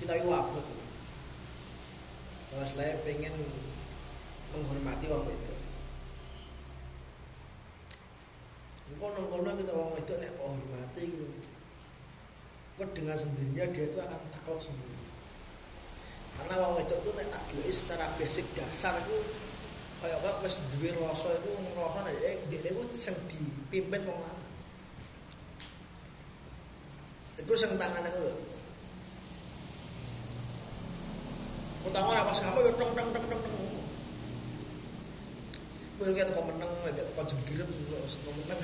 kita 0.02 0.20
itu 0.20 0.30
abot 0.36 0.66
kalau 2.52 2.66
saya 2.68 3.00
pengen 3.08 3.32
menghormati 4.52 5.06
wong 5.08 5.30
itu 5.32 5.53
kono 8.98 9.30
kono 9.30 9.50
kita 9.58 9.74
wong 9.74 9.94
itu 9.98 10.14
nek 10.18 10.34
hormati 10.42 11.04
gitu. 11.10 11.28
Kok 12.78 12.90
dengan 12.98 13.18
sendirinya 13.18 13.66
dia 13.70 13.86
itu 13.86 13.98
akan 14.02 14.20
takluk 14.34 14.62
sendiri. 14.62 14.98
Karena 16.34 16.56
wong 16.66 16.82
itu 16.82 16.96
tuh 17.06 17.14
nek 17.14 17.28
tak 17.30 17.44
secara 17.70 18.06
basic 18.18 18.46
dasar 18.58 18.98
itu 19.06 19.18
kayak 20.04 20.20
kok 20.20 20.36
wis 20.44 20.60
duwe 20.76 20.90
rasa 21.00 21.32
iku 21.40 21.52
ngrasa 21.56 22.00
nek 22.04 22.16
eh 22.28 22.38
iku 22.50 22.82
sing 22.92 23.16
dipimpin 23.30 24.04
wong 24.04 24.20
lanang. 24.20 24.52
Iku 27.40 27.54
sing 27.54 27.78
tangan 27.80 28.10
iku 28.10 28.20
lho. 28.26 28.36
Utama 31.84 32.28
pas 32.28 32.40
kamu 32.40 32.60
ya 32.64 32.72
teng 32.80 32.92
teng 32.96 33.10
teng 33.12 33.26
teng 33.28 33.63
mungkin 35.98 36.14
kita 36.18 36.32
kau 36.34 36.46
menang 36.46 36.72
ya 36.90 37.04
kau 37.14 37.24
jengkel 37.26 37.62
tuh 37.62 37.76
kau 38.02 38.34
menang 38.34 38.60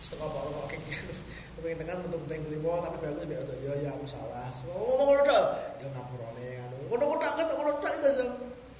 setengah 0.00 0.28
bawa 0.30 0.48
kau 0.64 0.66
kayak 0.70 0.82
gitu 0.88 1.12
kau 1.60 1.66
yang 1.68 1.78
tengah 1.82 1.96
untuk 2.00 2.22
main 2.30 2.40
tapi 2.80 2.96
bagus 3.02 3.24
dia 3.28 3.40
tuh 3.44 3.56
ya 3.60 3.72
ya 3.80 3.90
aku 3.96 4.06
salah. 4.08 4.48
Semua 4.48 4.76
ngono 4.76 5.22
kau 5.24 5.44
Ya 5.76 5.84
dia 5.84 5.86
nggak 5.92 6.04
pernah 6.08 6.30
nih 6.38 6.48
kau 6.86 6.96
udah 6.96 7.06
kau 7.10 7.18
takut 7.18 7.46
kau 7.50 7.64
udah 7.66 7.76
wis 7.82 8.02
aja 8.06 8.24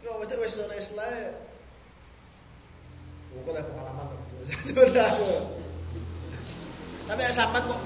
kau 0.06 0.22
itu 0.22 0.34
wes 0.38 0.52
sore 0.54 0.76
selesai 0.78 1.34
kau 3.34 3.52
pengalaman 3.52 4.04
tuh 4.08 4.18
tapi 7.06 7.22
ya 7.22 7.30
sampai 7.30 7.62
kok 7.62 7.78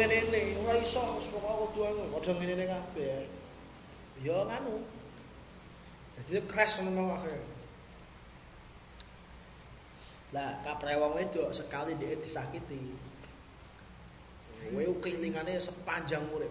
ngene 0.00 0.16
ini, 0.24 0.56
ora 0.64 0.72
iso 0.80 1.20
semua 1.20 1.40
kau 1.44 1.68
tuh 1.76 1.84
yang 1.84 1.96
podongin 2.16 2.56
ini 2.56 2.64
kabeh. 2.64 3.28
ya 4.24 4.36
nganu. 4.44 4.80
kanu 4.80 6.24
jadi 6.28 6.40
crash 6.48 6.80
semua 6.80 7.16
akhirnya 7.16 7.53
lah 10.34 10.58
kapre 10.66 10.98
wong 10.98 11.14
itu 11.22 11.46
sekali 11.54 11.94
dia 11.94 12.18
disakiti 12.18 12.98
kowe 14.74 14.82
sepanjang 15.62 16.26
urip 16.34 16.50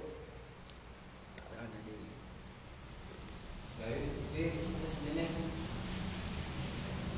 Baik, 3.83 3.99
ini 4.31 4.63
sebenarnya 4.87 5.27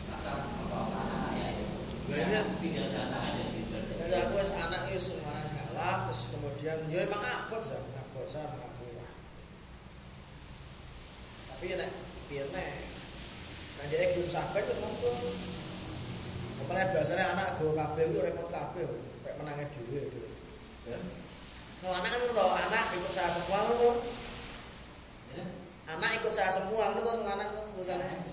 rasa 0.09 0.31
apa 0.33 0.97
anak 0.97 1.29
ya. 1.37 1.47
Iya. 2.09 2.41
Tidak 2.57 2.87
datang 2.89 3.21
aja 3.21 3.43
di 3.53 3.61
Jadi 3.69 4.15
aku 4.17 4.33
wis 4.41 4.49
anak 4.57 4.81
wis 4.89 5.13
semua 5.13 5.45
salah 5.45 6.09
terus 6.09 6.33
kemudian 6.33 6.89
ya 6.89 7.05
emang 7.05 7.21
sih, 7.61 7.77
sih. 8.25 8.41
Tapi 11.53 11.65
ya 11.69 11.75
nek 11.77 11.91
piye 12.33 12.43
nek 12.49 12.69
Nah 13.77 13.85
dia 13.85 14.09
belum 14.17 14.29
sampai 14.31 14.65
ya 14.65 14.75
monggo. 14.81 15.13
Kemarin 16.55 16.87
biasanya 16.95 17.25
anak 17.35 17.59
gue 17.59 17.71
kabeh 17.75 18.03
itu 18.07 18.19
repot 18.23 18.47
kabeh, 18.47 18.87
kayak 19.21 19.35
menangnya 19.37 19.67
dhewe. 19.75 20.01
Ya. 20.87 20.97
Kalau 21.83 21.95
anak 22.01 22.09
kan 22.15 22.21
loh, 22.31 22.51
anak 22.55 22.83
ikut 22.95 23.11
saya 23.11 23.29
semua 23.29 23.59
loh. 23.69 23.95
Ya. 25.35 25.43
Anak 25.85 26.11
ikut 26.17 26.33
saya 26.33 26.49
semua 26.49 26.95
loh, 26.95 27.03
terus 27.03 27.27
anak 27.27 27.47
tuh 27.53 27.63
tulisannya. 27.75 28.23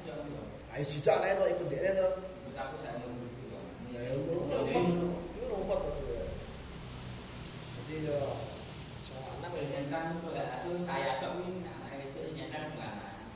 Ayo 0.72 0.84
jijak 0.88 1.20
anak 1.20 1.36
itu 1.36 1.44
ikut 1.60 1.66
dia 1.68 1.92
tuh. 1.92 2.12
Aku 2.56 2.76
saya 2.80 2.96
begitu. 3.04 3.52
Ya 3.92 4.00
ya 4.00 4.12
rumput, 4.16 4.84
itu 5.36 5.46
rumput 5.52 5.80
tuh. 5.84 5.94
Jadi 7.76 8.08
ya 8.08 8.20
semua 9.04 9.36
anak 9.36 9.50
ya. 9.52 9.64
Dan 9.68 9.84
kan 9.92 10.06
ya 10.32 10.44
asal 10.56 10.80
saya 10.80 11.20
ini 11.20 11.68
anak 11.68 12.08
itu 12.08 12.20
nyetak 12.32 12.72
mana. 12.72 13.28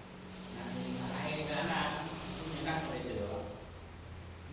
Nah, 0.57 0.65
anak 1.05 1.23
ini 1.29 1.45
anak 1.53 1.89
nyetak 2.57 2.89
itu. 3.05 3.29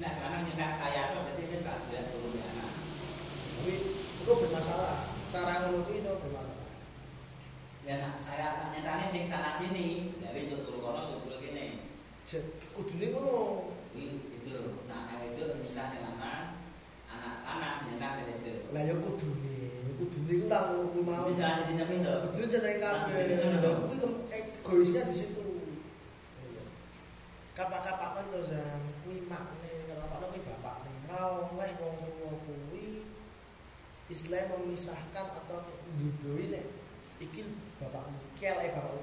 Nah, 0.02 0.10
sekarang 0.10 0.50
nyetak 0.50 0.74
saya 0.74 1.14
kok 1.14 1.22
berarti 1.22 1.44
dia 1.46 1.58
sudah 1.62 1.78
tidak 1.86 2.04
turun 2.10 2.34
ya 2.34 2.46
anak. 2.50 2.70
Tapi 3.62 3.74
itu 3.94 4.32
bermasalah. 4.34 4.96
Cara 5.30 5.54
itu 5.70 6.12
bermasalah. 6.18 6.62
Ya 7.84 8.00
nak 8.00 8.16
saya 8.18 8.58
tak 8.58 8.68
nyetaknya 8.74 9.06
sing 9.06 9.28
sana 9.30 9.52
sini, 9.54 10.16
dari 10.24 10.48
itu 10.50 10.64
turun 10.66 10.82
kono 10.82 11.00
itu 11.04 11.16
turun 11.28 11.40
kene. 11.44 11.66
Jadi 12.26 12.66
kudune 12.74 13.06
ngono. 13.12 13.38
Ini 13.94 14.18
itu, 14.42 14.56
nah 14.90 15.06
anak 15.06 15.36
itu 15.36 15.44
nyetak 15.62 15.88
yang 16.02 16.16
anak, 16.18 16.58
anak-anak 17.06 17.74
nyetak 17.92 18.26
itu. 18.40 18.72
Lah 18.74 18.82
ya 18.82 18.96
kudune, 18.98 19.60
kudune 20.00 20.34
ku 20.42 20.46
lah 20.50 20.62
ngono 20.74 20.84
kuwi 20.90 21.04
mau. 21.06 21.28
Bisa 21.30 21.60
sini 21.60 21.78
tapi 21.78 22.00
itu. 22.02 22.12
Kudune 22.32 22.46
jenenge 22.50 22.80
kabeh. 22.82 23.24
Nah, 23.38 23.60
Lah 23.62 23.74
kuwi 23.86 23.96
kem- 24.02 24.22
egoisnya 24.32 25.02
di 25.06 25.14
situ. 25.14 25.43
Islam 34.34 34.66
memisahkan 34.66 35.30
atau 35.46 35.62
ndudui 35.94 36.50
nek 36.50 36.66
iki 37.22 37.46
bapakmu, 37.78 38.18
kelek 38.42 38.74
bapakmu. 38.74 39.03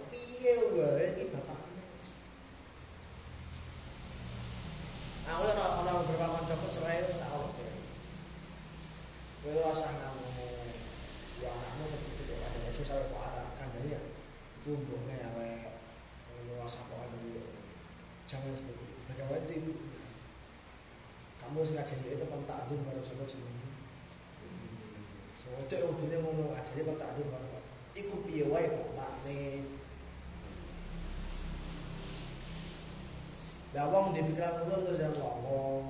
Wong 34.11 34.19
di 34.19 34.27
pikiran 34.27 34.67
ngono 34.67 34.83
terus 34.83 34.99
ya 34.99 35.09
ngomong. 35.15 35.83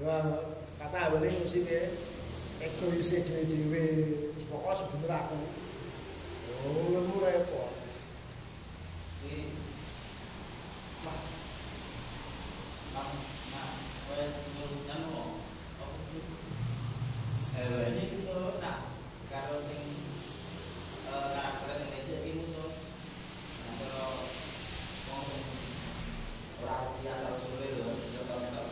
Ya 0.00 0.16
kata 0.80 0.98
awalnya 1.12 1.36
musik 1.36 1.68
ya 1.68 1.84
egoisnya 2.64 3.28
dewe-dewe. 3.28 3.84
Terus 4.32 4.48
pokoknya 4.48 4.80
sebenernya 4.80 5.20
aku 5.28 5.36
oh 6.62 6.94
itu 6.94 7.14
repot 7.20 7.70
Ini 9.26 9.50
mah 11.02 11.18
mah 12.94 13.08
mah 13.52 13.68
oleh 14.14 14.28
nyuruhkan 14.30 15.00
kok 15.10 15.28
apa 15.82 15.94
itu 16.14 16.34
eh 17.58 17.84
ini 17.90 18.04
itu 18.14 18.38
nah 18.62 18.78
kalau 19.26 19.58
sing 19.58 19.82
eh, 21.10 21.26
karakter 21.34 21.74
sing 21.74 21.90
itu 21.98 22.14
ini 22.30 22.42
tuh 22.54 22.70
nah 23.66 23.74
kalau 23.82 24.14
mau 25.10 25.18
sing 25.18 25.42
orang 26.62 26.94
biasa 27.02 27.26
usulnya 27.34 27.68
loh 27.82 27.90
sudah 27.98 28.24
tahu 28.30 28.42
tahu 28.54 28.66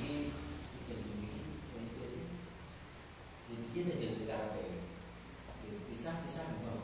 ini 0.00 0.32
jadi 0.88 1.04
ini 1.04 1.28
itu 1.28 1.44
jadi 3.52 3.68
kita 3.76 3.92
jadi 4.00 4.24
karakter 4.24 4.72
bisa 5.92 6.10
bisa 6.24 6.42
nggak 6.48 6.80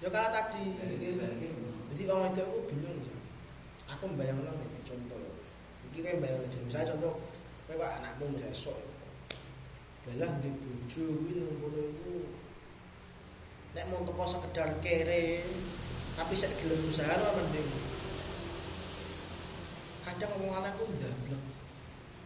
ya 0.00 0.08
kayak 0.08 0.32
tadi 0.32 0.62
dari 0.80 0.96
dia 0.96 1.12
dari 1.20 1.36
dia 1.36 1.52
jadi 1.92 2.02
orang 2.08 2.32
itu 2.32 2.40
aku 2.40 2.58
bingung 2.72 2.98
ya. 3.04 3.16
aku 3.92 4.02
membayangkan 4.08 4.56
ini 4.56 4.80
contoh 4.88 5.20
ini 5.92 5.98
kan 6.00 6.16
bayang 6.24 6.40
aja 6.48 6.58
misalnya 6.64 6.90
contoh 6.96 7.12
kayak 7.68 7.78
kok 7.84 7.92
anakmu 8.00 8.24
misalnya 8.32 8.56
sok 8.56 8.80
Dalah 10.00 10.32
bojo 10.90 11.22
kuwi 11.22 11.38
ngono 11.38 11.80
iku. 11.94 12.14
Nek 13.78 13.86
mau 13.94 14.02
teko 14.02 14.24
sekedar 14.26 14.82
kere 14.82 15.46
tapi 16.18 16.34
sik 16.34 16.50
gelem 16.58 16.82
usaha 16.90 17.14
no 17.14 17.38
mending 17.38 17.70
kadang 20.02 20.34
wong 20.42 20.50
anak 20.50 20.74
ku 20.74 20.90
ndablek 20.90 21.42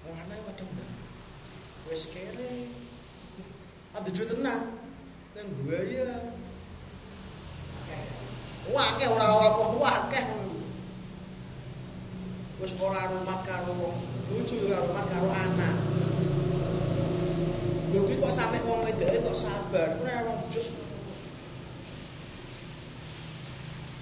wong 0.09 0.17
anak 0.17 0.41
kadang 0.49 0.69
ndablek 0.73 1.05
wis 1.93 2.09
kere. 2.09 2.73
Ada 3.93 4.09
duit 4.09 4.33
tenang 4.33 4.81
nang 5.37 5.49
gua 5.61 5.81
ya. 5.85 6.09
Wah, 8.73 8.97
akeh 8.97 9.13
ora 9.13 9.29
ora 9.29 9.49
wah 9.77 10.09
akeh. 10.09 10.25
Wis 12.65 12.73
ora 12.81 13.13
rumat 13.13 13.45
karo 13.45 13.77
wong 13.77 13.97
bojo 14.33 14.57
ora 14.73 14.89
rumat 14.89 15.05
karo 15.13 15.29
anak. 15.29 15.94
Lho 17.95 18.03
kuwi 18.03 18.19
kok 18.19 18.35
sampe 18.35 18.59
wong 18.67 18.83
wedoke 18.83 19.23
kok 19.23 19.39
sabar. 19.39 19.95
Ora 20.03 20.27
wong 20.27 20.51
jus. 20.51 20.75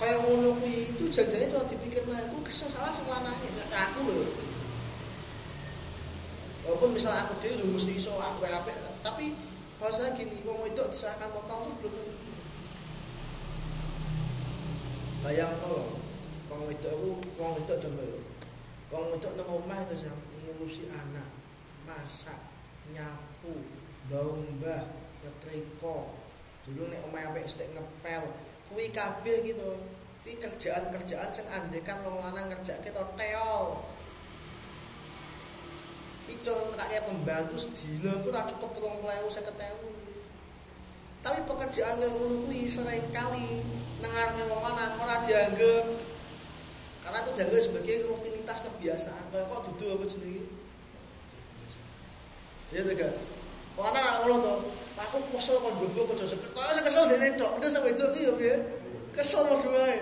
Kayak 0.01 0.19
ngono 0.25 0.57
kuwi 0.57 0.97
itu 0.97 1.05
jajane 1.13 1.53
tuh 1.53 1.69
dipikir 1.69 2.09
nah, 2.09 2.25
aku 2.25 2.41
kesel 2.41 2.73
salah 2.73 2.89
sing 2.89 3.05
lanange 3.05 3.53
nek 3.53 3.69
aku 3.69 4.01
lho. 4.09 4.25
Walaupun 6.65 6.97
misal 6.97 7.13
aku 7.13 7.37
dhewe 7.45 7.61
yo 7.61 7.67
mesti 7.69 8.01
iso 8.01 8.17
aku 8.17 8.49
apik, 8.49 8.75
tapi 9.05 9.37
saya 9.83 10.15
gini, 10.15 10.39
wong 10.47 10.63
wedok 10.63 10.95
diserahkan 10.95 11.27
total 11.35 11.67
tuh 11.67 11.75
belum 11.83 12.23
bayang 15.23 15.55
lo 15.63 16.03
wong 16.51 16.67
wedok 16.67 16.95
aku 16.99 17.11
wong 17.39 17.51
wedok 17.59 17.79
ya 17.79 17.91
wong 18.91 19.05
wedok 19.15 19.33
nang 19.39 19.49
omah 19.55 19.79
itu 19.87 20.07
jam 20.07 20.19
ngurusi 20.43 20.91
anak 20.91 21.31
masak 21.87 22.39
nyapu 22.91 23.82
bau 24.11 24.35
mbah 24.35 24.83
nyetrika 25.23 25.99
dulu 26.67 26.83
nek 26.91 27.03
omah 27.07 27.23
apik 27.31 27.47
stek 27.47 27.71
ngepel 27.75 28.25
kuwi 28.71 28.91
kabeh 28.91 29.47
gitu 29.47 29.79
kuwi 30.23 30.35
kerjaan-kerjaan 30.39 31.31
sing 31.31 31.47
andekan 31.51 32.03
wong 32.07 32.19
lanang 32.23 32.51
ngerjakke 32.51 32.91
to 32.91 33.03
teol 33.19 33.83
Ico 36.33 36.55
kakek 36.73 37.05
pembantu 37.11 37.61
sedina 37.61 38.15
ku 38.23 38.31
ora 38.33 38.47
cukup 38.49 38.71
30.000 38.73 39.05
50.000 39.05 40.03
tapi 41.23 41.39
pekerjaan 41.47 41.95
kayak 42.03 42.15
ngono 42.19 42.47
kuwi 42.47 42.67
sering 42.67 43.07
kali 43.15 43.63
nang 44.03 44.11
ngarepe 44.11 44.43
wong 44.51 44.63
lanang 44.65 44.99
ora 44.99 45.17
dianggap 45.23 45.87
karena 47.03 47.19
itu 47.23 47.31
dianggap 47.35 47.63
sebagai 47.63 47.97
rutinitas 48.11 48.59
kebiasaan. 48.63 49.25
Kayak 49.35 49.51
kok 49.51 49.61
dudu 49.71 49.87
apa 49.99 50.05
jenenge? 50.07 50.45
Ya 52.73 52.83
tega 52.89 53.09
lanang 53.83 54.05
ora 54.07 54.15
ngono 54.23 54.37
to 54.39 54.55
aku 55.03 55.17
kesel 55.35 55.59
kok 55.59 55.73
jomblo 55.83 56.03
kok 56.15 56.17
josep 56.23 56.39
kok 56.39 56.63
sing 56.73 56.85
kesel 56.87 57.05
dene 57.11 57.29
tok 57.35 57.51
udah 57.59 57.69
sampe 57.69 57.91
itu 57.91 58.05
ki 58.15 58.21
ya 58.31 58.33
piye 58.39 58.55
kesel 59.13 59.43
padha 59.51 59.69
wae 59.69 59.97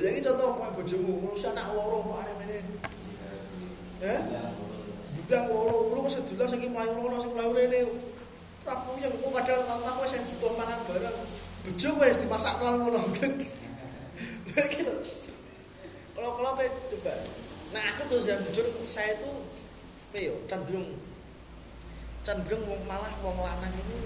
ya 0.00 0.08
iki 0.10 0.20
contoh 0.24 0.56
kok 0.56 0.72
bojomu 0.74 1.12
ngurus 1.20 1.44
anak 1.52 1.68
loro 1.76 2.00
kok 2.04 2.16
aneh-aneh 2.24 2.64
eh 4.04 4.20
Budang 5.26 5.50
loro, 5.50 5.90
lu 5.90 6.06
kok 6.06 6.22
sedulah 6.22 6.46
saking 6.46 6.70
mlayu 6.70 7.02
loro 7.02 7.18
sing 7.18 7.34
mlayu 7.34 7.50
rene. 7.50 7.82
Prabu 8.62 8.94
yang 9.02 9.10
kok 9.10 9.34
kadang 9.42 9.66
aku 9.66 10.06
wis 10.06 10.22
butuh 10.22 10.54
mangan 10.54 10.78
barang. 10.86 11.18
Bejo 11.66 11.88
wis 11.98 12.14
dimasak 12.22 12.62
nol 12.62 12.78
ngono. 12.78 13.02
Gitu. 14.56 14.94
Kalau 16.14 16.30
kalau 16.38 16.48
apa 16.54 16.62
coba. 16.64 17.14
Nah 17.74 17.82
aku 17.90 18.06
tuh 18.06 18.22
yang 18.22 18.38
jujur 18.48 18.70
saya 18.86 19.18
itu 19.18 19.30
apa 20.06 20.16
ya 20.16 20.32
cenderung 20.46 20.94
cenderung 22.26 22.66
wong 22.66 22.82
malah 22.90 23.14
wong 23.22 23.38
lanang 23.38 23.70
itu 23.70 23.98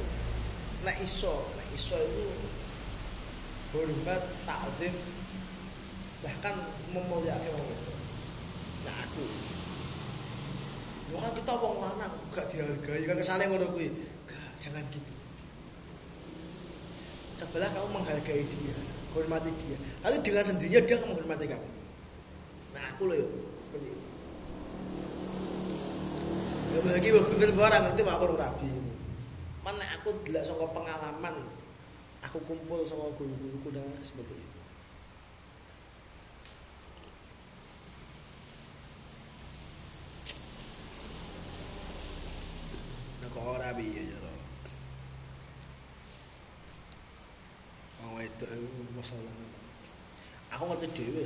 nek 0.85 1.01
iso, 1.01 1.49
nek 1.57 1.69
iso 1.73 1.97
itu 1.97 2.29
hormat, 3.73 4.21
takzim 4.45 4.93
bahkan 6.21 6.53
memuliakan 6.93 7.53
wong 7.57 7.69
itu. 7.73 7.93
Nah 8.85 8.97
aku 9.09 9.25
Wah 11.11 11.27
kan 11.27 11.33
kita 11.33 11.53
wong 11.59 11.75
lanang 11.81 12.13
gak 12.31 12.47
dihargai 12.53 13.09
kan 13.09 13.17
kesane 13.17 13.49
ngono 13.49 13.73
kuwi. 13.73 13.89
Gak, 14.29 14.51
jangan 14.63 14.85
gitu. 14.95 15.13
Cobalah 17.41 17.73
kamu 17.73 17.89
menghargai 17.89 18.45
dia, 18.47 18.77
hormati 19.17 19.51
dia. 19.59 19.75
Lalu 20.07 20.17
dengan 20.23 20.45
sendirinya 20.45 20.81
dia 20.87 20.95
akan 21.01 21.09
menghormati 21.17 21.45
kamu. 21.51 21.69
Nah 22.77 22.85
aku 22.95 23.03
loh 23.11 23.27
seperti 23.65 23.91
itu. 23.91 24.10
Ya 26.71 26.79
bagi 26.87 27.11
bener 27.11 27.51
barang 27.51 27.85
itu 27.99 28.03
aku 28.07 28.25
rabi. 28.39 28.71
Mana 29.67 29.83
aku 29.99 30.15
delok 30.23 30.47
saka 30.47 30.67
pengalaman 30.71 31.35
aku 32.23 32.39
kumpul 32.47 32.87
sama 32.87 33.11
guru-guruku 33.19 33.75
dan 33.75 33.87
seperti 34.07 34.39
itu. 34.39 34.61
kok 43.31 43.47
ora 43.47 43.71
piye 43.79 44.11
ya 44.11 44.19
lho. 44.19 44.35
Wong 48.03 48.13
wedok 48.19 48.51
masalah. 48.99 49.35
Aku 50.51 50.63
ngerti 50.67 50.87
dhewe. 50.99 51.25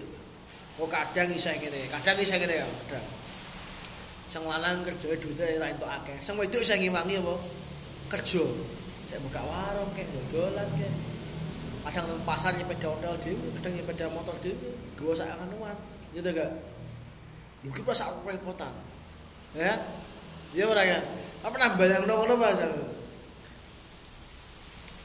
Kok 0.76 0.88
kadang 0.92 1.32
isih 1.32 1.56
ngene, 1.56 1.88
kadang 1.88 2.16
isih 2.20 2.36
ngene 2.36 2.60
ya, 2.60 2.66
kadang. 2.68 3.06
Sing 4.34 4.42
lanang 4.50 4.82
kerja 4.82 5.14
duite 5.14 5.46
ra 5.62 5.70
entuk 5.70 5.86
akeh. 5.86 6.18
Sing 6.18 6.34
wedok 6.34 6.58
isih 6.58 6.74
ngiwangi 6.82 7.22
apa? 7.22 7.34
Kerja. 8.18 8.42
Saya 9.06 9.22
buka 9.22 9.38
warung 9.46 9.94
kek 9.94 10.10
dodolan 10.10 10.66
kek. 10.74 10.90
Kadang 11.86 12.10
nang 12.10 12.18
pasar 12.26 12.50
nyepeda 12.58 12.90
ondel 12.90 13.14
dhewe, 13.22 13.46
kadang 13.54 13.78
nyepeda 13.78 14.10
motor 14.10 14.34
dhewe, 14.42 14.74
gawa 14.98 15.14
sak 15.14 15.38
anuan. 15.38 15.78
Gitu 16.10 16.26
gak? 16.34 16.50
Lho 17.62 17.70
ki 17.70 17.86
pas 17.86 18.02
repotan. 18.26 18.74
Ya? 19.54 19.78
Iya 20.50 20.66
ora 20.66 20.82
ya? 20.82 20.98
Apa 21.46 21.54
pernah 21.54 21.78
bayang 21.78 22.02
dong 22.02 22.18
ngono 22.26 22.34
Mas? 22.34 22.58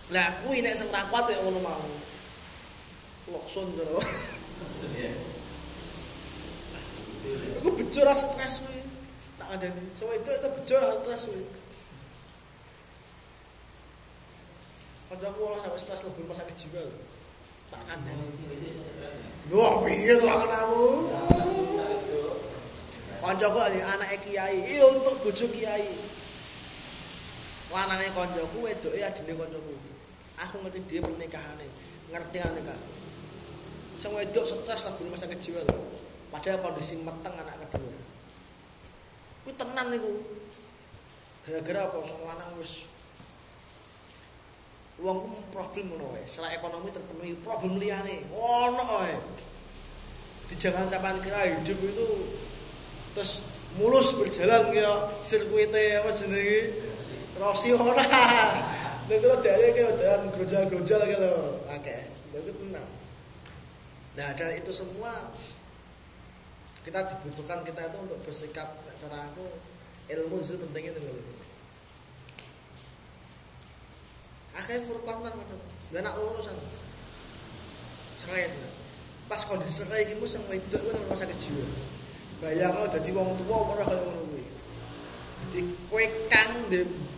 Lah 0.09 0.41
kuwi 0.41 0.65
nek 0.65 0.73
sing 0.73 0.89
ra 0.89 1.05
kuat 1.05 1.30
ya 1.30 1.38
ngono 1.45 1.61
mau. 1.61 1.86
Lokson 3.30 3.77
to. 3.77 4.01
Aku 7.61 7.69
bejo 7.77 8.01
ra 8.01 8.17
stres 8.17 8.65
kuwi. 8.65 8.78
Ada. 9.49 9.67
Coba 9.97 10.11
itu 10.13 10.29
itu 10.29 10.47
bejo 10.53 10.75
ra 10.77 10.89
stres 11.01 11.23
kuwi. 11.29 11.43
Kancaku 15.09 15.39
ora 15.41 15.57
sampai 15.65 15.81
stres 15.81 16.01
lebih 16.05 16.29
sakit 16.29 16.55
jiwa. 16.55 16.81
lho. 16.85 16.95
Tak 17.73 17.81
kandhani. 17.89 18.25
Wah, 19.49 19.81
piye 19.81 20.13
to 20.13 20.27
aku 20.29 20.85
Kancaku 23.19 23.59
ini 23.73 23.79
anak 23.81 24.13
kiai. 24.21 24.57
Iya 24.69 24.85
untuk 24.93 25.15
bojo 25.25 25.45
kiai. 25.49 25.89
lanange 27.69 28.09
koncoku 28.17 28.65
wedoke 28.65 28.97
adine 28.97 29.33
koncoku 29.37 29.73
aku 30.41 30.55
ngerti 30.65 30.79
dia 30.89 30.99
pernikahannya 31.05 31.69
ngerti 32.09 32.37
kan 32.41 32.81
sing 33.93 34.09
wedok 34.15 34.45
stres 34.47 34.89
lagi 34.89 35.05
rumah 35.05 35.19
sakit 35.21 35.37
jiwa 35.37 35.61
lho 35.69 35.77
padahal 36.33 36.57
kondisi 36.65 36.97
meteng 37.05 37.33
anak 37.37 37.61
kedua 37.69 38.09
kuwi 39.43 39.53
tenan 39.55 39.87
niku 39.93 40.11
gara-gara 41.45 41.79
apa 41.87 41.97
sing 42.05 42.19
lanang 42.23 42.51
wis 42.59 42.73
wong 44.99 45.31
problem 45.55 45.95
ngono 45.95 46.11
wae 46.11 46.23
secara 46.27 46.55
ekonomi 46.59 46.91
terpenuhi 46.91 47.33
problem 47.39 47.79
liyane 47.79 48.27
ono 48.35 48.83
wae 48.99 49.15
di 50.49 50.55
jangan 50.57 50.83
sampai 50.83 51.21
kira 51.21 51.45
hidup 51.45 51.79
itu 51.79 52.07
terus 53.15 53.45
mulus 53.77 54.17
berjalan 54.17 54.73
kayak 54.73 55.21
sirkuite 55.21 56.03
apa 56.03 56.09
jenenge 56.17 56.89
Rossi 57.39 57.71
ora. 57.71 58.03
Nek 59.07 59.17
kok 59.23 59.39
dhewe 59.41 59.67
ki 59.73 59.83
udah 59.95 60.27
grojal-grojal. 60.35 61.01
Oke. 61.71 61.97
Itu 62.35 62.51
tenang. 62.51 62.89
Nah, 64.19 64.29
dari 64.35 64.59
itu 64.59 64.71
semua 64.75 65.31
kita 66.84 66.99
dibutuhkan 67.11 67.59
kita 67.67 67.91
itu 67.91 67.97
untuk 67.99 68.19
bersikap 68.23 68.71
cara 68.99 69.19
aku 69.32 69.45
ilmu 70.09 70.39
itu 70.39 70.55
penting 70.57 70.84
itu 70.89 70.99
loh. 71.03 71.15
Akhirnya 74.57 74.86
furqan 74.88 75.17
kan 75.21 75.34
macam. 75.36 75.59
Ya 75.93 75.99
nak 76.01 76.15
urusan. 76.17 76.55
Cerai 78.19 78.49
itu. 78.49 78.59
Pas 79.30 79.41
kondisi 79.45 79.86
cerai 79.86 80.09
iki 80.09 80.17
sing 80.25 80.41
wedok 80.49 80.82
ku 80.82 80.89
rumah 81.03 81.17
sakit 81.17 81.38
jiwa. 81.38 81.67
Bayang 82.39 82.73
lo 82.75 82.88
dadi 82.88 83.11
wong 83.13 83.36
tua 83.38 83.57
ora 83.75 83.84
kaya 83.86 83.99
ngono 83.99 84.21
kuwi. 84.34 84.43
Dadi 85.45 85.59
kowe 85.91 86.05
kang 86.32 86.53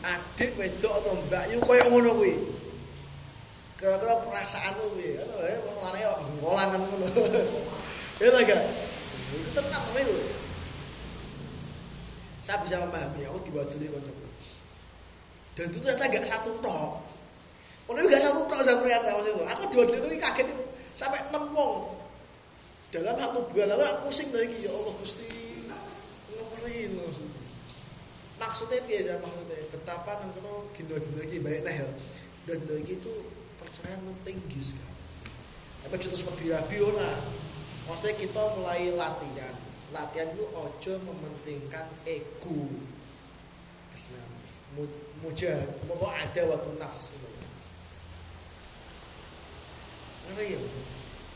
adik 0.02 0.52
wedok 0.58 0.94
atau 1.02 1.14
mbak 1.30 1.44
yu 1.54 1.58
koyo 1.64 1.84
ngono 1.88 2.12
kuwi. 2.20 2.34
Kira-kira 3.80 4.14
perasaanmu 4.22 4.86
kuwi, 4.94 5.18
ya 5.18 5.58
wong 5.66 5.78
lanang 5.82 6.02
ya 6.02 6.12
bengkolan 6.20 6.68
ngono. 6.76 7.06
Ya 8.22 8.30
gak? 8.30 8.62
Itu 9.32 9.50
tenang 9.56 9.84
kowe. 9.92 10.04
Saya 12.42 12.58
bisa 12.66 12.82
memahami, 12.84 13.22
aku 13.30 13.40
diwaduli 13.48 13.88
kancaku. 13.88 14.28
Dan 15.56 15.66
itu 15.70 15.78
ternyata 15.84 16.06
gak 16.10 16.26
satu 16.26 16.52
tok. 16.60 16.92
Ono 17.92 18.00
gak 18.02 18.24
satu 18.24 18.40
tok 18.50 18.62
saya 18.66 18.78
ternyata 18.82 19.08
maksudku. 19.16 19.44
Aku 19.46 19.64
diwaduli 19.72 20.18
kaget 20.20 20.48
sampai 20.98 21.22
6 21.32 21.56
wong. 21.56 21.74
Dalam 22.92 23.16
satu 23.16 23.40
bulan 23.48 23.80
aku 23.80 24.12
pusing 24.12 24.30
lagi 24.36 24.68
ya 24.68 24.72
Allah 24.74 24.94
Gusti. 25.00 25.30
Ngeperin 26.36 26.92
maksudku 27.00 27.42
maksudnya 28.42 28.82
biasa 28.90 29.22
maksudnya 29.22 29.58
betapa 29.70 30.12
nengkono 30.26 30.66
dino 30.74 30.98
dino 30.98 31.22
iki 31.22 31.38
baik 31.38 31.62
nah 31.62 31.74
ya 31.78 31.88
dan 32.50 32.58
itu 32.82 33.14
perceraian 33.62 34.02
itu 34.02 34.14
tinggi 34.26 34.62
sekali 34.74 34.90
Tapi 35.82 35.98
terus 35.98 36.22
wedi 36.26 36.54
rabi. 36.54 36.78
Maksudnya 37.90 38.14
kita 38.18 38.42
mulai 38.58 38.94
latihan. 38.94 39.56
Latihan 39.92 40.30
itu 40.34 40.46
ojo 40.54 40.94
mementingkan 41.06 41.88
ego. 42.06 42.70
Kesna. 43.96 44.22
Mujahid, 45.22 45.68
mau 45.92 46.08
ada 46.08 46.42
waktu 46.48 46.72
nafsu. 46.80 47.20
Ngene 50.32 50.44
ya. 50.56 50.60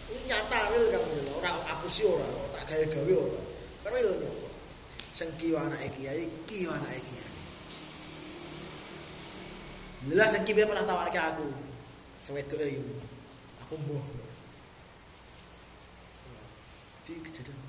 Ini 0.05 0.21
nyata 0.29 0.59
real 0.71 0.85
kan 0.93 1.03
ora 1.35 1.51
aku 1.75 1.89
sih 1.91 2.07
ora, 2.07 2.23
tak 2.55 2.63
gawe-gawe 2.69 3.13
ora. 3.17 3.41
Real 3.91 4.09
ya. 4.23 4.31
Sing 5.11 5.27
kiwa 5.35 5.67
anake 5.67 5.91
kiai, 5.99 6.23
kiwa 6.47 6.79
anake 6.79 7.01
kiai. 7.03 7.33
Jelas 10.05 10.31
sing 10.31 10.43
pernah 10.47 10.85
tawake 10.87 11.19
aku. 11.19 11.47
Sing 12.23 12.39
iki. 12.39 12.79
Aku 13.67 13.75
mbuh. 13.83 14.05
Di 17.05 17.21
kejadian 17.21 17.61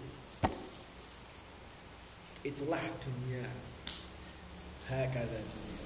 Itulah 2.40 2.80
dunia. 3.04 3.44
Hakada 4.88 5.40
dunia. 5.44 5.84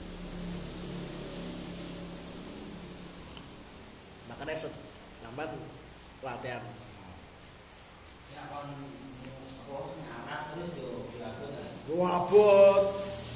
Makanya 4.30 4.54
set 4.54 4.70
nambahan 5.26 5.58
latihan. 6.22 6.62
Ya 8.30 8.42
kon 8.54 8.70
terus 10.54 10.70
yo. 10.78 11.10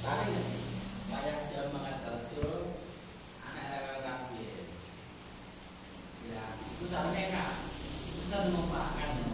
Tapi 0.05 0.37
kayak 1.11 1.39
jam 1.51 1.75
makan 1.75 1.97
kerja 2.07 2.47
anak 3.43 3.99
kabeh. 4.05 4.63
Ya, 6.31 6.45
itu 6.55 6.85
sampe 6.87 7.23
kak. 7.35 7.53
Kita 8.15 8.39
mau 8.53 8.69
makan 8.69 9.34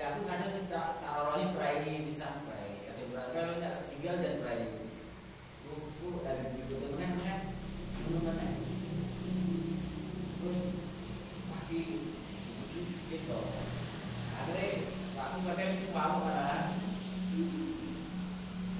ya 0.00 0.16
aku 0.16 0.24
kadang 0.24 0.56
tak 0.72 0.96
taruh 1.04 1.44
perai 1.52 2.08
bisa 2.08 2.40
perai. 2.48 2.88
Kalau 2.88 3.04
berarti 3.12 3.36
kalau 3.36 3.52
tidak 3.60 3.74
setinggal 3.76 4.16
dan 4.16 4.34
perai. 4.40 4.80
Buku 5.68 6.24
dari 6.24 6.56
itu 6.56 6.88
kan 6.96 7.12
kan 7.20 7.40
belum 8.08 8.22
kan. 8.24 8.50
Terus 10.40 10.60
pagi 11.52 11.80
gitu. 13.12 13.40
Akhirnya 14.40 14.68
aku 15.20 15.36
pakai 15.52 15.68
mau 15.92 16.24
kan. 16.24 16.64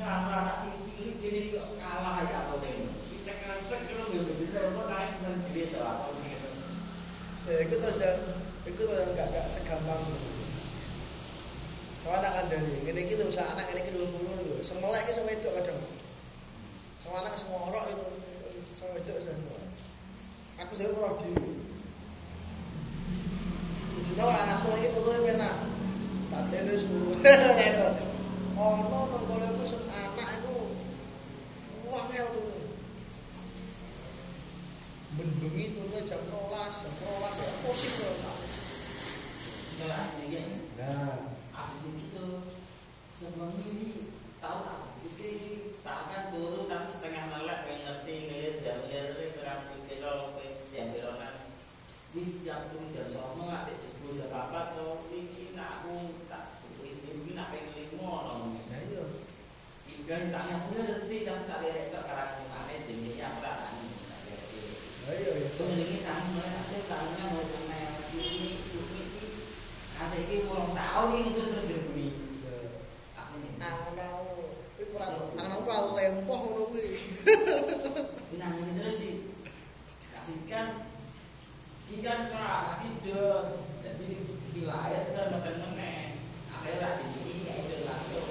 Kalau 0.00 0.32
anak 0.40 0.56
si 0.64 0.68
cilik 0.88 1.16
jadi 1.20 1.40
kalah 1.84 2.24
ya 2.24 2.48
apa 2.48 2.64
deh. 2.64 2.88
Cek-cek 3.28 3.80
kalau 3.92 4.08
nggak 4.08 4.24
begitu, 4.24 4.56
kok 4.56 4.86
naik 4.88 5.12
dan 5.20 5.36
gitu. 5.52 5.80
Ya 7.44 7.56
iku 7.68 7.76
terus 7.76 8.00
ya, 8.00 8.12
iku 8.64 8.82
terus 8.88 9.12
enggak 9.12 9.28
enggak 9.28 9.46
segampang 9.52 10.00
itu. 10.08 10.39
Soalnya 12.00 12.32
anak 12.32 12.32
kandani, 12.48 12.74
ngene 12.88 13.00
iki 13.04 13.12
terus 13.12 13.36
anak 13.36 13.68
ngene 13.68 13.80
iki 13.84 13.92
dulu 13.92 14.08
lho. 14.24 14.56
Sing 14.64 14.80
melek 14.80 15.04
iki 15.04 15.12
sing 15.12 15.24
wedok 15.28 15.52
kadang. 15.60 15.80
Sing 16.96 17.12
anak 17.12 17.36
sing 17.36 17.48
ngorok 17.52 17.84
itu 17.92 18.06
sing 18.72 18.88
wedok 18.96 19.18
sing. 19.20 19.36
Aku 20.64 20.72
sing 20.80 20.96
ora 20.96 21.12
di. 21.20 21.32
Ujungnya 24.00 24.24
anakku 24.24 24.68
ini 24.80 24.88
turun 24.96 25.28
penak. 25.28 25.56
Tak 26.32 26.42
terus 26.48 26.88
dulu. 26.88 27.20
Ono 28.60 29.00
nang 29.12 29.22
kole 29.28 29.46
iku 29.52 29.64
sing 29.68 29.82
anak 29.92 30.28
iku 30.40 30.56
wah 31.88 32.04
ngel 32.08 32.28
tuh. 32.32 32.44
Benbengi 35.20 35.76
turunnya 35.76 36.00
jam 36.08 36.20
12, 36.32 36.80
jam 36.80 36.92
12 36.96 37.44
ya 37.44 37.52
posisi. 37.60 38.04
Enggak, 39.80 40.04
ini 40.24 40.44
Nah, 40.80 41.39
abis 41.50 41.82
itu 41.98 42.26
sebelum 43.10 43.52
ini 43.58 44.14
tahu 44.40 44.58
tak 44.64 44.78
ini 45.02 45.74
tak 45.84 45.96
akan 46.06 46.22
turun 46.32 46.64
tapi 46.70 46.88
setengah 46.88 47.24
melek 47.28 47.58
pengen 47.66 47.82
ngerti 47.84 48.14
ngeliat 48.30 48.54
jam 48.56 48.78
ngeliat 48.86 49.30
terang 49.36 49.60
pikir 49.72 49.98
kalau 50.00 50.38
jam 50.70 50.86
beronan. 50.94 51.34
Di 52.10 52.22
jam 52.46 52.60
turun 52.70 52.88
jam 52.88 53.06
sama 53.10 53.42
nggak 53.66 53.76
sepuluh 53.76 54.14
jam 54.16 54.32
apa 54.32 54.74
atau 54.74 55.02
ini 55.12 55.52
aku 55.54 56.24
tak 56.30 56.62
ini 56.80 57.36
nak 57.36 57.52
pengen 57.52 57.74
limo 57.76 58.10
nong 58.24 58.42
nah 58.70 58.80
iya. 58.80 59.04
Ikan 59.90 60.32
aku 60.32 60.68
ngerti 60.74 61.16
tapi 61.28 61.42
tak 61.44 61.58
lihat 61.60 61.86
ke 61.92 62.00
karang 62.00 62.46
mana 62.48 62.74
jenisnya 62.86 63.26
apa 63.36 63.50
tani 63.58 63.88
Nah 65.06 65.14
iya 65.18 65.30
ya. 65.42 65.48
So 65.50 65.66
ini 65.70 66.02
kami 66.06 66.24
mulai 66.38 66.54
aja 66.54 66.78
tahunya 66.86 67.24
mau 67.34 67.42
ini 67.42 67.80
ini 68.20 68.69
ada 70.00 70.16
ini 70.16 70.48
ulang 70.48 70.72
tahun 70.72 71.08
ini 71.12 71.30
terus 71.36 71.48
terus 71.52 71.68
berbunyi 71.76 72.08
aku 73.20 73.32
ini. 73.36 73.50
Angan 73.60 74.00
iku 74.80 74.96
ora 74.96 75.06
angan 75.36 75.60
ora 75.60 75.76
lempoh 76.00 76.38
ngono 76.40 76.72
kuwi. 76.72 76.96
Binang 78.32 78.56
ini 78.64 78.80
terus 78.80 78.96
sih. 78.96 79.14
Kasihkan 80.16 80.88
ikan. 82.00 82.20
Kerak 82.32 82.80
hidup 82.86 83.60
jadi 83.84 84.08
wilayah 84.56 85.02
kita 85.04 85.22
makan 85.36 85.54
meneng 85.68 86.16
akhirnya 86.48 86.90
ini 87.04 87.44
kayak 87.44 87.68
itu 87.68 87.84
langsung. 87.84 88.28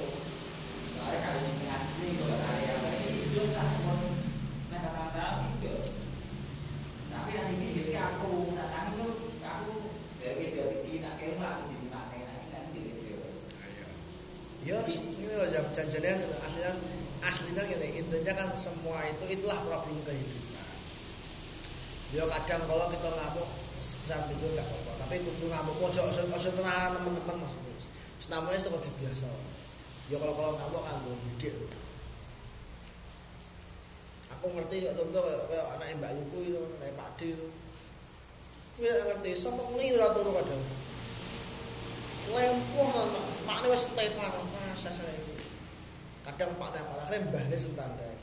Soalnya 0.97 1.19
kalau 1.21 1.41
ini 1.45 1.65
asli 1.69 2.09
kalau 2.17 2.89
ini 2.97 3.07
hidup 3.29 3.45
tak 3.53 3.67
mau 3.85 3.99
nah 4.69 4.79
kata-kata 4.79 5.25
hidup 5.53 5.81
tapi 7.09 7.29
yang 7.35 7.45
sini 7.45 7.67
jadi 7.77 7.93
aku 7.99 8.53
datang 8.57 8.95
itu 8.95 9.07
aku 9.43 9.73
dari 10.21 10.45
dari 10.53 10.77
tidak 10.85 11.13
kayak 11.19 11.41
langsung 11.41 11.73
dimakai 11.73 12.21
lagi 12.29 12.47
nanti 12.53 12.79
gitu 12.79 13.17
Ya, 14.69 14.77
ini 14.85 15.25
jam 15.49 15.65
janjian 15.73 16.21
aslinya 16.45 16.71
aslinya 17.25 17.63
gini 17.65 18.05
intinya 18.05 18.37
kan 18.37 18.53
semua 18.53 19.01
itu 19.09 19.25
itulah 19.33 19.57
problem 19.65 19.97
kehidupan. 20.05 20.69
Ya 22.13 22.29
kadang 22.29 22.69
kalau 22.69 22.85
kita 22.93 23.09
ngamuk 23.09 23.49
saat 23.81 24.29
itu 24.29 24.45
nggak 24.45 24.61
apa-apa, 24.61 24.91
tapi 25.01 25.25
kudu 25.25 25.49
ngamuk 25.49 25.73
ojo 25.81 26.05
ojo 26.05 26.21
ojo 26.21 26.49
tenanan 26.53 27.01
teman-teman 27.01 27.49
maksudnya. 27.49 27.81
Wis 28.21 28.27
namanya 28.29 28.61
itu 28.61 28.69
kayak 28.69 28.93
biasa. 29.01 29.25
Ya 30.13 30.17
kalau 30.21 30.37
kalau 30.37 30.53
ngamuk 30.53 30.81
kan 30.85 30.95
gue 31.01 31.17
bidik. 31.17 31.53
Aku 34.37 34.53
ngerti 34.53 34.85
kok 34.85 34.93
contoh 35.01 35.49
kayak 35.49 35.65
anak 35.81 35.97
Mbak 35.97 36.11
Yuku 36.13 36.37
itu, 36.45 36.61
anak 36.77 36.93
Pak 36.93 37.09
D 37.17 37.33
itu. 37.33 37.47
Ngerti, 38.85 39.31
semengi 39.33 39.97
lah 39.97 40.13
turu 40.13 40.29
kadang. 40.29 40.61
Lempoh 42.27 42.87
kan 42.91 43.07
makne 43.47 43.67
wis 43.71 43.87
tepan 43.95 44.31
masa 44.51 44.91
saya 44.91 45.15
kadang 46.27 46.51
nak 46.59 46.83
malah 46.85 47.19
mbahne 47.31 47.55
sing 47.55 47.73
tandang 47.73 48.17